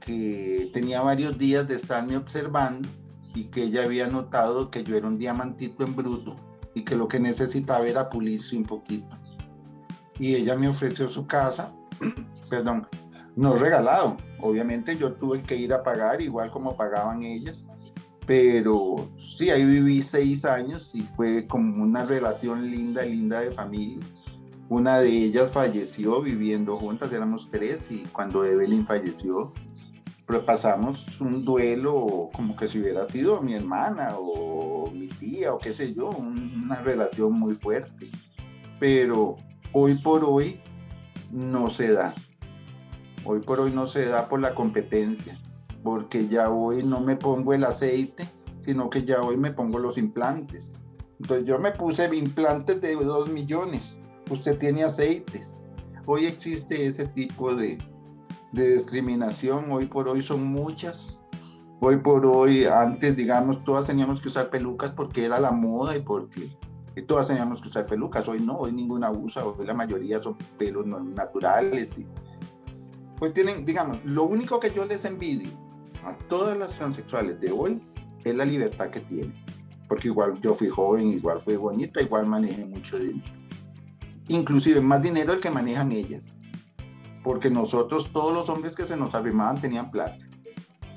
que 0.00 0.70
tenía 0.72 1.02
varios 1.02 1.36
días 1.38 1.66
de 1.66 1.74
estarme 1.74 2.16
observando 2.16 2.88
y 3.34 3.44
que 3.44 3.64
ella 3.64 3.84
había 3.84 4.06
notado 4.06 4.70
que 4.70 4.84
yo 4.84 4.96
era 4.96 5.08
un 5.08 5.18
diamantito 5.18 5.84
en 5.84 5.96
bruto 5.96 6.36
y 6.74 6.82
que 6.82 6.94
lo 6.94 7.08
que 7.08 7.18
necesitaba 7.18 7.86
era 7.86 8.08
pulirse 8.08 8.56
un 8.56 8.64
poquito. 8.64 9.16
Y 10.18 10.34
ella 10.34 10.56
me 10.56 10.68
ofreció 10.68 11.08
su 11.08 11.26
casa, 11.26 11.74
perdón, 12.50 12.86
no 13.34 13.56
regalado. 13.56 14.16
Obviamente 14.40 14.96
yo 14.96 15.14
tuve 15.14 15.42
que 15.42 15.56
ir 15.56 15.72
a 15.72 15.82
pagar 15.82 16.22
igual 16.22 16.50
como 16.50 16.76
pagaban 16.76 17.22
ellas 17.22 17.66
pero 18.26 19.08
sí, 19.18 19.50
ahí 19.50 19.64
viví 19.64 20.02
seis 20.02 20.44
años 20.44 20.94
y 20.94 21.02
fue 21.02 21.46
como 21.46 21.84
una 21.84 22.04
relación 22.04 22.70
linda, 22.70 23.02
linda 23.04 23.40
de 23.40 23.52
familia. 23.52 24.04
Una 24.68 24.98
de 24.98 25.08
ellas 25.08 25.52
falleció 25.52 26.20
viviendo 26.22 26.76
juntas, 26.76 27.12
éramos 27.12 27.48
tres 27.50 27.88
y 27.90 28.00
cuando 28.12 28.44
Evelyn 28.44 28.84
falleció, 28.84 29.52
pues 30.26 30.40
pasamos 30.40 31.20
un 31.20 31.44
duelo 31.44 32.30
como 32.34 32.56
que 32.56 32.66
si 32.66 32.80
hubiera 32.80 33.08
sido 33.08 33.40
mi 33.40 33.54
hermana 33.54 34.16
o 34.18 34.90
mi 34.90 35.06
tía 35.06 35.54
o 35.54 35.60
qué 35.60 35.72
sé 35.72 35.94
yo, 35.94 36.10
una 36.10 36.80
relación 36.80 37.32
muy 37.34 37.54
fuerte. 37.54 38.10
Pero 38.80 39.36
hoy 39.72 39.94
por 40.02 40.24
hoy 40.24 40.60
no 41.30 41.70
se 41.70 41.92
da. 41.92 42.12
Hoy 43.24 43.40
por 43.40 43.60
hoy 43.60 43.70
no 43.70 43.86
se 43.86 44.06
da 44.06 44.28
por 44.28 44.40
la 44.40 44.54
competencia, 44.56 45.38
porque 45.86 46.26
ya 46.26 46.50
hoy 46.50 46.82
no 46.82 47.00
me 47.00 47.14
pongo 47.14 47.54
el 47.54 47.62
aceite, 47.62 48.28
sino 48.58 48.90
que 48.90 49.04
ya 49.04 49.22
hoy 49.22 49.36
me 49.36 49.52
pongo 49.52 49.78
los 49.78 49.98
implantes. 49.98 50.74
Entonces 51.20 51.46
yo 51.46 51.60
me 51.60 51.70
puse 51.70 52.12
implantes 52.12 52.80
de 52.80 52.96
2 52.96 53.28
millones, 53.28 54.00
usted 54.28 54.58
tiene 54.58 54.82
aceites. 54.82 55.68
Hoy 56.04 56.26
existe 56.26 56.86
ese 56.86 57.06
tipo 57.06 57.54
de, 57.54 57.78
de 58.52 58.74
discriminación, 58.74 59.70
hoy 59.70 59.86
por 59.86 60.08
hoy 60.08 60.22
son 60.22 60.48
muchas. 60.48 61.22
Hoy 61.78 61.98
por 61.98 62.26
hoy, 62.26 62.64
antes, 62.64 63.16
digamos, 63.16 63.62
todas 63.62 63.86
teníamos 63.86 64.20
que 64.20 64.26
usar 64.26 64.50
pelucas 64.50 64.90
porque 64.90 65.24
era 65.24 65.38
la 65.38 65.52
moda 65.52 65.96
y 65.96 66.00
porque 66.00 66.50
todas 67.06 67.28
teníamos 67.28 67.62
que 67.62 67.68
usar 67.68 67.86
pelucas. 67.86 68.26
Hoy 68.26 68.40
no, 68.40 68.58
hoy 68.58 68.72
ninguna 68.72 69.12
usa, 69.12 69.46
hoy 69.46 69.64
la 69.64 69.74
mayoría 69.74 70.18
son 70.18 70.36
pelos 70.58 70.84
naturales. 70.84 71.96
Y, 71.96 72.08
hoy 73.20 73.30
tienen, 73.30 73.64
digamos, 73.64 74.04
lo 74.04 74.24
único 74.24 74.58
que 74.58 74.72
yo 74.74 74.84
les 74.84 75.04
envidio 75.04 75.65
a 76.06 76.16
todas 76.28 76.56
las 76.56 76.76
transexuales 76.76 77.40
de 77.40 77.52
hoy 77.52 77.82
es 78.24 78.34
la 78.34 78.44
libertad 78.44 78.90
que 78.90 79.00
tienen. 79.00 79.34
Porque 79.88 80.08
igual 80.08 80.40
yo 80.40 80.52
fui 80.54 80.68
joven, 80.68 81.08
igual 81.08 81.38
fui 81.38 81.56
bonita, 81.56 82.02
igual 82.02 82.26
manejé 82.26 82.64
mucho 82.64 82.98
dinero. 82.98 83.22
Inclusive 84.28 84.80
más 84.80 85.02
dinero 85.02 85.32
el 85.32 85.40
que 85.40 85.50
manejan 85.50 85.92
ellas. 85.92 86.38
Porque 87.22 87.50
nosotros, 87.50 88.12
todos 88.12 88.32
los 88.32 88.48
hombres 88.48 88.74
que 88.74 88.84
se 88.84 88.96
nos 88.96 89.14
arrimaban 89.14 89.60
tenían 89.60 89.90
plata. 89.90 90.24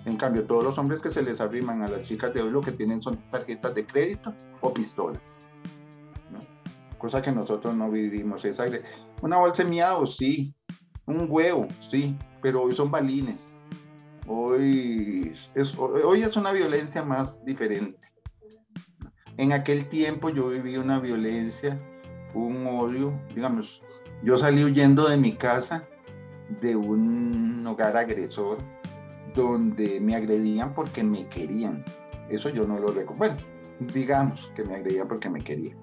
En 0.06 0.16
cambio, 0.16 0.46
todos 0.46 0.64
los 0.64 0.78
hombres 0.78 1.02
que 1.02 1.12
se 1.12 1.22
les 1.22 1.42
arriman 1.42 1.82
a 1.82 1.90
las 1.90 2.04
chicas 2.04 2.34
de 2.34 2.42
hoy 2.42 2.52
lo 2.52 2.62
que 2.62 2.72
tienen 2.72 3.02
son 3.02 3.18
tarjetas 3.30 3.76
de 3.76 3.86
crédito 3.86 4.34
o 4.62 4.74
pistolas 4.74 5.40
cosa 7.00 7.22
que 7.24 7.32
nosotros 7.32 7.74
no 7.74 7.90
vivimos. 7.90 8.46
Esa, 8.46 8.66
una 9.24 9.38
bolsa 9.38 9.64
de 9.64 9.70
miado, 9.70 10.06
sí. 10.06 10.54
Un 11.08 11.26
huevo, 11.28 11.68
sí, 11.80 12.16
pero 12.44 12.62
hoy 12.62 12.76
son 12.76 12.92
balines. 12.92 13.59
Hoy 14.32 15.34
es, 15.56 15.76
hoy 15.80 16.22
es 16.22 16.38
una 16.38 16.52
violencia 16.52 17.02
más 17.04 17.44
diferente. 17.46 18.10
En 19.38 19.54
aquel 19.54 19.90
tiempo 19.90 20.30
yo 20.30 20.50
viví 20.50 20.78
una 20.78 21.00
violencia, 21.00 21.82
un 22.36 22.68
odio, 22.68 23.20
digamos, 23.34 23.82
yo 24.22 24.38
salí 24.38 24.64
huyendo 24.64 25.10
de 25.10 25.18
mi 25.18 25.36
casa 25.36 25.84
de 26.62 26.76
un 26.76 27.66
hogar 27.66 27.98
agresor 27.98 28.60
donde 29.34 30.00
me 30.00 30.16
agredían 30.16 30.76
porque 30.76 31.04
me 31.04 31.28
querían. 31.28 31.84
Eso 32.30 32.50
yo 32.50 32.68
no 32.68 32.78
lo 32.78 32.92
recuerdo. 32.92 33.18
Bueno, 33.18 33.38
digamos 33.96 34.52
que 34.54 34.64
me 34.64 34.76
agredían 34.76 35.08
porque 35.08 35.32
me 35.32 35.44
querían 35.44 35.80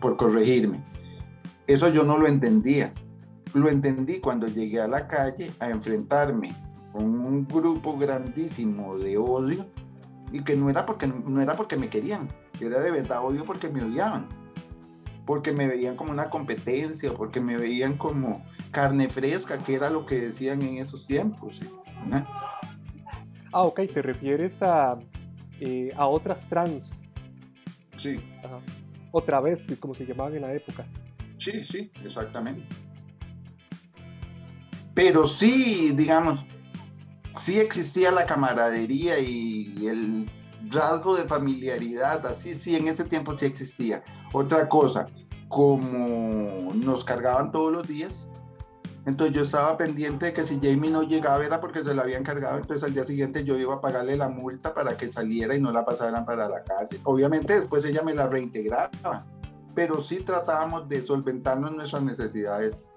por 0.00 0.16
corregirme. 0.16 0.86
Eso 1.66 1.88
yo 1.88 2.04
no 2.04 2.16
lo 2.16 2.28
entendía. 2.28 2.94
Lo 3.54 3.68
entendí 3.68 4.20
cuando 4.20 4.46
llegué 4.46 4.80
a 4.80 4.86
la 4.86 5.08
calle 5.08 5.50
a 5.58 5.68
enfrentarme 5.68 6.54
con 6.92 7.04
un 7.04 7.46
grupo 7.46 7.96
grandísimo 7.96 8.98
de 8.98 9.16
odio 9.16 9.66
y 10.32 10.40
que 10.40 10.56
no 10.56 10.70
era 10.70 10.86
porque, 10.86 11.06
no 11.06 11.40
era 11.40 11.56
porque 11.56 11.76
me 11.76 11.88
querían, 11.88 12.28
era 12.60 12.80
de 12.80 12.90
verdad 12.90 13.24
odio 13.24 13.44
porque 13.44 13.68
me 13.68 13.82
odiaban, 13.82 14.28
porque 15.26 15.52
me 15.52 15.66
veían 15.66 15.96
como 15.96 16.12
una 16.12 16.30
competencia, 16.30 17.12
porque 17.14 17.40
me 17.40 17.56
veían 17.56 17.96
como 17.96 18.44
carne 18.70 19.08
fresca, 19.08 19.62
que 19.62 19.74
era 19.74 19.90
lo 19.90 20.06
que 20.06 20.20
decían 20.20 20.62
en 20.62 20.78
esos 20.78 21.06
tiempos. 21.06 21.60
Ah, 23.52 23.62
ok, 23.62 23.80
te 23.92 24.02
refieres 24.02 24.62
a, 24.62 24.98
eh, 25.60 25.92
a 25.96 26.06
otras 26.06 26.48
trans. 26.48 27.02
Sí. 27.96 28.18
Ajá 28.42 28.60
o 29.12 29.22
travestis, 29.22 29.78
como 29.78 29.94
se 29.94 30.04
llamaban 30.04 30.34
en 30.34 30.42
la 30.42 30.52
época. 30.52 30.86
Sí, 31.38 31.62
sí, 31.62 31.92
exactamente. 32.04 32.66
Pero 34.94 35.24
sí, 35.26 35.92
digamos, 35.94 36.44
sí 37.36 37.60
existía 37.60 38.10
la 38.10 38.26
camaradería 38.26 39.18
y 39.18 39.86
el 39.86 40.30
rasgo 40.70 41.16
de 41.16 41.24
familiaridad, 41.24 42.24
así 42.26 42.54
sí, 42.54 42.76
en 42.76 42.88
ese 42.88 43.04
tiempo 43.04 43.36
sí 43.36 43.46
existía. 43.46 44.02
Otra 44.32 44.68
cosa, 44.68 45.06
como 45.48 46.72
nos 46.74 47.04
cargaban 47.04 47.52
todos 47.52 47.72
los 47.72 47.86
días, 47.86 48.32
entonces 49.04 49.34
yo 49.34 49.42
estaba 49.42 49.76
pendiente 49.76 50.26
de 50.26 50.32
que 50.32 50.44
si 50.44 50.60
Jamie 50.62 50.90
no 50.90 51.02
llegaba 51.02 51.44
era 51.44 51.60
porque 51.60 51.82
se 51.82 51.92
la 51.94 52.02
habían 52.02 52.22
cargado, 52.22 52.58
entonces 52.58 52.84
al 52.84 52.94
día 52.94 53.04
siguiente 53.04 53.44
yo 53.44 53.58
iba 53.58 53.74
a 53.74 53.80
pagarle 53.80 54.16
la 54.16 54.28
multa 54.28 54.74
para 54.74 54.96
que 54.96 55.08
saliera 55.08 55.56
y 55.56 55.60
no 55.60 55.72
la 55.72 55.84
pasaran 55.84 56.24
para 56.24 56.48
la 56.48 56.62
cárcel. 56.62 57.00
Obviamente 57.04 57.58
después 57.58 57.84
ella 57.84 58.02
me 58.02 58.14
la 58.14 58.28
reintegraba, 58.28 59.26
pero 59.74 60.00
sí 60.00 60.20
tratábamos 60.20 60.88
de 60.88 61.02
solventarnos 61.02 61.72
nuestras 61.72 62.02
necesidades. 62.02 62.90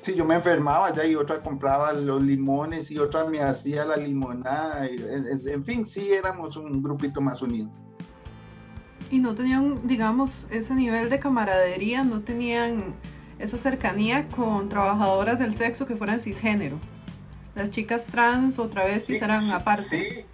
Si 0.00 0.14
yo 0.14 0.24
me 0.24 0.36
enfermaba 0.36 0.94
ya 0.94 1.04
y 1.04 1.14
otra 1.14 1.42
compraba 1.42 1.92
los 1.92 2.22
limones 2.22 2.90
y 2.90 2.98
otra 2.98 3.24
me 3.24 3.40
hacía 3.40 3.84
la 3.84 3.96
limonada, 3.96 4.86
en 4.86 5.64
fin, 5.64 5.84
sí 5.84 6.12
éramos 6.12 6.56
un 6.56 6.82
grupito 6.82 7.20
más 7.20 7.42
unido. 7.42 7.70
Y 9.10 9.18
no 9.18 9.34
tenían, 9.34 9.86
digamos, 9.86 10.46
ese 10.50 10.74
nivel 10.74 11.10
de 11.10 11.18
camaradería, 11.18 12.04
no 12.04 12.20
tenían 12.20 12.94
esa 13.38 13.58
cercanía 13.58 14.28
con 14.28 14.68
trabajadoras 14.68 15.38
del 15.38 15.54
sexo 15.56 15.86
que 15.86 15.96
fueran 15.96 16.20
cisgénero. 16.20 16.78
Las 17.54 17.70
chicas 17.70 18.04
trans 18.04 18.58
o 18.58 18.68
travestis 18.68 19.20
eran 19.20 19.50
aparte. 19.50 19.82
Sí, 19.82 20.24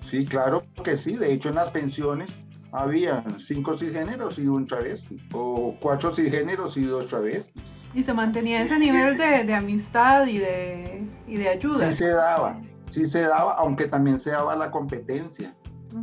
sí, 0.00 0.26
claro 0.26 0.64
que 0.82 0.96
sí. 0.96 1.16
De 1.16 1.32
hecho, 1.32 1.50
en 1.50 1.56
las 1.56 1.70
pensiones 1.70 2.36
había 2.72 3.22
cinco 3.38 3.76
cisgéneros 3.76 4.38
y 4.38 4.48
un 4.48 4.66
travesti, 4.66 5.16
o 5.32 5.76
cuatro 5.80 6.12
cisgéneros 6.12 6.76
y 6.76 6.84
dos 6.84 7.08
travestis. 7.08 7.62
Y 7.94 8.02
se 8.02 8.12
mantenía 8.12 8.62
ese 8.62 8.78
nivel 8.78 9.16
de, 9.16 9.44
de, 9.44 9.54
amistad 9.54 10.26
y 10.26 10.38
de, 10.38 11.08
y 11.28 11.36
de 11.36 11.48
ayuda. 11.48 11.90
Sí 11.90 11.96
se 11.96 12.08
daba, 12.08 12.60
sí 12.86 13.04
se 13.04 13.22
daba, 13.22 13.54
aunque 13.54 13.86
también 13.86 14.18
se 14.18 14.30
daba 14.30 14.56
la 14.56 14.70
competencia, 14.70 15.54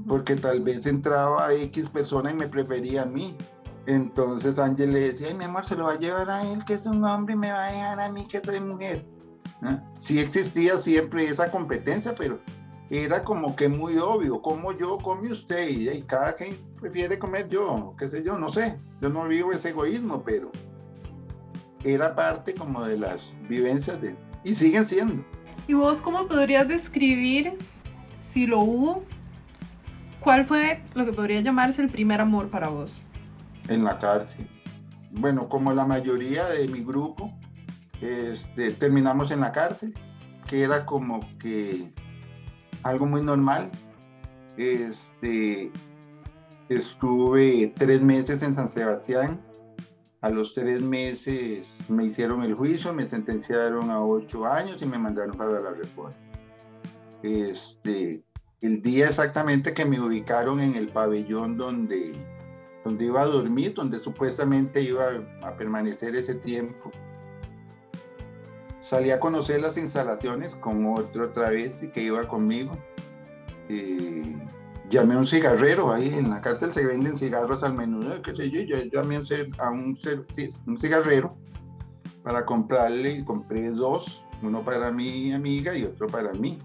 porque 0.07 0.35
tal 0.35 0.61
vez 0.61 0.85
entraba 0.85 1.53
X 1.53 1.89
persona 1.89 2.31
y 2.31 2.33
me 2.33 2.47
prefería 2.47 3.01
a 3.01 3.05
mí, 3.05 3.35
entonces 3.87 4.59
Ángel 4.59 4.93
le 4.93 4.99
decía, 5.01 5.27
ay 5.27 5.33
mi 5.33 5.45
amor, 5.45 5.65
se 5.65 5.75
lo 5.75 5.85
va 5.85 5.93
a 5.93 5.99
llevar 5.99 6.29
a 6.29 6.49
él 6.49 6.63
que 6.63 6.75
es 6.75 6.85
un 6.85 7.03
hombre 7.03 7.33
y 7.33 7.37
me 7.37 7.51
va 7.51 7.65
a 7.65 7.71
dejar 7.71 7.99
a 7.99 8.09
mí 8.09 8.25
que 8.25 8.39
soy 8.39 8.59
mujer. 8.59 9.05
Sí 9.97 10.19
existía 10.19 10.77
siempre 10.77 11.27
esa 11.27 11.51
competencia, 11.51 12.15
pero 12.15 12.39
era 12.89 13.23
como 13.23 13.55
que 13.55 13.69
muy 13.69 13.97
obvio, 13.97 14.41
como 14.41 14.71
yo, 14.71 14.97
come 14.97 15.31
usted, 15.31 15.69
y, 15.69 16.01
cada 16.01 16.33
quien 16.33 16.57
prefiere 16.79 17.19
comer 17.19 17.47
yo, 17.47 17.95
qué 17.97 18.07
sé 18.07 18.23
yo, 18.23 18.37
no 18.37 18.49
sé, 18.49 18.77
yo 19.01 19.09
no 19.09 19.27
vivo 19.27 19.51
ese 19.51 19.69
egoísmo, 19.69 20.23
pero 20.23 20.51
era 21.83 22.15
parte 22.15 22.53
como 22.53 22.83
de 22.83 22.97
las 22.97 23.35
vivencias 23.49 24.01
de, 24.01 24.15
y 24.43 24.53
siguen 24.53 24.85
siendo. 24.85 25.25
¿Y 25.67 25.73
vos 25.73 26.01
cómo 26.01 26.27
podrías 26.27 26.67
describir, 26.67 27.57
si 28.31 28.47
lo 28.47 28.59
hubo, 28.59 29.03
cuál 30.19 30.45
fue 30.45 30.83
lo 30.93 31.05
que 31.05 31.13
podría 31.13 31.41
llamarse 31.41 31.81
el 31.81 31.89
primer 31.89 32.21
amor 32.21 32.49
para 32.49 32.69
vos? 32.69 33.01
en 33.67 33.83
la 33.83 33.97
cárcel. 33.99 34.47
Bueno, 35.11 35.49
como 35.49 35.73
la 35.73 35.85
mayoría 35.85 36.45
de 36.49 36.67
mi 36.67 36.83
grupo, 36.83 37.33
este, 38.01 38.71
terminamos 38.71 39.31
en 39.31 39.41
la 39.41 39.51
cárcel, 39.51 39.93
que 40.47 40.63
era 40.63 40.85
como 40.85 41.19
que 41.37 41.91
algo 42.83 43.05
muy 43.05 43.21
normal. 43.21 43.71
Este, 44.57 45.71
estuve 46.69 47.73
tres 47.77 48.01
meses 48.01 48.41
en 48.41 48.53
San 48.53 48.67
Sebastián. 48.67 49.41
A 50.21 50.29
los 50.29 50.53
tres 50.53 50.81
meses 50.81 51.89
me 51.89 52.05
hicieron 52.05 52.43
el 52.43 52.53
juicio, 52.53 52.93
me 52.93 53.09
sentenciaron 53.09 53.89
a 53.89 54.05
ocho 54.05 54.45
años 54.45 54.81
y 54.81 54.85
me 54.85 54.99
mandaron 54.99 55.35
para 55.35 55.59
la 55.59 55.71
reforma. 55.71 56.15
Este, 57.23 58.23
el 58.61 58.81
día 58.81 59.05
exactamente 59.05 59.73
que 59.73 59.85
me 59.85 59.99
ubicaron 59.99 60.59
en 60.59 60.75
el 60.75 60.89
pabellón 60.89 61.57
donde 61.57 62.15
donde 62.83 63.05
iba 63.05 63.21
a 63.21 63.25
dormir, 63.25 63.73
donde 63.73 63.99
supuestamente 63.99 64.81
iba 64.81 65.23
a 65.43 65.55
permanecer 65.55 66.15
ese 66.15 66.35
tiempo. 66.35 66.91
Salí 68.79 69.11
a 69.11 69.19
conocer 69.19 69.61
las 69.61 69.77
instalaciones 69.77 70.55
con 70.55 70.85
otro 70.87 71.25
otra 71.25 71.51
vez 71.51 71.87
que 71.93 72.03
iba 72.03 72.27
conmigo. 72.27 72.77
Llamé 74.91 75.15
a 75.15 75.19
un 75.19 75.25
cigarrero, 75.25 75.91
ahí 75.91 76.09
en 76.09 76.29
la 76.29 76.41
cárcel 76.41 76.71
se 76.71 76.85
venden 76.85 77.15
cigarros 77.15 77.63
al 77.63 77.73
menudo, 77.73 78.21
qué 78.21 78.35
sé 78.35 78.51
yo, 78.51 78.61
yo 78.61 78.77
llamé 78.91 79.19
a 79.57 79.71
un, 79.71 79.97
un 80.67 80.77
cigarrero 80.77 81.35
para 82.23 82.45
comprarle 82.45 83.11
y 83.15 83.23
compré 83.23 83.71
dos, 83.71 84.27
uno 84.43 84.63
para 84.63 84.91
mi 84.91 85.33
amiga 85.33 85.75
y 85.75 85.83
otro 85.83 86.07
para 86.07 86.33
mí. 86.33 86.59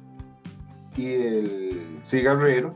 Y 0.97 1.07
el 1.07 1.99
cigarrero 2.03 2.75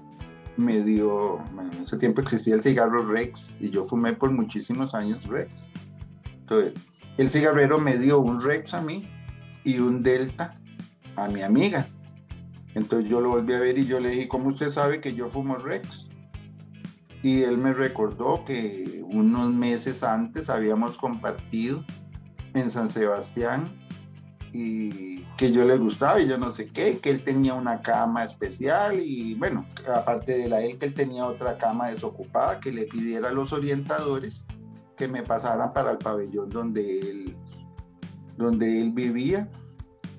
me 0.57 0.83
dio, 0.83 1.39
bueno, 1.53 1.71
en 1.73 1.83
ese 1.83 1.97
tiempo 1.97 2.21
existía 2.21 2.55
el 2.55 2.63
cigarro 2.63 3.07
Rex 3.07 3.57
y 3.61 3.71
yo 3.71 3.85
fumé 3.85 4.13
por 4.13 4.31
muchísimos 4.31 4.95
años 4.95 5.27
Rex. 5.27 5.69
Entonces, 6.41 6.75
el 7.19 7.29
cigarrero 7.29 7.79
me 7.79 7.99
dio 7.99 8.21
un 8.21 8.41
Rex 8.41 8.75
a 8.75 8.83
mí 8.83 9.09
y 9.65 9.79
un 9.79 10.03
Delta 10.03 10.55
a 11.17 11.29
mi 11.29 11.43
amiga. 11.43 11.87
Entonces 12.75 13.11
yo 13.11 13.21
lo 13.21 13.31
volví 13.31 13.55
a 13.55 13.61
ver 13.61 13.79
y 13.79 13.87
yo 13.87 14.01
le 14.01 14.11
dije, 14.11 14.29
¿cómo 14.29 14.49
usted 14.49 14.71
sabe 14.71 15.01
que 15.01 15.15
yo 15.15 15.29
fumo 15.29 15.57
Rex? 15.57 16.09
Y 17.23 17.43
él 17.43 17.59
me 17.59 17.75
recordó 17.75 18.45
que 18.45 19.03
unos 19.05 19.53
meses 19.53 20.03
antes 20.03 20.49
habíamos 20.49 20.97
compartido 20.97 21.85
en 22.55 22.71
San 22.71 22.89
Sebastián 22.89 23.71
y 24.53 25.21
que 25.37 25.53
yo 25.53 25.65
le 25.65 25.77
gustaba 25.79 26.21
y 26.21 26.29
yo 26.29 26.39
no 26.39 26.53
sé 26.53 26.67
qué, 26.67 26.99
que 26.99 27.11
él 27.11 27.25
tenía 27.25 27.55
una 27.55 27.83
cama 27.83 28.25
especial 28.25 29.01
y 29.01 29.35
bueno, 29.35 29.67
aparte 29.95 30.37
de 30.37 30.49
la 30.49 30.61
él 30.63 30.79
que 30.79 30.87
él 30.87 30.95
tenía 30.95 31.27
otra 31.27 31.57
cama 31.59 31.89
desocupada, 31.89 32.61
que 32.61 32.73
le 32.73 32.85
pidiera 32.85 33.29
a 33.29 33.33
los 33.33 33.53
orientadores 33.53 34.45
que 34.97 35.09
me 35.09 35.23
pasaran 35.23 35.73
para 35.73 35.93
el 35.93 35.99
pabellón 35.99 36.51
donde 36.51 37.01
él, 37.01 37.37
donde 38.37 38.81
él 38.81 38.93
vivía 38.93 39.49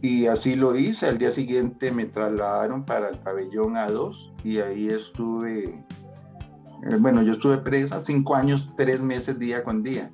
y 0.01 0.25
así 0.25 0.55
lo 0.55 0.75
hice. 0.75 1.07
Al 1.07 1.17
día 1.17 1.31
siguiente 1.31 1.91
me 1.91 2.05
trasladaron 2.05 2.85
para 2.85 3.09
el 3.09 3.19
pabellón 3.19 3.75
A2 3.75 4.33
y 4.43 4.57
ahí 4.57 4.89
estuve, 4.89 5.85
eh, 6.83 6.97
bueno, 6.99 7.21
yo 7.21 7.33
estuve 7.33 7.57
presa 7.59 8.03
cinco 8.03 8.35
años, 8.35 8.69
tres 8.75 9.01
meses 9.01 9.37
día 9.37 9.63
con 9.63 9.83
día. 9.83 10.11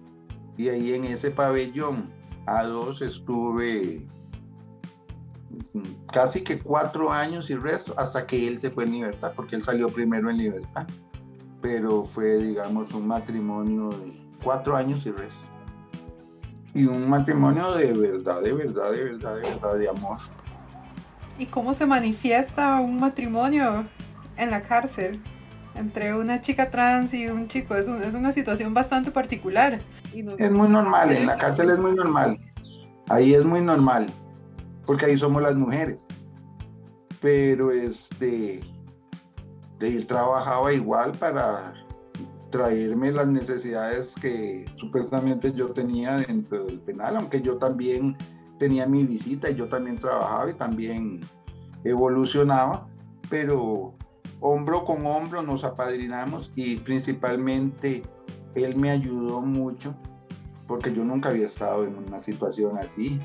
Y 0.58 0.70
ahí 0.70 0.94
en 0.94 1.06
ese 1.06 1.32
pabellón 1.32 2.12
A2 2.46 3.02
estuve 3.02 4.06
casi 6.12 6.44
que 6.44 6.60
cuatro 6.60 7.12
años 7.12 7.50
y 7.50 7.56
resto, 7.56 7.94
hasta 7.98 8.26
que 8.26 8.48
él 8.48 8.58
se 8.58 8.70
fue 8.70 8.84
en 8.84 8.92
libertad, 8.92 9.34
porque 9.36 9.56
él 9.56 9.64
salió 9.64 9.90
primero 9.90 10.30
en 10.30 10.38
libertad. 10.38 10.88
Pero 11.62 12.04
fue, 12.04 12.38
digamos, 12.38 12.94
un 12.94 13.08
matrimonio 13.08 13.90
de 13.90 14.20
cuatro 14.44 14.76
años 14.76 15.06
y 15.06 15.12
resto. 15.12 15.57
Y 16.78 16.86
un 16.86 17.10
matrimonio 17.10 17.74
de 17.74 17.92
verdad, 17.94 18.42
de 18.42 18.54
verdad, 18.54 18.92
de 18.92 19.04
verdad, 19.04 19.36
de 19.36 19.42
verdad, 19.42 19.76
de 19.78 19.90
amor. 19.90 20.18
¿Y 21.40 21.48
cómo 21.48 21.74
se 21.74 21.86
manifiesta 21.86 22.80
un 22.80 23.00
matrimonio 23.00 23.88
en 24.38 24.52
la 24.52 24.62
cárcel? 24.62 25.22
entre 25.78 26.16
una 26.16 26.42
chica 26.42 26.70
trans 26.70 27.14
y 27.14 27.28
un 27.28 27.48
chico. 27.48 27.76
Es, 27.76 27.88
es 27.88 28.14
una 28.14 28.32
situación 28.32 28.74
bastante 28.74 29.12
particular. 29.12 29.80
Es 30.38 30.52
muy 30.52 30.68
normal, 30.68 31.12
en 31.12 31.28
la 31.28 31.38
cárcel 31.38 31.70
es 31.70 31.80
muy 31.80 31.94
normal. 31.94 32.40
Ahí 33.10 33.34
es 33.34 33.46
muy 33.46 33.62
normal, 33.62 34.12
porque 34.86 35.06
ahí 35.06 35.18
somos 35.18 35.42
las 35.42 35.56
mujeres. 35.56 36.08
Pero 37.22 37.72
este, 37.72 38.62
él 39.80 40.08
trabajaba 40.08 40.74
igual 40.74 41.14
para 41.14 41.74
traerme 42.50 43.12
las 43.12 43.28
necesidades 43.28 44.16
que 44.16 44.66
supuestamente 44.76 45.52
yo 45.54 45.70
tenía 45.70 46.18
dentro 46.18 46.66
del 46.66 46.80
penal, 46.80 47.18
aunque 47.18 47.42
yo 47.42 47.58
también 47.58 48.18
tenía 48.58 48.86
mi 48.88 49.04
visita 49.04 49.50
y 49.50 49.56
yo 49.56 49.68
también 49.70 50.00
trabajaba 50.00 50.50
y 50.50 50.54
también 50.54 51.22
evolucionaba, 51.84 52.88
pero 53.30 53.94
hombro 54.40 54.84
con 54.84 55.06
hombro 55.06 55.42
nos 55.42 55.64
apadrinamos 55.64 56.52
y 56.56 56.78
principalmente 56.78 58.04
él 58.56 58.76
me 58.78 58.90
ayudó 58.90 59.42
mucho 59.42 59.96
porque 60.68 60.94
yo 60.94 61.04
nunca 61.04 61.30
había 61.30 61.46
estado 61.46 61.86
en 61.86 61.96
una 61.98 62.20
situación 62.20 62.78
así 62.78 63.20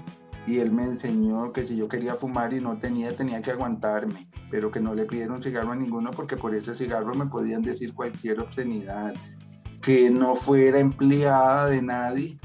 y 0.46 0.58
él 0.58 0.72
me 0.72 0.84
enseñó 0.84 1.52
que 1.52 1.64
si 1.64 1.76
yo 1.76 1.88
quería 1.88 2.14
fumar 2.14 2.52
y 2.52 2.60
no 2.60 2.78
tenía, 2.78 3.16
tenía 3.16 3.42
que 3.42 3.52
aguantarme, 3.52 4.28
pero 4.50 4.70
que 4.70 4.80
no 4.80 4.94
le 4.94 5.04
pidieron 5.04 5.40
cigarro 5.40 5.72
a 5.72 5.76
ninguno 5.76 6.10
porque 6.10 6.36
por 6.36 6.54
ese 6.54 6.74
cigarro 6.74 7.14
me 7.14 7.26
podían 7.26 7.62
decir 7.62 7.94
cualquier 7.94 8.40
obscenidad, 8.40 9.14
que 9.80 10.10
no 10.10 10.34
fuera 10.34 10.80
empleada 10.80 11.68
de 11.68 11.82
nadie 11.82 12.38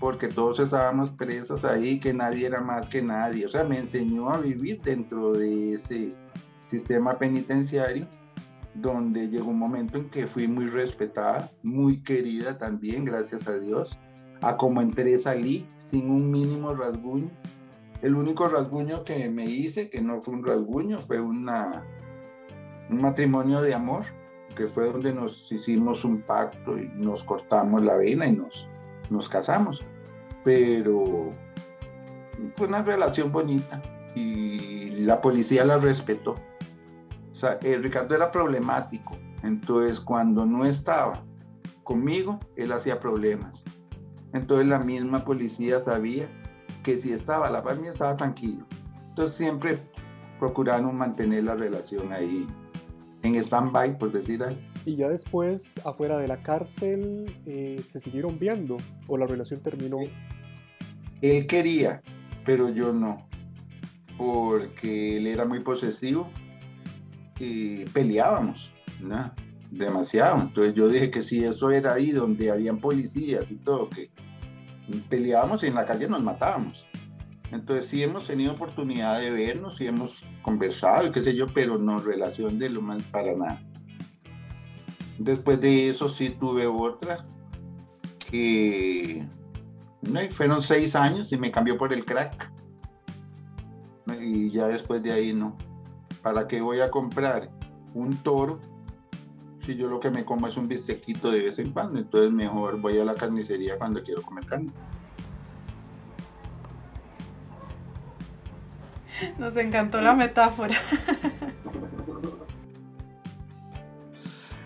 porque 0.00 0.28
todos 0.28 0.58
estábamos 0.58 1.10
presos 1.12 1.64
ahí, 1.64 1.98
que 1.98 2.12
nadie 2.12 2.46
era 2.46 2.60
más 2.60 2.88
que 2.88 3.00
nadie, 3.00 3.46
o 3.46 3.48
sea, 3.48 3.64
me 3.64 3.78
enseñó 3.78 4.30
a 4.30 4.38
vivir 4.38 4.82
dentro 4.82 5.32
de 5.32 5.72
ese 5.72 6.14
sistema 6.60 7.18
penitenciario, 7.18 8.06
donde 8.74 9.28
llegó 9.28 9.50
un 9.50 9.58
momento 9.58 9.96
en 9.96 10.10
que 10.10 10.26
fui 10.26 10.48
muy 10.48 10.66
respetada, 10.66 11.50
muy 11.62 12.02
querida 12.02 12.58
también, 12.58 13.04
gracias 13.04 13.46
a 13.46 13.58
Dios, 13.58 13.98
a 14.40 14.56
como 14.56 14.80
entré 14.80 15.16
salí 15.16 15.68
sin 15.76 16.10
un 16.10 16.30
mínimo 16.30 16.74
rasguño. 16.74 17.30
El 18.02 18.14
único 18.14 18.48
rasguño 18.48 19.04
que 19.04 19.28
me 19.30 19.46
hice, 19.46 19.88
que 19.88 20.02
no 20.02 20.18
fue 20.20 20.34
un 20.34 20.44
rasguño, 20.44 21.00
fue 21.00 21.20
una, 21.20 21.86
un 22.90 23.00
matrimonio 23.00 23.62
de 23.62 23.74
amor, 23.74 24.04
que 24.54 24.66
fue 24.66 24.92
donde 24.92 25.12
nos 25.12 25.50
hicimos 25.50 26.04
un 26.04 26.20
pacto 26.22 26.78
y 26.78 26.88
nos 26.94 27.24
cortamos 27.24 27.84
la 27.84 27.96
vena 27.96 28.26
y 28.26 28.32
nos, 28.32 28.68
nos 29.10 29.28
casamos. 29.28 29.84
Pero 30.42 31.30
fue 32.54 32.66
una 32.66 32.82
relación 32.82 33.32
bonita 33.32 33.82
y 34.14 34.90
la 35.04 35.20
policía 35.20 35.64
la 35.64 35.78
respetó. 35.78 36.32
O 36.32 37.46
eh, 37.62 37.78
Ricardo 37.78 38.14
era 38.14 38.30
problemático, 38.30 39.16
entonces 39.42 39.98
cuando 39.98 40.46
no 40.46 40.64
estaba 40.64 41.24
conmigo, 41.82 42.40
él 42.56 42.72
hacía 42.72 43.00
problemas. 43.00 43.64
Entonces 44.34 44.66
la 44.66 44.80
misma 44.80 45.24
policía 45.24 45.78
sabía 45.78 46.28
que 46.82 46.98
si 46.98 47.12
estaba 47.12 47.50
la 47.50 47.62
par 47.62 47.78
estaba 47.78 48.16
tranquilo. 48.16 48.66
Entonces 49.08 49.36
siempre 49.36 49.78
procuraron 50.38 50.96
mantener 50.96 51.44
la 51.44 51.54
relación 51.54 52.12
ahí 52.12 52.46
en 53.22 53.36
stand-by, 53.36 53.96
por 53.96 54.12
decir 54.12 54.42
algo. 54.42 54.60
Y 54.84 54.96
ya 54.96 55.08
después, 55.08 55.80
afuera 55.84 56.18
de 56.18 56.28
la 56.28 56.42
cárcel, 56.42 57.34
eh, 57.46 57.82
¿se 57.86 58.00
siguieron 58.00 58.38
viendo 58.38 58.76
o 59.06 59.16
la 59.16 59.26
relación 59.26 59.60
terminó? 59.60 59.98
Él 61.22 61.46
quería, 61.46 62.02
pero 62.44 62.68
yo 62.68 62.92
no, 62.92 63.26
porque 64.18 65.16
él 65.16 65.26
era 65.28 65.46
muy 65.46 65.60
posesivo 65.60 66.28
y 67.38 67.84
peleábamos, 67.86 68.74
¿no? 69.00 69.32
demasiado. 69.70 70.42
Entonces 70.42 70.74
yo 70.74 70.88
dije 70.88 71.10
que 71.10 71.22
si 71.22 71.44
eso 71.44 71.70
era 71.70 71.94
ahí 71.94 72.10
donde 72.10 72.50
habían 72.50 72.80
policías 72.80 73.50
y 73.50 73.56
todo, 73.56 73.88
que 73.90 74.10
peleábamos 75.08 75.62
y 75.62 75.68
en 75.68 75.74
la 75.74 75.86
calle 75.86 76.08
nos 76.08 76.22
matábamos. 76.22 76.86
Entonces 77.50 77.86
sí 77.86 78.02
hemos 78.02 78.26
tenido 78.26 78.52
oportunidad 78.52 79.20
de 79.20 79.30
vernos 79.30 79.80
y 79.80 79.86
hemos 79.86 80.30
conversado 80.42 81.12
qué 81.12 81.22
sé 81.22 81.34
yo, 81.34 81.46
pero 81.52 81.78
no 81.78 82.00
relación 82.00 82.58
de 82.58 82.70
lo 82.70 82.82
más 82.82 83.02
para 83.04 83.36
nada. 83.36 83.62
Después 85.18 85.60
de 85.60 85.88
eso 85.88 86.08
sí 86.08 86.30
tuve 86.30 86.66
otra 86.66 87.24
que 88.30 89.24
no, 90.02 90.20
fueron 90.30 90.60
seis 90.60 90.96
años 90.96 91.32
y 91.32 91.36
me 91.36 91.50
cambió 91.50 91.76
por 91.76 91.92
el 91.92 92.04
crack. 92.04 92.52
Y 94.20 94.50
ya 94.50 94.66
después 94.66 95.02
de 95.02 95.12
ahí 95.12 95.32
no. 95.32 95.56
¿Para 96.22 96.48
qué 96.48 96.60
voy 96.60 96.80
a 96.80 96.90
comprar 96.90 97.50
un 97.94 98.16
toro 98.16 98.60
si 99.64 99.76
yo 99.76 99.88
lo 99.88 100.00
que 100.00 100.10
me 100.10 100.24
como 100.24 100.46
es 100.46 100.56
un 100.56 100.68
bistequito 100.68 101.30
de 101.30 101.40
vez 101.40 101.58
en 101.58 101.72
cuando? 101.72 101.98
Entonces 101.98 102.30
mejor 102.32 102.80
voy 102.80 102.98
a 102.98 103.04
la 103.04 103.14
carnicería 103.14 103.76
cuando 103.78 104.02
quiero 104.02 104.22
comer 104.22 104.46
carne. 104.46 104.72
Nos 109.38 109.56
encantó 109.56 110.00
la 110.00 110.14
metáfora. 110.14 110.74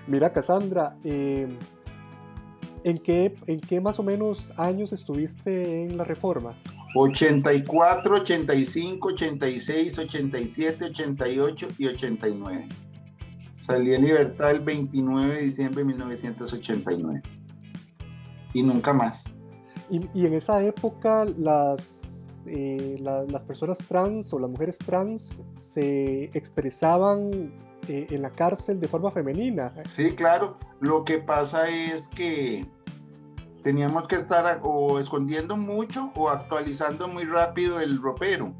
Mira, 0.06 0.32
Cassandra, 0.32 0.96
eh, 1.04 1.46
¿en, 2.82 2.98
qué, 2.98 3.36
¿en 3.46 3.60
qué 3.60 3.80
más 3.80 3.98
o 3.98 4.02
menos 4.02 4.52
años 4.56 4.92
estuviste 4.94 5.84
en 5.84 5.98
la 5.98 6.04
reforma? 6.04 6.54
84, 6.94 8.14
85, 8.14 9.08
86, 9.08 9.98
87, 9.98 10.84
88 10.86 11.68
y 11.76 11.86
89. 11.88 12.68
Salí 13.58 13.92
en 13.92 14.04
libertad 14.04 14.52
el 14.52 14.60
29 14.60 15.34
de 15.34 15.42
diciembre 15.42 15.80
de 15.80 15.86
1989. 15.86 17.22
Y 18.54 18.62
nunca 18.62 18.92
más. 18.92 19.24
Y, 19.90 20.08
y 20.14 20.26
en 20.26 20.34
esa 20.34 20.62
época 20.62 21.24
las, 21.24 22.02
eh, 22.46 22.96
las 23.00 23.44
personas 23.44 23.78
trans 23.78 24.32
o 24.32 24.38
las 24.38 24.48
mujeres 24.48 24.78
trans 24.78 25.42
se 25.56 26.30
expresaban 26.34 27.52
eh, 27.88 28.06
en 28.10 28.22
la 28.22 28.30
cárcel 28.30 28.78
de 28.78 28.86
forma 28.86 29.10
femenina. 29.10 29.74
Sí, 29.88 30.12
claro. 30.12 30.54
Lo 30.78 31.04
que 31.04 31.18
pasa 31.18 31.68
es 31.68 32.06
que 32.06 32.64
teníamos 33.64 34.06
que 34.06 34.16
estar 34.16 34.60
o 34.62 35.00
escondiendo 35.00 35.56
mucho 35.56 36.12
o 36.14 36.28
actualizando 36.28 37.08
muy 37.08 37.24
rápido 37.24 37.80
el 37.80 38.00
ropero, 38.00 38.54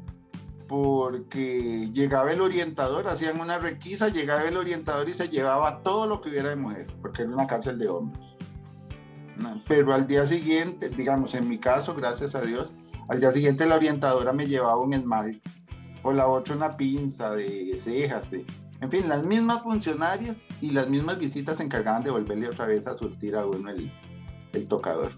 porque 0.69 1.89
llegaba 1.93 2.31
el 2.31 2.41
orientador, 2.41 3.07
hacían 3.07 3.41
una 3.41 3.57
requisa, 3.57 4.09
llegaba 4.09 4.47
el 4.47 4.55
orientador 4.55 5.09
y 5.09 5.13
se 5.13 5.27
llevaba 5.27 5.81
todo 5.81 6.05
lo 6.05 6.21
que 6.21 6.29
hubiera 6.29 6.49
de 6.49 6.57
mujer, 6.57 6.85
porque 7.01 7.23
era 7.23 7.31
una 7.31 7.47
cárcel 7.47 7.79
de 7.79 7.89
hombres. 7.89 8.23
pero 9.67 9.93
al 9.93 10.05
día 10.05 10.27
siguiente, 10.27 10.89
digamos, 10.89 11.33
en 11.33 11.49
mi 11.49 11.57
caso, 11.57 11.95
gracias 11.95 12.35
a 12.35 12.41
Dios, 12.41 12.71
al 13.07 13.19
día 13.19 13.31
siguiente 13.31 13.65
la 13.65 13.77
orientadora 13.77 14.31
me 14.31 14.45
llevaba 14.45 14.79
un 14.79 14.93
esmalte, 14.93 15.41
o 16.03 16.13
la 16.13 16.27
otra 16.27 16.55
una 16.55 16.77
pinza 16.77 17.31
de 17.31 17.75
cejas, 17.83 18.27
en 18.31 18.91
fin, 18.91 19.09
las 19.09 19.23
mismas 19.23 19.63
funcionarias 19.63 20.49
y 20.61 20.69
las 20.69 20.87
mismas 20.87 21.17
visitas 21.17 21.57
se 21.57 21.63
encargaban 21.63 22.03
de 22.03 22.11
volverle 22.11 22.47
otra 22.47 22.67
vez 22.67 22.85
a 22.85 22.93
surtir 22.93 23.35
a 23.35 23.45
uno 23.45 23.71
el 23.71 24.67
tocador. 24.67 25.11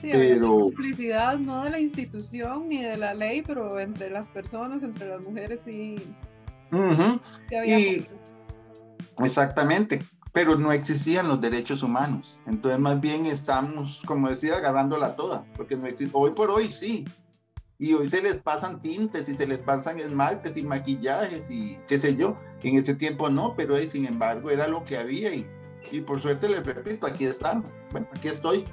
Sí, 0.00 0.10
pero 0.12 0.70
publicidad 0.70 1.38
no 1.38 1.64
de 1.64 1.70
la 1.70 1.80
institución 1.80 2.68
ni 2.68 2.82
de 2.82 2.96
la 2.96 3.14
ley, 3.14 3.42
pero 3.42 3.80
entre 3.80 4.10
las 4.10 4.28
personas, 4.28 4.82
entre 4.82 5.08
las 5.08 5.20
mujeres 5.20 5.62
sí. 5.64 5.96
y, 7.66 8.06
exactamente. 9.18 10.02
pero 10.32 10.56
no 10.56 10.72
existían 10.72 11.28
los 11.28 11.40
derechos 11.40 11.82
humanos. 11.82 12.40
Entonces 12.46 12.78
más 12.78 13.00
bien 13.00 13.26
estamos, 13.26 14.02
como 14.06 14.28
decía, 14.28 14.56
agarrándola 14.56 15.16
toda, 15.16 15.44
porque 15.56 15.76
no 15.76 15.86
existe, 15.86 16.12
hoy 16.14 16.32
por 16.32 16.50
hoy 16.50 16.68
sí. 16.68 17.06
Y 17.78 17.92
hoy 17.92 18.08
se 18.08 18.22
les 18.22 18.36
pasan 18.36 18.80
tintes 18.80 19.28
y 19.28 19.36
se 19.36 19.46
les 19.46 19.60
pasan 19.60 19.98
esmaltes 19.98 20.56
y 20.56 20.62
maquillajes 20.62 21.50
y 21.50 21.78
qué 21.86 21.98
sé 21.98 22.16
yo. 22.16 22.38
En 22.62 22.76
ese 22.76 22.94
tiempo 22.94 23.28
no, 23.28 23.54
pero 23.54 23.76
sin 23.76 24.06
embargo 24.06 24.50
era 24.50 24.66
lo 24.66 24.84
que 24.84 24.96
había 24.96 25.34
y, 25.34 25.46
y 25.92 26.00
por 26.00 26.18
suerte 26.18 26.48
les 26.48 26.64
repito, 26.64 27.06
aquí 27.06 27.26
estamos. 27.26 27.70
Bueno, 27.92 28.08
aquí 28.14 28.28
estoy. 28.28 28.64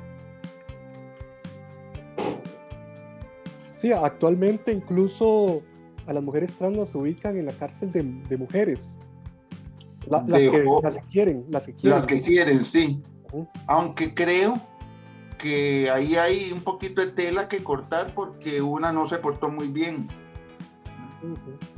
Sí, 3.73 3.91
actualmente 3.91 4.71
incluso 4.71 5.61
a 6.07 6.13
las 6.13 6.23
mujeres 6.23 6.53
trans 6.55 6.77
las 6.77 6.95
ubican 6.95 7.37
en 7.37 7.45
la 7.45 7.53
cárcel 7.53 7.91
de, 7.91 8.03
de 8.03 8.37
mujeres. 8.37 8.95
las, 10.07 10.23
que, 10.23 10.63
las, 10.81 10.97
que, 10.97 11.03
quieren, 11.09 11.45
las 11.49 11.65
que 11.65 11.73
quieren. 11.73 11.99
Las 11.99 12.07
que 12.07 12.21
quieren, 12.21 12.63
sí. 12.63 13.01
Aunque 13.67 14.13
creo 14.13 14.61
que 15.37 15.89
ahí 15.91 16.15
hay 16.15 16.51
un 16.51 16.61
poquito 16.61 17.01
de 17.01 17.11
tela 17.11 17.47
que 17.47 17.63
cortar 17.63 18.13
porque 18.13 18.61
una 18.61 18.91
no 18.91 19.05
se 19.05 19.17
portó 19.17 19.49
muy 19.49 19.67
bien. 19.67 20.07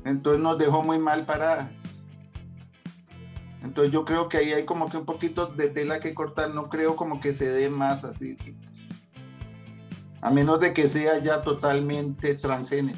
Entonces 0.05 0.41
nos 0.41 0.57
dejó 0.57 0.83
muy 0.83 0.99
mal 0.99 1.25
paradas. 1.25 1.71
Entonces 3.63 3.91
yo 3.91 4.05
creo 4.05 4.29
que 4.29 4.37
ahí 4.37 4.51
hay 4.53 4.65
como 4.65 4.89
que 4.89 4.97
un 4.97 5.05
poquito 5.05 5.47
de 5.47 5.69
tela 5.69 5.99
que 5.99 6.13
cortar, 6.13 6.53
no 6.53 6.69
creo 6.69 6.95
como 6.95 7.19
que 7.19 7.33
se 7.33 7.49
dé 7.49 7.69
más 7.69 8.03
así. 8.03 8.37
A 10.25 10.31
menos 10.31 10.59
de 10.59 10.73
que 10.73 10.87
sea 10.87 11.19
ya 11.19 11.43
totalmente 11.43 12.33
transgénero. 12.33 12.97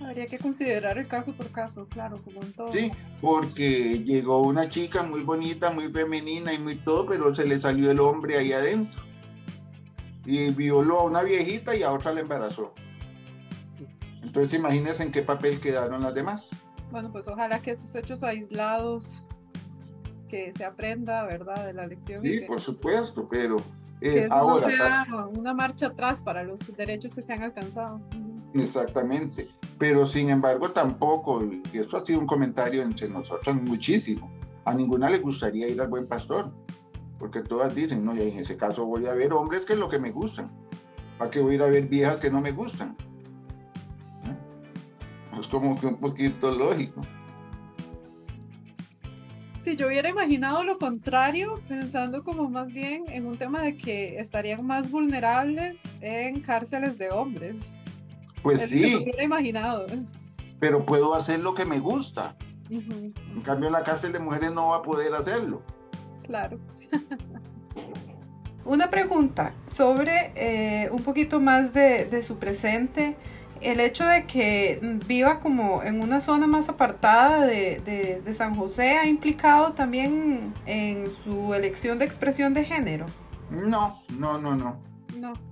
Habría 0.00 0.26
que 0.26 0.38
considerar 0.38 0.96
el 0.96 1.06
caso 1.06 1.34
por 1.34 1.50
caso, 1.50 1.86
claro, 1.86 2.16
como 2.24 2.40
en 2.40 2.54
todo. 2.54 2.72
Sí, 2.72 2.90
porque 3.20 4.02
llegó 4.04 4.40
una 4.40 4.70
chica 4.70 5.02
muy 5.02 5.20
bonita, 5.20 5.70
muy 5.70 5.92
femenina 5.92 6.54
y 6.54 6.58
muy 6.58 6.76
todo, 6.76 7.04
pero 7.04 7.34
se 7.34 7.46
le 7.46 7.60
salió 7.60 7.90
el 7.90 8.00
hombre 8.00 8.38
ahí 8.38 8.54
adentro. 8.54 9.02
Y 10.24 10.48
violó 10.48 11.00
a 11.00 11.04
una 11.04 11.22
viejita 11.22 11.76
y 11.76 11.82
a 11.82 11.92
otra 11.92 12.14
la 12.14 12.20
embarazó. 12.20 12.72
Entonces 14.22 14.58
imagínense 14.58 15.02
en 15.02 15.12
qué 15.12 15.20
papel 15.20 15.60
quedaron 15.60 16.02
las 16.02 16.14
demás. 16.14 16.46
Bueno, 16.90 17.12
pues 17.12 17.28
ojalá 17.28 17.60
que 17.60 17.72
esos 17.72 17.94
hechos 17.94 18.22
aislados, 18.22 19.20
que 20.28 20.52
se 20.52 20.64
aprenda, 20.64 21.24
¿verdad?, 21.24 21.66
de 21.66 21.72
la 21.72 21.86
lección. 21.86 22.22
Sí, 22.22 22.40
por 22.46 22.60
supuesto, 22.60 23.28
pero 23.28 23.56
eh, 24.00 24.28
ahora... 24.30 24.68
sea 24.68 25.06
una 25.26 25.54
marcha 25.54 25.86
atrás 25.86 26.22
para 26.22 26.44
los 26.44 26.76
derechos 26.76 27.14
que 27.14 27.22
se 27.22 27.32
han 27.32 27.42
alcanzado. 27.42 28.00
Exactamente 28.54 29.48
pero 29.78 30.04
sin 30.06 30.28
embargo 30.30 30.72
tampoco, 30.72 31.42
y 31.72 31.78
esto 31.78 31.96
ha 31.96 32.04
sido 32.04 32.18
un 32.18 32.26
comentario 32.26 32.82
entre 32.82 33.08
nosotros 33.08 33.56
muchísimo, 33.62 34.30
a 34.64 34.74
ninguna 34.74 35.08
le 35.08 35.18
gustaría 35.18 35.68
ir 35.68 35.80
al 35.80 35.88
buen 35.88 36.06
pastor, 36.06 36.52
porque 37.18 37.40
todas 37.40 37.74
dicen, 37.74 38.04
no, 38.04 38.14
y 38.14 38.22
en 38.22 38.38
ese 38.38 38.56
caso 38.56 38.84
voy 38.84 39.06
a 39.06 39.14
ver 39.14 39.32
hombres 39.32 39.64
que 39.64 39.74
es 39.74 39.78
lo 39.78 39.88
que 39.88 39.98
me 39.98 40.10
gustan, 40.10 40.50
¿para 41.16 41.30
qué 41.30 41.40
voy 41.40 41.52
a 41.52 41.54
ir 41.54 41.62
a 41.62 41.66
ver 41.66 41.86
viejas 41.86 42.20
que 42.20 42.30
no 42.30 42.40
me 42.40 42.50
gustan? 42.50 42.96
¿Eh? 44.24 45.38
Es 45.40 45.46
como 45.46 45.78
que 45.78 45.86
un 45.86 45.96
poquito 45.96 46.50
lógico. 46.50 47.02
Si 49.68 49.76
yo 49.76 49.88
hubiera 49.88 50.08
imaginado 50.08 50.64
lo 50.64 50.78
contrario, 50.78 51.56
pensando 51.68 52.24
como 52.24 52.48
más 52.48 52.72
bien 52.72 53.04
en 53.08 53.26
un 53.26 53.36
tema 53.36 53.60
de 53.60 53.76
que 53.76 54.18
estarían 54.18 54.64
más 54.64 54.90
vulnerables 54.90 55.78
en 56.00 56.40
cárceles 56.40 56.96
de 56.96 57.10
hombres. 57.10 57.74
Pues 58.40 58.62
sí. 58.62 59.04
imaginado. 59.22 59.84
Pero 60.58 60.86
puedo 60.86 61.14
hacer 61.14 61.40
lo 61.40 61.52
que 61.52 61.66
me 61.66 61.80
gusta. 61.80 62.34
En 62.70 63.42
cambio, 63.44 63.66
en 63.66 63.74
la 63.74 63.82
cárcel 63.82 64.12
de 64.12 64.20
mujeres 64.20 64.52
no 64.52 64.68
va 64.68 64.78
a 64.78 64.82
poder 64.82 65.12
hacerlo. 65.14 65.60
Claro. 66.22 66.58
Una 68.64 68.88
pregunta 68.88 69.52
sobre 69.66 70.32
eh, 70.34 70.88
un 70.90 71.02
poquito 71.02 71.40
más 71.40 71.74
de, 71.74 72.22
su 72.22 72.38
presente. 72.38 73.18
El 73.60 73.80
hecho 73.80 74.06
de 74.06 74.26
que 74.26 74.78
viva 75.06 75.40
como 75.40 75.82
en 75.82 76.00
una 76.00 76.20
zona 76.20 76.46
más 76.46 76.68
apartada 76.68 77.44
de, 77.44 78.20
de 78.24 78.34
San 78.34 78.54
José 78.54 78.98
ha 78.98 79.06
implicado 79.06 79.72
también 79.72 80.54
en 80.66 81.08
su 81.24 81.54
elección 81.54 81.98
de 81.98 82.04
expresión 82.04 82.54
de 82.54 82.64
género. 82.64 83.06
No, 83.50 84.02
no, 84.10 84.38
no, 84.38 84.54
no. 84.54 84.80
No 85.18 85.48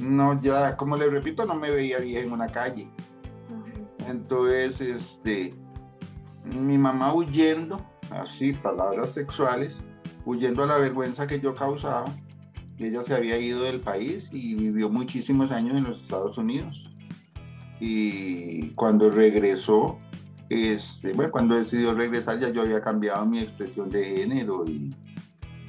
no, 0.00 0.40
ya, 0.40 0.76
como 0.76 0.96
le 0.96 1.08
repito, 1.08 1.46
no 1.46 1.54
me 1.54 1.70
veía 1.70 1.98
bien 1.98 2.24
en 2.24 2.32
una 2.32 2.48
calle. 2.48 2.88
Entonces, 4.08 4.80
este, 4.80 5.54
mi 6.44 6.76
mamá 6.76 7.14
huyendo, 7.14 7.84
así, 8.10 8.52
palabras 8.52 9.14
sexuales, 9.14 9.84
huyendo 10.24 10.64
a 10.64 10.66
la 10.66 10.78
vergüenza 10.78 11.26
que 11.26 11.40
yo 11.40 11.54
causaba, 11.54 12.14
ella 12.78 13.02
se 13.02 13.14
había 13.14 13.38
ido 13.38 13.62
del 13.62 13.80
país 13.80 14.30
y 14.32 14.56
vivió 14.56 14.90
muchísimos 14.90 15.52
años 15.52 15.76
en 15.78 15.84
los 15.84 16.02
Estados 16.02 16.36
Unidos. 16.36 16.90
Y 17.86 18.70
cuando 18.70 19.10
regresó, 19.10 19.98
este, 20.48 21.12
bueno, 21.12 21.30
cuando 21.30 21.54
decidió 21.54 21.94
regresar 21.94 22.38
ya 22.38 22.48
yo 22.48 22.62
había 22.62 22.80
cambiado 22.80 23.26
mi 23.26 23.40
expresión 23.40 23.90
de 23.90 24.02
género 24.02 24.64
y 24.66 24.88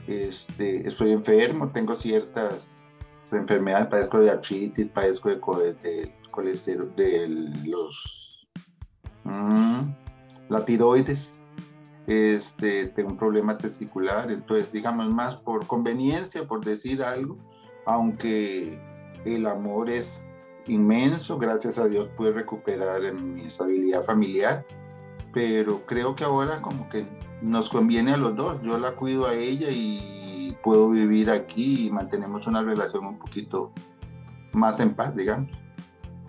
este, 0.07 0.88
estoy 0.88 1.11
enfermo, 1.11 1.70
tengo 1.74 1.93
ciertas 1.93 2.95
enfermedades, 3.34 3.88
padezco 3.88 4.22
de 4.22 4.30
artritis, 4.32 4.88
padezco 4.88 5.30
de, 5.30 6.09
colesterol, 6.32 6.95
de 6.95 7.28
los, 7.66 8.47
mm, 9.26 9.82
la 10.47 10.63
tiroides, 10.63 11.41
este, 12.07 12.88
tengo 12.88 13.09
un 13.09 13.18
problema 13.18 13.57
testicular, 13.57 14.32
entonces 14.32 14.72
digamos 14.72 15.09
más 15.09 15.36
por 15.36 15.68
conveniencia, 15.68 16.47
por 16.47 16.63
decir 16.63 17.03
algo, 17.03 17.38
aunque 17.86 18.80
el 19.26 19.45
amor 19.47 19.89
es 19.89 20.34
inmenso, 20.68 21.38
gracias 21.38 21.78
a 21.78 21.88
Dios 21.88 22.09
pude 22.09 22.32
recuperar 22.32 23.13
mi 23.13 23.45
estabilidad 23.45 24.01
familiar, 24.01 24.66
pero 25.34 25.86
creo 25.86 26.16
que 26.16 26.24
ahora 26.24 26.61
como 26.61 26.88
que 26.89 27.05
nos 27.41 27.70
conviene 27.70 28.13
a 28.13 28.18
los 28.18 28.36
dos, 28.36 28.61
yo 28.63 28.78
la 28.78 28.91
cuido 28.91 29.28
a 29.28 29.34
ella 29.34 29.68
y 29.70 30.57
puedo 30.63 30.89
vivir 30.89 31.30
aquí 31.30 31.88
y 31.88 31.91
mantenemos 31.91 32.47
una 32.47 32.63
relación 32.63 33.05
un 33.05 33.20
poquito 33.20 33.72
más 34.51 34.80
en 34.80 34.93
paz, 34.93 35.16
digamos. 35.16 35.49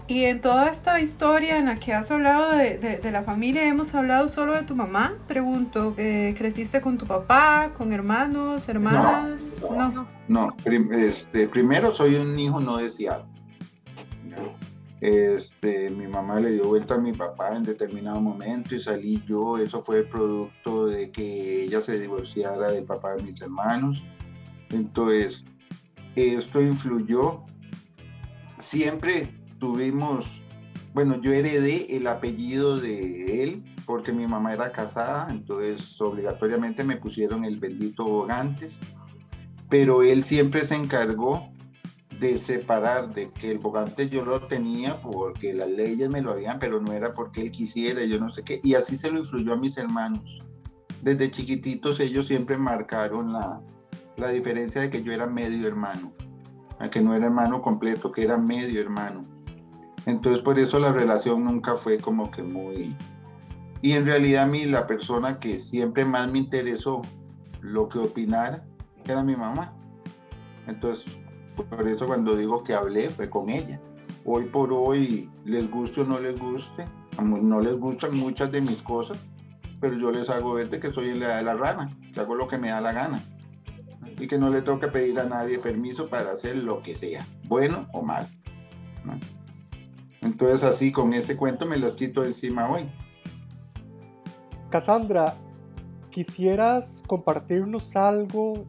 Y 0.08 0.24
en 0.24 0.40
toda 0.40 0.68
esta 0.68 1.00
historia 1.00 1.58
en 1.58 1.66
la 1.66 1.76
que 1.76 1.92
has 1.92 2.10
hablado 2.12 2.56
de, 2.56 2.78
de, 2.78 3.10
la 3.10 3.24
familia, 3.24 3.66
¿hemos 3.66 3.92
hablado 3.92 4.28
solo 4.28 4.52
de 4.52 4.62
tu 4.62 4.76
mamá? 4.76 5.14
Pregunto, 5.26 5.94
eh, 5.96 6.32
¿creciste 6.38 6.80
con 6.80 6.96
tu 6.96 7.06
papá, 7.06 7.72
con 7.76 7.92
hermanos, 7.92 8.68
hermanas? 8.68 9.42
No, 9.68 9.90
no. 9.90 10.08
no. 10.28 10.56
este, 10.92 11.48
primero 11.48 11.90
soy 11.90 12.14
un 12.14 12.38
hijo 12.38 12.60
no 12.60 12.76
deseado. 12.76 13.26
Este, 15.00 15.90
mi 15.90 16.06
mamá 16.06 16.40
le 16.40 16.52
dio 16.52 16.68
vuelta 16.68 16.94
a 16.94 16.98
mi 16.98 17.12
papá 17.12 17.54
en 17.54 17.64
determinado 17.64 18.20
momento 18.20 18.74
y 18.74 18.80
salí 18.80 19.22
yo. 19.26 19.58
Eso 19.58 19.82
fue 19.82 20.04
producto 20.04 20.86
de 20.86 21.10
que 21.10 21.64
ella 21.64 21.80
se 21.80 21.98
divorciara 21.98 22.70
del 22.70 22.84
papá 22.84 23.16
de 23.16 23.22
mis 23.22 23.40
hermanos. 23.40 24.02
Entonces, 24.70 25.44
esto 26.14 26.62
influyó. 26.62 27.44
Siempre 28.58 29.28
tuvimos, 29.58 30.40
bueno, 30.94 31.20
yo 31.20 31.32
heredé 31.32 31.94
el 31.96 32.06
apellido 32.06 32.78
de 32.78 33.44
él 33.44 33.64
porque 33.84 34.12
mi 34.12 34.26
mamá 34.26 34.52
era 34.52 34.72
casada, 34.72 35.28
entonces 35.30 36.00
obligatoriamente 36.00 36.82
me 36.82 36.96
pusieron 36.96 37.44
el 37.44 37.58
bendito 37.58 38.04
Bogantes, 38.04 38.80
pero 39.68 40.02
él 40.02 40.24
siempre 40.24 40.64
se 40.64 40.74
encargó 40.74 41.48
de 42.18 42.38
separar, 42.38 43.14
de 43.14 43.30
que 43.30 43.50
el 43.50 43.58
Bogantes 43.58 44.10
yo 44.10 44.24
lo 44.24 44.40
tenía 44.46 45.00
porque 45.00 45.52
las 45.52 45.68
leyes 45.68 46.08
me 46.08 46.22
lo 46.22 46.32
habían, 46.32 46.58
pero 46.58 46.80
no 46.80 46.92
era 46.92 47.12
porque 47.12 47.42
él 47.42 47.50
quisiera, 47.50 48.04
yo 48.04 48.18
no 48.18 48.30
sé 48.30 48.42
qué, 48.42 48.60
y 48.62 48.74
así 48.74 48.96
se 48.96 49.10
lo 49.10 49.18
influyó 49.18 49.52
a 49.52 49.56
mis 49.56 49.76
hermanos. 49.76 50.38
Desde 51.02 51.30
chiquititos 51.30 52.00
ellos 52.00 52.26
siempre 52.26 52.56
marcaron 52.56 53.32
la, 53.32 53.60
la 54.16 54.30
diferencia 54.30 54.80
de 54.80 54.90
que 54.90 55.02
yo 55.02 55.12
era 55.12 55.26
medio 55.26 55.68
hermano, 55.68 56.12
a 56.78 56.88
que 56.88 57.00
no 57.00 57.14
era 57.14 57.26
hermano 57.26 57.60
completo, 57.60 58.12
que 58.12 58.22
era 58.22 58.38
medio 58.38 58.80
hermano. 58.80 59.26
Entonces 60.06 60.42
por 60.42 60.58
eso 60.58 60.78
la 60.78 60.92
relación 60.92 61.44
nunca 61.44 61.76
fue 61.76 61.98
como 61.98 62.30
que 62.30 62.42
muy... 62.42 62.96
Y 63.82 63.92
en 63.92 64.06
realidad 64.06 64.44
a 64.44 64.46
mí 64.46 64.64
la 64.64 64.86
persona 64.86 65.38
que 65.38 65.58
siempre 65.58 66.04
más 66.04 66.30
me 66.32 66.38
interesó 66.38 67.02
lo 67.60 67.88
que 67.88 67.98
opinara 67.98 68.64
era 69.04 69.22
mi 69.22 69.36
mamá. 69.36 69.76
Entonces 70.66 71.18
por 71.64 71.88
eso 71.88 72.06
cuando 72.06 72.36
digo 72.36 72.62
que 72.62 72.74
hablé 72.74 73.10
fue 73.10 73.30
con 73.30 73.48
ella. 73.48 73.80
Hoy 74.24 74.44
por 74.46 74.72
hoy, 74.72 75.30
les 75.44 75.70
guste 75.70 76.00
o 76.02 76.04
no 76.04 76.18
les 76.18 76.38
guste, 76.38 76.86
no 77.22 77.60
les 77.60 77.78
gustan 77.78 78.16
muchas 78.16 78.50
de 78.52 78.60
mis 78.60 78.82
cosas, 78.82 79.26
pero 79.80 79.96
yo 79.96 80.10
les 80.10 80.28
hago 80.30 80.54
ver 80.54 80.68
que 80.68 80.90
soy 80.90 81.14
la 81.14 81.36
de 81.36 81.44
la 81.44 81.54
rana, 81.54 81.88
que 82.12 82.20
hago 82.20 82.34
lo 82.34 82.48
que 82.48 82.58
me 82.58 82.68
da 82.68 82.80
la 82.80 82.92
gana 82.92 83.24
y 84.18 84.26
que 84.26 84.38
no 84.38 84.50
le 84.50 84.62
toca 84.62 84.90
pedir 84.90 85.18
a 85.20 85.24
nadie 85.24 85.58
permiso 85.58 86.08
para 86.08 86.32
hacer 86.32 86.56
lo 86.56 86.82
que 86.82 86.94
sea, 86.94 87.26
bueno 87.48 87.86
o 87.92 88.02
mal. 88.02 88.28
Entonces 90.22 90.64
así 90.64 90.90
con 90.90 91.12
ese 91.12 91.36
cuento 91.36 91.66
me 91.66 91.78
las 91.78 91.96
quito 91.96 92.24
encima 92.24 92.68
hoy. 92.70 92.90
Cassandra, 94.70 95.36
¿quisieras 96.10 97.02
compartirnos 97.06 97.94
algo 97.94 98.66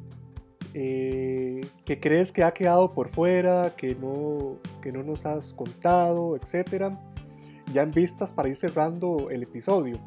eh, 0.74 1.62
que 1.86 2.00
crees 2.00 2.32
que 2.32 2.44
ha 2.44 2.52
quedado 2.54 2.94
por 2.94 3.10
fuera, 3.10 3.76
que 3.76 3.96
no, 3.96 4.58
que 4.82 4.92
no 4.92 5.04
nos 5.04 5.26
has 5.26 5.54
contado, 5.54 6.36
etcétera? 6.36 7.00
Ya 7.74 7.84
en 7.84 7.92
vistas 7.92 8.32
para 8.32 8.50
ir 8.50 8.56
cerrando 8.56 9.30
el 9.30 9.44
episodio. 9.44 10.00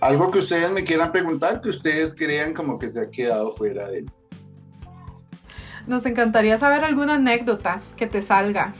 Algo 0.00 0.30
que 0.30 0.38
ustedes 0.38 0.70
me 0.70 0.84
quieran 0.84 1.12
preguntar, 1.12 1.60
que 1.60 1.70
ustedes 1.70 2.14
crean 2.14 2.52
como 2.52 2.78
que 2.78 2.90
se 2.90 3.00
ha 3.00 3.10
quedado 3.10 3.50
fuera 3.52 3.88
de 3.88 4.00
él. 4.00 4.10
Nos 5.86 6.06
encantaría 6.06 6.58
saber 6.58 6.84
alguna 6.84 7.14
anécdota 7.14 7.80
que 7.96 8.06
te 8.06 8.22
salga, 8.22 8.74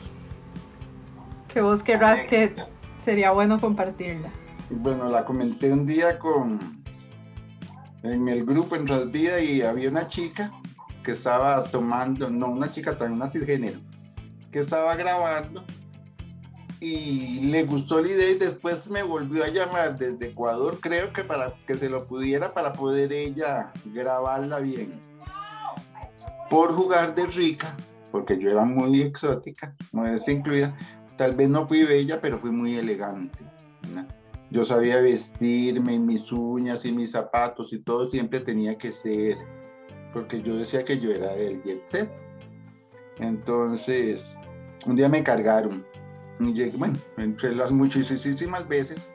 que 1.53 1.61
vos 1.61 1.82
querrás 1.82 2.26
que 2.26 2.55
sería 3.03 3.30
bueno 3.30 3.61
compartirla. 3.61 4.30
Bueno, 4.70 5.09
la 5.11 5.24
comenté 5.24 5.72
un 5.72 5.86
día 5.86 6.18
con 6.18 6.84
en 8.05 8.28
el 8.28 8.44
grupo 8.44 8.76
en 8.76 8.86
Rasvida 8.86 9.40
y 9.40 9.62
había 9.62 9.88
una 9.88 10.09
chica 10.09 10.52
que 11.02 11.12
estaba 11.12 11.64
tomando, 11.64 12.30
no 12.30 12.48
una 12.48 12.70
chica, 12.70 12.96
también 12.96 13.20
una 13.20 13.30
cisgénero, 13.30 13.80
que 14.52 14.61
estaba 14.61 14.94
grabando 14.94 15.64
y 16.80 17.40
le 17.50 17.64
gustó 17.64 18.02
la 18.02 18.09
idea 18.09 18.30
y 18.30 18.38
después 18.38 18.90
me 18.90 19.02
volvió 19.02 19.42
a 19.42 19.48
llamar 19.48 19.98
desde 19.98 20.28
Ecuador, 20.28 20.78
creo 20.80 21.12
que 21.12 21.24
para 21.24 21.55
que 21.66 21.78
se 21.78 21.88
lo 21.88 22.07
pudiera 22.07 22.52
para 22.52 22.74
poder 22.74 23.12
ella 23.12 23.72
grabarla 23.86 24.59
bien. 24.61 25.00
Por 26.50 26.72
jugar 26.74 27.14
de 27.14 27.24
rica, 27.26 27.74
porque 28.12 28.38
yo 28.38 28.50
era 28.50 28.66
muy 28.66 29.00
exótica, 29.00 29.74
no 29.92 30.07
es 30.07 30.28
incluida, 30.28 30.76
tal 31.16 31.34
vez 31.34 31.48
no 31.48 31.66
fui 31.66 31.84
bella, 31.84 32.20
pero 32.20 32.36
fui 32.36 32.50
muy 32.50 32.76
elegante. 32.76 33.38
Yo 34.55 34.64
sabía 34.64 34.98
vestirme, 35.00 35.98
mis 35.98 36.30
uñas 36.30 36.84
y 36.84 36.92
mis 36.92 37.11
zapatos 37.11 37.72
y 37.72 37.80
todo 37.80 38.09
siempre 38.09 38.38
tenía 38.38 38.78
que 38.78 38.92
ser, 38.92 39.36
porque 40.12 40.42
yo 40.42 40.55
decía 40.55 40.84
que 40.84 41.00
yo 41.00 41.11
era 41.11 41.34
el 41.34 41.61
jet 41.62 41.82
set. 41.86 42.09
Entonces, 43.18 44.36
un 44.86 44.94
día 44.94 45.09
me 45.09 45.24
cargaron 45.24 45.84
bueno, 46.78 46.96
entre 47.16 47.57
las 47.57 47.72
muchísimas 47.72 48.68
veces, 48.68 49.11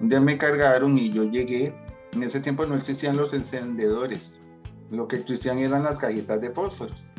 un 0.00 0.10
día 0.10 0.20
me 0.20 0.36
cargaron 0.36 0.98
y 0.98 1.10
yo 1.12 1.24
llegué, 1.24 1.74
en 2.12 2.22
ese 2.22 2.38
tiempo 2.38 2.66
no 2.66 2.76
existían 2.76 3.16
los 3.16 3.32
encendedores, 3.32 4.38
lo 4.90 5.08
que 5.08 5.16
existían 5.16 5.60
eran 5.60 5.84
las 5.84 5.98
cajitas 5.98 6.42
de 6.42 6.50
fósforos. 6.50 7.12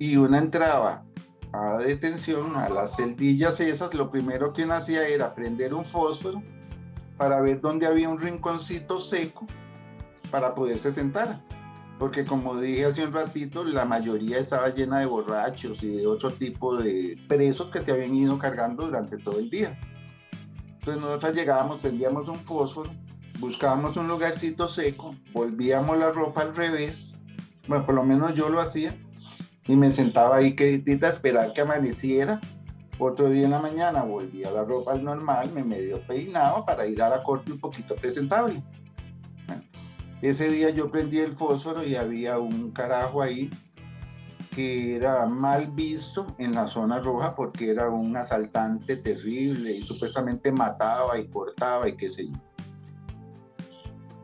Y 0.00 0.16
una 0.16 0.38
entraba 0.38 1.04
a 1.52 1.78
detención, 1.78 2.56
a 2.56 2.68
las 2.68 2.96
celdillas 2.96 3.60
esas, 3.60 3.94
lo 3.94 4.10
primero 4.10 4.52
que 4.52 4.64
uno 4.64 4.74
hacía 4.74 5.06
era 5.06 5.32
prender 5.32 5.72
un 5.72 5.84
fósforo 5.84 6.42
para 7.16 7.40
ver 7.40 7.60
dónde 7.60 7.86
había 7.86 8.08
un 8.08 8.18
rinconcito 8.18 9.00
seco 9.00 9.46
para 10.30 10.54
poderse 10.54 10.92
sentar 10.92 11.42
porque 11.98 12.24
como 12.24 12.56
dije 12.60 12.84
hace 12.84 13.04
un 13.04 13.12
ratito, 13.12 13.64
la 13.64 13.84
mayoría 13.84 14.38
estaba 14.38 14.68
llena 14.68 14.98
de 14.98 15.06
borrachos 15.06 15.82
y 15.82 15.96
de 15.96 16.06
otro 16.06 16.32
tipo 16.32 16.76
de 16.76 17.18
presos 17.28 17.70
que 17.70 17.82
se 17.82 17.92
habían 17.92 18.14
ido 18.14 18.38
cargando 18.38 18.86
durante 18.86 19.16
todo 19.18 19.38
el 19.38 19.48
día. 19.48 19.78
Entonces 20.78 21.02
nosotros 21.02 21.34
llegábamos, 21.34 21.80
prendíamos 21.80 22.28
un 22.28 22.38
fósforo, 22.38 22.92
buscábamos 23.40 23.96
un 23.96 24.08
lugarcito 24.08 24.68
seco, 24.68 25.16
volvíamos 25.32 25.98
la 25.98 26.10
ropa 26.10 26.42
al 26.42 26.54
revés, 26.54 27.20
bueno, 27.66 27.86
por 27.86 27.94
lo 27.94 28.04
menos 28.04 28.34
yo 28.34 28.50
lo 28.50 28.60
hacía, 28.60 28.96
y 29.66 29.74
me 29.74 29.90
sentaba 29.90 30.36
ahí 30.36 30.54
quedita 30.54 31.06
a 31.06 31.10
esperar 31.10 31.52
que 31.54 31.62
amaneciera. 31.62 32.40
Otro 32.98 33.28
día 33.28 33.44
en 33.44 33.50
la 33.50 33.60
mañana 33.60 34.04
volvía 34.04 34.50
la 34.50 34.64
ropa 34.64 34.92
al 34.92 35.04
normal, 35.04 35.50
me 35.52 35.62
medio 35.62 36.00
peinaba 36.06 36.64
para 36.64 36.86
ir 36.86 37.02
a 37.02 37.10
la 37.10 37.22
corte 37.22 37.52
un 37.52 37.60
poquito 37.60 37.94
presentable. 37.94 38.62
Ese 40.22 40.50
día 40.50 40.70
yo 40.70 40.90
prendí 40.90 41.18
el 41.18 41.34
fósforo 41.34 41.84
y 41.84 41.94
había 41.94 42.38
un 42.38 42.70
carajo 42.72 43.20
ahí 43.20 43.50
que 44.50 44.96
era 44.96 45.26
mal 45.26 45.70
visto 45.72 46.34
en 46.38 46.54
la 46.54 46.66
zona 46.66 47.00
roja 47.00 47.34
porque 47.34 47.70
era 47.70 47.90
un 47.90 48.16
asaltante 48.16 48.96
terrible 48.96 49.72
y 49.72 49.82
supuestamente 49.82 50.50
mataba 50.50 51.18
y 51.18 51.28
cortaba 51.28 51.86
y 51.90 51.92
qué 51.92 52.08
sé 52.08 52.26
yo. 52.26 52.38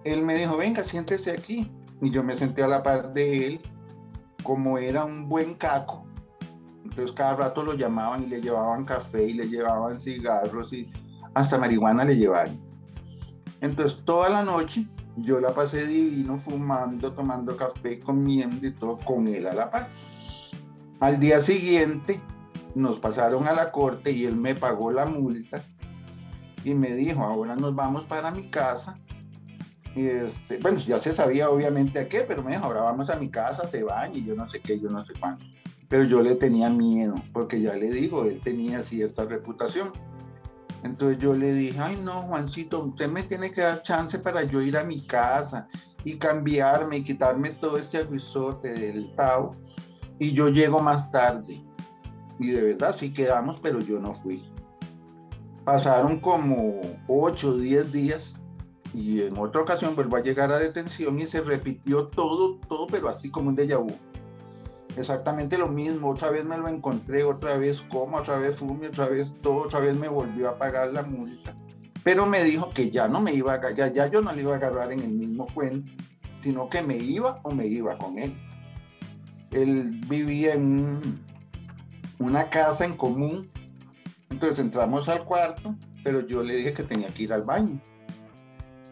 Él 0.05 0.23
me 0.23 0.35
dijo, 0.35 0.57
venga, 0.57 0.83
siéntese 0.83 1.31
aquí. 1.31 1.71
Y 2.01 2.11
yo 2.11 2.25
me 2.25 2.35
senté 2.35 2.63
a 2.63 2.69
la 2.69 2.83
par 2.83 3.13
de 3.13 3.47
él, 3.47 3.61
como 4.43 4.79
era 4.79 5.05
un 5.05 5.29
buen 5.29 5.55
caco. 5.55 6.07
Entonces 6.93 7.17
cada 7.17 7.37
rato 7.37 7.63
lo 7.63 7.73
llamaban 7.73 8.25
y 8.25 8.27
le 8.27 8.43
llevaban 8.43 8.85
café 8.85 9.27
y 9.27 9.33
le 9.33 9.49
llevaban 9.49 9.99
cigarros 9.99 10.75
y 10.75 10.91
hasta 11.33 11.59
marihuana 11.59 12.05
le 12.05 12.19
llevaban. 12.19 12.61
Entonces 13.63 14.05
toda 14.05 14.29
la 14.29 14.43
noche 14.43 14.87
yo 15.17 15.41
la 15.41 15.55
pasé 15.55 15.87
divino 15.87 16.37
fumando, 16.37 17.11
tomando 17.15 17.57
café, 17.57 17.99
comiendo 17.99 18.67
y 18.67 18.73
todo 18.73 18.99
con 19.07 19.27
él 19.27 19.47
a 19.47 19.55
la 19.55 19.71
par. 19.71 19.89
Al 21.01 21.19
día 21.19 21.39
siguiente 21.39 22.21
nos 22.75 23.01
pasaron 23.01 23.49
a 23.49 23.55
la 23.55 23.73
corte 23.73 24.13
y 24.13 24.27
él 24.27 24.37
me 24.37 24.55
pagó 24.55 24.91
la 24.91 25.07
multa 25.07 25.63
y 26.63 26.75
me 26.75 26.93
dijo, 26.93 27.23
ahora 27.23 27.57
nos 27.57 27.75
vamos 27.75 28.05
para 28.05 28.31
mi 28.31 28.51
casa. 28.51 28.99
Y 29.97 30.09
este, 30.09 30.59
bueno, 30.59 30.79
ya 30.79 30.99
se 30.99 31.15
sabía 31.15 31.49
obviamente 31.49 32.01
a 32.01 32.09
qué, 32.09 32.21
pero 32.21 32.43
me 32.43 32.53
dijo, 32.53 32.65
ahora 32.65 32.83
vamos 32.83 33.09
a 33.09 33.17
mi 33.17 33.31
casa, 33.31 33.67
se 33.67 33.83
van 33.83 34.15
y 34.15 34.25
yo 34.27 34.35
no 34.35 34.47
sé 34.47 34.61
qué, 34.61 34.79
yo 34.79 34.91
no 34.91 35.03
sé 35.03 35.15
cuándo. 35.19 35.43
Pero 35.93 36.05
yo 36.05 36.23
le 36.23 36.37
tenía 36.37 36.71
miedo, 36.71 37.17
porque 37.35 37.61
ya 37.61 37.75
le 37.75 37.91
digo, 37.91 38.25
él 38.25 38.41
tenía 38.43 38.81
cierta 38.81 39.27
reputación. 39.27 39.93
Entonces 40.85 41.19
yo 41.19 41.35
le 41.35 41.53
dije, 41.53 41.79
ay 41.79 42.01
no, 42.03 42.23
Juancito, 42.23 42.83
usted 42.83 43.11
me 43.11 43.23
tiene 43.25 43.53
que 43.53 43.61
dar 43.61 43.83
chance 43.83 44.19
para 44.19 44.43
yo 44.43 44.63
ir 44.63 44.79
a 44.79 44.85
mi 44.85 45.07
casa 45.07 45.69
y 46.03 46.15
cambiarme 46.15 46.97
y 46.97 47.05
quitarme 47.05 47.51
todo 47.51 47.77
este 47.77 47.99
aguizote 47.99 48.73
del 48.73 49.15
Tao. 49.17 49.55
Y 50.19 50.33
yo 50.33 50.49
llego 50.49 50.81
más 50.81 51.11
tarde. 51.11 51.63
Y 52.39 52.53
de 52.53 52.63
verdad 52.73 52.97
sí 52.97 53.13
quedamos, 53.13 53.61
pero 53.61 53.79
yo 53.83 54.01
no 54.01 54.15
fui. 54.15 54.51
Pasaron 55.67 56.21
como 56.21 56.81
8 57.07 57.49
o 57.51 57.57
10 57.59 57.93
días 57.93 58.41
y 58.95 59.21
en 59.21 59.37
otra 59.37 59.61
ocasión 59.61 59.95
vuelvo 59.95 60.17
a 60.17 60.23
llegar 60.23 60.53
a 60.53 60.59
detención 60.59 61.21
y 61.21 61.27
se 61.27 61.43
repitió 61.43 62.07
todo, 62.07 62.57
todo, 62.67 62.87
pero 62.87 63.11
así 63.11 63.31
como 63.31 63.51
un 63.51 63.57
déjà 63.57 63.77
vu 63.77 63.93
exactamente 64.97 65.59
lo 65.59 65.69
mismo, 65.69 66.11
otra 66.11 66.31
vez 66.31 66.45
me 66.45 66.59
lo 66.59 66.69
encontré, 66.69 67.25
otra 67.25 67.57
vez 67.57 67.83
como, 67.83 68.17
otra 68.19 68.39
vez 68.39 68.57
fumé, 68.57 68.89
otra 68.89 69.09
vez 69.09 69.35
todo, 69.43 69.63
otra 69.63 69.81
vez 69.81 69.97
me 69.97 70.09
volvió 70.09 70.49
a 70.49 70.59
pagar 70.59 70.93
la 70.93 71.03
multa. 71.03 71.55
Pero 72.05 72.27
me 72.27 72.43
dijo 72.43 72.71
que 72.71 72.91
ya 72.91 73.09
no 73.09 73.21
me 73.21 73.33
iba 73.33 73.55
a 73.55 73.71
ya, 73.73 73.89
ya 73.89 74.09
yo 74.09 74.23
no 74.23 74.33
le 74.33 74.43
iba 74.43 74.53
a 74.53 74.57
agarrar 74.57 74.93
en 74.93 75.01
el 75.01 75.11
mismo 75.11 75.47
cuento, 75.55 75.93
sino 76.39 76.69
que 76.69 76.83
me 76.83 76.97
iba 76.97 77.41
o 77.45 77.53
me 77.53 77.67
iba 77.67 77.97
con 77.97 78.19
él. 78.19 78.37
Él 79.53 80.01
vivía 80.09 80.55
en 80.55 81.21
una 82.19 82.49
casa 82.49 82.85
en 82.85 82.97
común, 82.97 83.51
entonces 84.31 84.59
entramos 84.59 85.09
al 85.09 85.25
cuarto, 85.25 85.75
pero 86.03 86.27
yo 86.27 86.43
le 86.43 86.57
dije 86.57 86.73
que 86.73 86.83
tenía 86.83 87.09
que 87.09 87.25
ir 87.25 87.33
al 87.33 87.43
baño. 87.43 87.81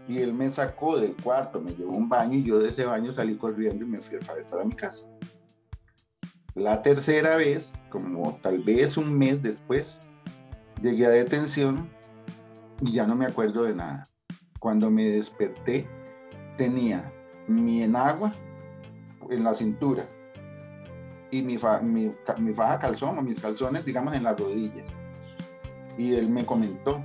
Y 0.06 0.18
él 0.18 0.34
me 0.34 0.50
sacó 0.50 0.98
del 0.98 1.16
cuarto, 1.16 1.60
me 1.60 1.72
llevó 1.72 1.92
a 1.92 1.96
un 1.96 2.08
baño 2.08 2.38
y 2.38 2.44
yo 2.44 2.58
de 2.58 2.68
ese 2.68 2.84
baño 2.84 3.12
salí 3.12 3.36
corriendo 3.36 3.84
y 3.84 3.88
me 3.88 4.00
fui 4.00 4.16
otra 4.16 4.34
vez 4.34 4.46
para 4.46 4.64
mi 4.64 4.74
casa. 4.74 5.06
La 6.54 6.82
tercera 6.82 7.36
vez, 7.36 7.82
como 7.90 8.38
tal 8.42 8.58
vez 8.64 8.96
un 8.96 9.16
mes 9.16 9.40
después, 9.40 10.00
llegué 10.82 11.06
a 11.06 11.10
detención 11.10 11.88
y 12.80 12.92
ya 12.92 13.06
no 13.06 13.14
me 13.14 13.26
acuerdo 13.26 13.62
de 13.62 13.74
nada. 13.74 14.08
Cuando 14.58 14.90
me 14.90 15.04
desperté, 15.04 15.88
tenía 16.56 17.12
mi 17.46 17.82
enagua 17.82 18.34
en 19.30 19.44
la 19.44 19.54
cintura 19.54 20.04
y 21.30 21.42
mi, 21.42 21.56
mi, 21.82 22.12
mi 22.38 22.52
faja 22.52 22.80
calzón 22.80 23.16
o 23.18 23.22
mis 23.22 23.40
calzones, 23.40 23.84
digamos, 23.84 24.14
en 24.14 24.24
las 24.24 24.38
rodillas. 24.38 24.90
Y 25.96 26.14
él 26.14 26.28
me 26.28 26.44
comentó, 26.44 27.00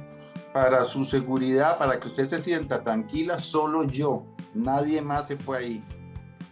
para 0.54 0.86
su 0.86 1.04
seguridad, 1.04 1.78
para 1.78 2.00
que 2.00 2.08
usted 2.08 2.28
se 2.28 2.42
sienta 2.42 2.84
tranquila, 2.84 3.38
solo 3.38 3.84
yo, 3.84 4.26
nadie 4.54 5.02
más 5.02 5.28
se 5.28 5.36
fue 5.36 5.58
ahí 5.58 5.84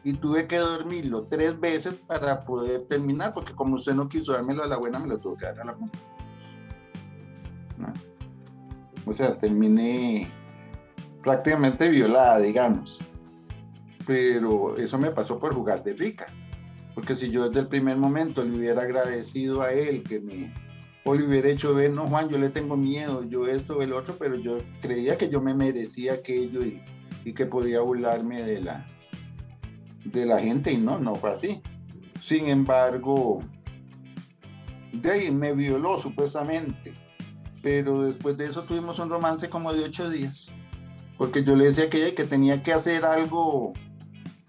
y 0.04 0.14
tuve 0.14 0.48
que 0.48 0.58
dormirlo 0.58 1.24
tres 1.24 1.60
veces 1.60 1.94
para 1.94 2.44
poder 2.44 2.82
terminar, 2.84 3.34
porque 3.34 3.54
como 3.54 3.76
usted 3.76 3.94
no 3.94 4.10
quiso 4.10 4.34
dármelo 4.34 4.64
a 4.64 4.68
la 4.68 4.78
buena, 4.78 5.00
me 5.00 5.08
lo 5.08 5.18
tuvo 5.18 5.38
que 5.38 5.46
dar 5.46 5.62
a 5.62 5.66
la 5.66 5.74
buena. 5.74 5.92
O 9.06 9.14
sea, 9.14 9.38
terminé 9.38 10.30
prácticamente 11.22 11.90
violada, 11.90 12.40
digamos. 12.40 13.00
Pero 14.06 14.78
eso 14.78 14.98
me 14.98 15.12
pasó 15.12 15.40
por 15.40 15.54
jugar 15.54 15.84
de 15.84 15.94
rica. 15.94 16.28
Porque 16.96 17.16
si 17.16 17.32
yo 17.32 17.48
desde 17.48 17.62
el 17.62 17.68
primer 17.68 17.98
momento 17.98 18.44
le 18.44 18.56
hubiera 18.56 18.84
agradecido 18.84 19.62
a 19.62 19.72
él 19.72 20.04
que 20.04 20.20
me, 20.20 20.54
o 21.06 21.16
le 21.16 21.26
hubiera 21.26 21.50
hecho 21.50 21.74
ver, 21.74 21.92
no 21.92 22.08
Juan, 22.08 22.30
yo 22.30 22.38
le 22.38 22.50
tengo 22.50 22.78
miedo, 22.78 23.24
yo 23.24 23.48
esto, 23.48 23.82
el 23.82 23.94
otro, 23.94 24.16
pero 24.20 24.36
yo 24.36 24.60
creía 24.82 25.18
que 25.18 25.30
yo 25.30 25.42
me 25.42 25.54
merecía 25.54 26.14
aquello 26.14 26.64
y, 26.64 26.82
y 27.26 27.34
que 27.34 27.46
podía 27.46 27.82
burlarme 27.82 28.44
de 28.44 28.62
la, 28.62 28.86
de 30.06 30.26
la 30.26 30.40
gente 30.40 30.72
y 30.72 30.78
no, 30.78 31.00
no 31.00 31.16
fue 31.16 31.32
así. 31.32 31.62
Sin 32.22 32.48
embargo, 32.48 33.44
de 34.92 35.32
me 35.32 35.54
violó 35.54 35.98
supuestamente 35.98 36.94
pero 37.64 38.04
después 38.04 38.38
de 38.38 38.46
eso 38.46 38.66
tuvimos 38.66 39.00
un 39.00 39.10
romance 39.10 39.50
como 39.50 39.74
de 39.74 39.86
ocho 39.86 40.10
días, 40.10 40.52
porque 41.18 41.44
yo 41.44 41.56
le 41.56 41.66
decía 41.66 41.90
que 41.90 42.04
ella 42.04 42.14
que 42.14 42.26
tenía 42.26 42.62
que 42.62 42.74
hacer 42.74 43.06
algo 43.06 43.72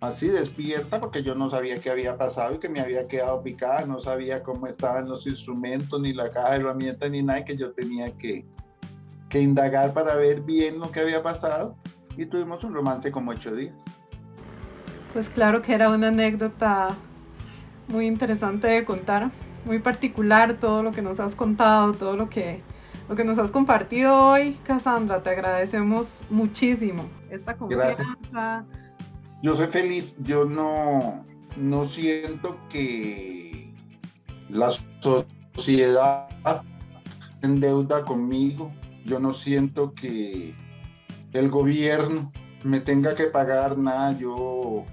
así 0.00 0.26
despierta, 0.26 1.00
porque 1.00 1.22
yo 1.22 1.36
no 1.36 1.48
sabía 1.48 1.80
qué 1.80 1.90
había 1.90 2.18
pasado 2.18 2.56
y 2.56 2.58
que 2.58 2.68
me 2.68 2.80
había 2.80 3.06
quedado 3.06 3.40
picada, 3.42 3.86
no 3.86 4.00
sabía 4.00 4.42
cómo 4.42 4.66
estaban 4.66 5.08
los 5.08 5.28
instrumentos, 5.28 6.00
ni 6.00 6.12
la 6.12 6.30
caja 6.30 6.50
de 6.50 6.56
herramientas, 6.56 7.08
ni 7.12 7.22
nada, 7.22 7.44
que 7.44 7.56
yo 7.56 7.72
tenía 7.72 8.10
que, 8.16 8.44
que 9.30 9.40
indagar 9.40 9.94
para 9.94 10.16
ver 10.16 10.42
bien 10.42 10.80
lo 10.80 10.90
que 10.90 11.00
había 11.00 11.22
pasado 11.22 11.76
y 12.16 12.26
tuvimos 12.26 12.64
un 12.64 12.74
romance 12.74 13.12
como 13.12 13.30
ocho 13.30 13.54
días. 13.54 13.76
Pues 15.14 15.28
claro 15.28 15.62
que 15.62 15.72
era 15.72 15.90
una 15.90 16.08
anécdota 16.08 16.88
muy 17.86 18.08
interesante 18.08 18.66
de 18.66 18.84
contar, 18.84 19.30
muy 19.64 19.78
particular 19.78 20.58
todo 20.58 20.82
lo 20.82 20.90
que 20.90 21.02
nos 21.02 21.20
has 21.20 21.36
contado, 21.36 21.92
todo 21.92 22.16
lo 22.16 22.28
que, 22.28 22.62
lo 23.08 23.14
que 23.14 23.22
nos 23.22 23.38
has 23.38 23.52
compartido 23.52 24.12
hoy, 24.12 24.58
Cassandra. 24.64 25.22
Te 25.22 25.30
agradecemos 25.30 26.22
muchísimo 26.30 27.08
esta 27.30 27.56
confianza. 27.56 28.64
Yo 29.40 29.54
soy 29.54 29.68
feliz, 29.68 30.16
yo 30.24 30.46
no, 30.46 31.24
no 31.56 31.84
siento 31.84 32.58
que 32.68 33.72
la 34.48 34.68
sociedad 34.98 36.28
en 37.42 37.60
deuda 37.60 38.04
conmigo, 38.04 38.72
yo 39.04 39.20
no 39.20 39.32
siento 39.32 39.94
que 39.94 40.56
el 41.32 41.50
gobierno 41.50 42.32
me 42.64 42.80
tenga 42.80 43.14
que 43.14 43.26
pagar 43.26 43.78
nada, 43.78 44.18
yo 44.18 44.84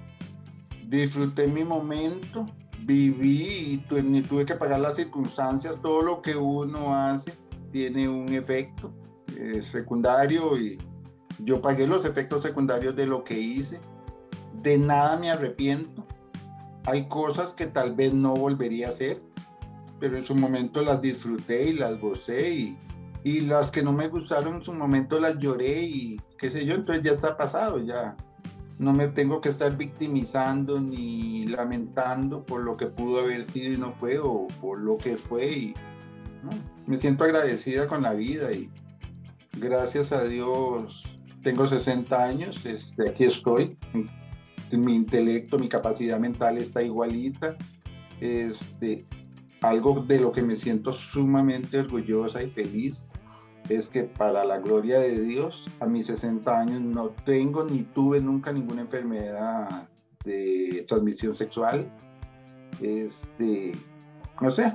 disfruté 0.98 1.46
mi 1.46 1.64
momento, 1.64 2.44
viví 2.80 3.82
y 3.90 4.02
ni 4.02 4.22
tuve 4.22 4.44
que 4.44 4.54
pagar 4.54 4.80
las 4.80 4.96
circunstancias, 4.96 5.80
todo 5.80 6.02
lo 6.02 6.20
que 6.20 6.36
uno 6.36 6.94
hace 6.94 7.32
tiene 7.70 8.08
un 8.08 8.30
efecto 8.34 8.92
eh, 9.38 9.62
secundario 9.62 10.58
y 10.58 10.78
yo 11.38 11.62
pagué 11.62 11.86
los 11.86 12.04
efectos 12.04 12.42
secundarios 12.42 12.94
de 12.94 13.06
lo 13.06 13.24
que 13.24 13.40
hice, 13.40 13.80
de 14.60 14.76
nada 14.76 15.16
me 15.16 15.30
arrepiento, 15.30 16.06
hay 16.84 17.08
cosas 17.08 17.54
que 17.54 17.66
tal 17.66 17.94
vez 17.94 18.12
no 18.12 18.34
volvería 18.34 18.88
a 18.88 18.90
hacer, 18.90 19.18
pero 19.98 20.16
en 20.18 20.22
su 20.22 20.34
momento 20.34 20.82
las 20.82 21.00
disfruté 21.00 21.70
y 21.70 21.72
las 21.72 21.98
gocé 21.98 22.54
y, 22.54 22.78
y 23.24 23.40
las 23.40 23.70
que 23.70 23.82
no 23.82 23.92
me 23.92 24.08
gustaron 24.08 24.56
en 24.56 24.62
su 24.62 24.74
momento 24.74 25.18
las 25.18 25.38
lloré 25.38 25.84
y 25.84 26.20
qué 26.36 26.50
sé 26.50 26.66
yo, 26.66 26.74
entonces 26.74 27.02
ya 27.02 27.12
está 27.12 27.38
pasado, 27.38 27.78
ya 27.78 28.14
no 28.82 28.92
me 28.92 29.06
tengo 29.06 29.40
que 29.40 29.48
estar 29.48 29.76
victimizando 29.76 30.80
ni 30.80 31.46
lamentando 31.46 32.44
por 32.44 32.64
lo 32.64 32.76
que 32.76 32.86
pudo 32.86 33.20
haber 33.20 33.44
sido 33.44 33.72
y 33.72 33.78
no 33.78 33.92
fue 33.92 34.18
o 34.18 34.48
por 34.60 34.80
lo 34.80 34.98
que 34.98 35.16
fue 35.16 35.52
y 35.52 35.74
me 36.88 36.98
siento 36.98 37.22
agradecida 37.22 37.86
con 37.86 38.02
la 38.02 38.12
vida 38.12 38.52
y 38.52 38.68
gracias 39.56 40.10
a 40.10 40.24
Dios 40.24 41.16
tengo 41.42 41.68
60 41.68 42.24
años, 42.24 42.66
este, 42.66 43.08
aquí 43.08 43.24
estoy, 43.24 43.76
mi 44.72 44.96
intelecto, 44.96 45.60
mi 45.60 45.68
capacidad 45.68 46.18
mental 46.18 46.58
está 46.58 46.82
igualita, 46.82 47.56
este, 48.20 49.06
algo 49.60 50.02
de 50.02 50.18
lo 50.18 50.32
que 50.32 50.42
me 50.42 50.56
siento 50.56 50.92
sumamente 50.92 51.78
orgullosa 51.78 52.42
y 52.42 52.48
feliz 52.48 53.06
es 53.68 53.88
que 53.88 54.04
para 54.04 54.44
la 54.44 54.58
gloria 54.58 54.98
de 55.00 55.20
Dios, 55.20 55.70
a 55.80 55.86
mis 55.86 56.06
60 56.06 56.60
años 56.60 56.80
no 56.80 57.10
tengo 57.24 57.64
ni 57.64 57.82
tuve 57.82 58.20
nunca 58.20 58.52
ninguna 58.52 58.82
enfermedad 58.82 59.88
de 60.24 60.84
transmisión 60.86 61.34
sexual. 61.34 61.90
Este, 62.80 63.72
no 64.40 64.50
sé, 64.50 64.72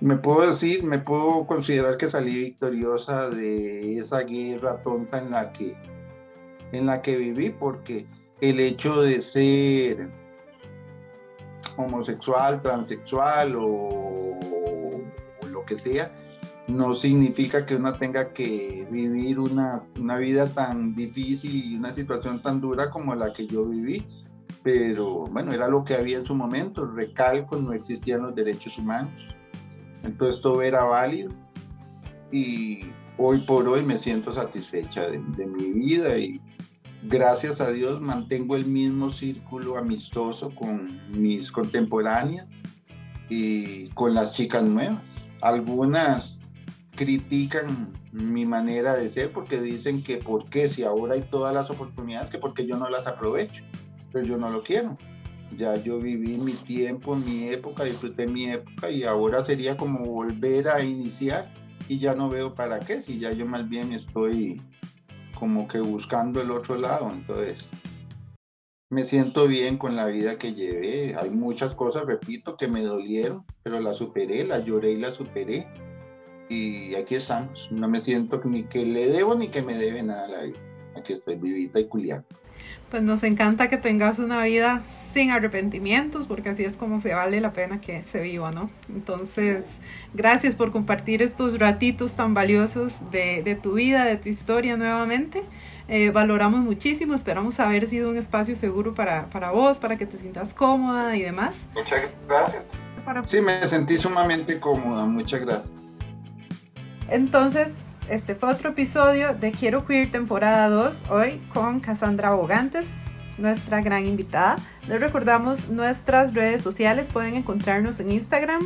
me 0.00 0.16
puedo 0.16 0.46
decir, 0.46 0.82
me 0.84 0.98
puedo 0.98 1.46
considerar 1.46 1.96
que 1.96 2.08
salí 2.08 2.34
victoriosa 2.40 3.28
de 3.30 3.96
esa 3.98 4.20
guerra 4.20 4.82
tonta 4.82 5.18
en 5.18 5.30
la 5.30 5.52
que, 5.52 5.76
en 6.72 6.86
la 6.86 7.02
que 7.02 7.16
viví, 7.16 7.50
porque 7.50 8.06
el 8.40 8.60
hecho 8.60 9.02
de 9.02 9.20
ser 9.20 10.10
homosexual, 11.76 12.62
transexual 12.62 13.54
o 13.58 14.38
lo 15.50 15.64
que 15.64 15.76
sea, 15.76 16.10
no 16.68 16.94
significa 16.94 17.64
que 17.64 17.76
uno 17.76 17.94
tenga 17.94 18.32
que 18.32 18.86
vivir 18.90 19.38
una, 19.38 19.80
vida 20.18 20.48
tan 20.48 20.94
difícil 20.94 21.54
y 21.54 21.76
una 21.76 21.94
situación 21.94 22.42
tan 22.42 22.60
dura 22.60 22.90
como 22.90 23.14
la 23.14 23.32
que 23.32 23.46
yo 23.46 23.64
viví. 23.64 24.04
Pero 24.62 25.26
bueno, 25.26 25.52
era 25.52 25.68
lo 25.68 25.84
que 25.84 25.94
había 25.94 26.18
en 26.18 26.24
su 26.24 26.34
momento. 26.34 26.86
Recalco, 26.86 27.56
no 27.56 27.72
existían 27.72 28.22
los 28.22 28.34
derechos 28.34 28.78
humanos. 28.78 29.28
Entonces 30.02 30.40
todo 30.40 30.60
era 30.62 30.82
válido. 30.82 31.30
Y 32.32 32.80
hoy 33.16 33.42
por 33.46 33.68
hoy 33.68 33.84
me 33.84 33.96
siento 33.96 34.32
satisfecha 34.32 35.08
de, 35.08 35.22
de 35.36 35.46
mi 35.46 35.70
vida 35.70 36.18
y 36.18 36.40
gracias 37.04 37.60
a 37.60 37.70
Dios 37.70 38.00
mantengo 38.00 38.56
el 38.56 38.66
mismo 38.66 39.08
círculo 39.08 39.76
amistoso 39.76 40.52
con 40.52 41.00
mis 41.12 41.52
contemporáneas 41.52 42.60
y 43.28 43.88
con 43.90 44.14
las 44.14 44.34
chicas 44.34 44.64
nuevas. 44.64 45.32
Algunas 45.42 46.40
critican 46.96 47.92
mi 48.12 48.44
manera 48.44 48.94
de 48.96 49.08
ser 49.08 49.32
porque 49.32 49.60
dicen 49.60 50.02
que 50.02 50.16
por 50.16 50.48
qué 50.48 50.68
si 50.68 50.82
ahora 50.82 51.14
hay 51.14 51.22
todas 51.22 51.54
las 51.54 51.70
oportunidades 51.70 52.30
que 52.30 52.38
porque 52.38 52.66
yo 52.66 52.76
no 52.76 52.88
las 52.88 53.06
aprovecho, 53.06 53.62
pero 54.12 54.26
yo 54.26 54.38
no 54.38 54.50
lo 54.50 54.64
quiero. 54.64 54.96
Ya 55.56 55.76
yo 55.76 56.00
viví 56.00 56.38
mi 56.38 56.52
tiempo, 56.52 57.14
mi 57.14 57.48
época, 57.48 57.84
disfruté 57.84 58.26
mi 58.26 58.50
época 58.50 58.90
y 58.90 59.04
ahora 59.04 59.42
sería 59.42 59.76
como 59.76 60.06
volver 60.06 60.68
a 60.68 60.82
iniciar 60.82 61.52
y 61.88 61.98
ya 61.98 62.16
no 62.16 62.28
veo 62.28 62.54
para 62.54 62.80
qué, 62.80 63.00
si 63.00 63.20
ya 63.20 63.30
yo 63.32 63.46
más 63.46 63.68
bien 63.68 63.92
estoy 63.92 64.60
como 65.38 65.68
que 65.68 65.78
buscando 65.78 66.40
el 66.40 66.50
otro 66.50 66.76
lado, 66.78 67.12
entonces 67.12 67.70
me 68.90 69.04
siento 69.04 69.46
bien 69.46 69.78
con 69.78 69.94
la 69.94 70.06
vida 70.06 70.38
que 70.38 70.54
llevé. 70.54 71.14
Hay 71.16 71.30
muchas 71.30 71.74
cosas, 71.74 72.06
repito, 72.06 72.56
que 72.56 72.68
me 72.68 72.82
dolieron, 72.82 73.44
pero 73.62 73.80
las 73.80 73.98
superé, 73.98 74.44
las 74.44 74.64
lloré 74.64 74.92
y 74.92 75.00
las 75.00 75.14
superé 75.14 75.68
y 76.48 76.94
aquí 76.94 77.14
estamos. 77.14 77.70
No 77.70 77.88
me 77.88 78.00
siento 78.00 78.40
ni 78.44 78.64
que 78.64 78.84
le 78.84 79.08
debo 79.08 79.34
ni 79.34 79.48
que 79.48 79.62
me 79.62 79.74
debe 79.74 80.02
nada 80.02 80.24
a 80.24 80.28
la 80.28 80.42
vida. 80.42 80.58
Aquí 80.96 81.12
estoy 81.12 81.36
vivita 81.36 81.80
y 81.80 81.86
culiada. 81.86 82.24
Pues 82.90 83.02
nos 83.02 83.24
encanta 83.24 83.68
que 83.68 83.76
tengas 83.78 84.20
una 84.20 84.44
vida 84.44 84.82
sin 85.12 85.32
arrepentimientos, 85.32 86.26
porque 86.26 86.50
así 86.50 86.64
es 86.64 86.76
como 86.76 87.00
se 87.00 87.14
vale 87.14 87.40
la 87.40 87.52
pena 87.52 87.80
que 87.80 88.02
se 88.04 88.20
viva, 88.20 88.52
¿no? 88.52 88.70
Entonces, 88.88 89.64
gracias 90.14 90.54
por 90.54 90.70
compartir 90.70 91.20
estos 91.20 91.58
ratitos 91.58 92.14
tan 92.14 92.32
valiosos 92.32 93.10
de, 93.10 93.42
de 93.42 93.56
tu 93.56 93.74
vida, 93.74 94.04
de 94.04 94.16
tu 94.16 94.28
historia 94.28 94.76
nuevamente. 94.76 95.42
Eh, 95.88 96.10
valoramos 96.10 96.60
muchísimo, 96.60 97.14
esperamos 97.14 97.60
haber 97.60 97.86
sido 97.88 98.10
un 98.10 98.16
espacio 98.16 98.54
seguro 98.56 98.94
para, 98.94 99.30
para 99.30 99.50
vos, 99.50 99.78
para 99.78 99.96
que 99.96 100.06
te 100.06 100.18
sientas 100.18 100.54
cómoda 100.54 101.16
y 101.16 101.22
demás. 101.22 101.56
Muchas 101.74 102.02
gracias. 102.28 102.64
Sí, 103.24 103.40
me 103.40 103.62
sentí 103.62 103.96
sumamente 103.96 104.58
cómoda, 104.58 105.06
muchas 105.06 105.40
gracias. 105.40 105.92
Entonces, 107.08 107.78
este 108.08 108.34
fue 108.34 108.50
otro 108.50 108.70
episodio 108.70 109.34
de 109.34 109.52
Quiero 109.52 109.86
Queer 109.86 110.10
temporada 110.10 110.68
2, 110.68 111.04
hoy 111.10 111.40
con 111.54 111.78
Cassandra 111.80 112.30
Bogantes, 112.30 112.94
nuestra 113.38 113.80
gran 113.80 114.06
invitada. 114.06 114.56
Les 114.88 115.00
recordamos 115.00 115.68
nuestras 115.68 116.34
redes 116.34 116.62
sociales, 116.62 117.10
pueden 117.10 117.36
encontrarnos 117.36 118.00
en 118.00 118.10
Instagram, 118.10 118.60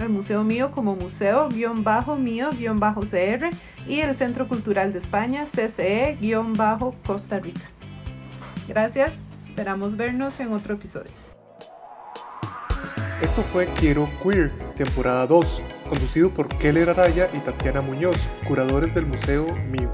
el 0.00 0.08
Museo 0.08 0.42
Mío 0.42 0.72
como 0.72 0.96
Museo-Mío-CR 0.96 3.50
y 3.88 4.00
el 4.00 4.16
Centro 4.16 4.48
Cultural 4.48 4.92
de 4.92 4.98
España, 4.98 5.44
CCE-Costa 5.44 7.38
Rica. 7.38 7.70
Gracias, 8.66 9.20
esperamos 9.40 9.96
vernos 9.96 10.40
en 10.40 10.52
otro 10.52 10.74
episodio. 10.74 11.12
Esto 13.22 13.42
fue 13.52 13.66
Quiero 13.78 14.08
Queer, 14.22 14.50
temporada 14.76 15.28
2, 15.28 15.62
conducido 15.84 16.30
por 16.30 16.48
Keller 16.48 16.90
Araya 16.90 17.30
y 17.32 17.38
Tatiana 17.38 17.80
Muñoz, 17.80 18.16
curadores 18.46 18.94
del 18.94 19.06
Museo 19.06 19.46
Mío. 19.70 19.90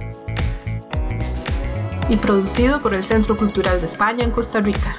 Y 2.08 2.16
producido 2.16 2.80
por 2.80 2.94
el 2.94 3.04
Centro 3.04 3.36
Cultural 3.36 3.80
de 3.80 3.86
España 3.86 4.24
en 4.24 4.30
Costa 4.30 4.60
Rica. 4.60 4.96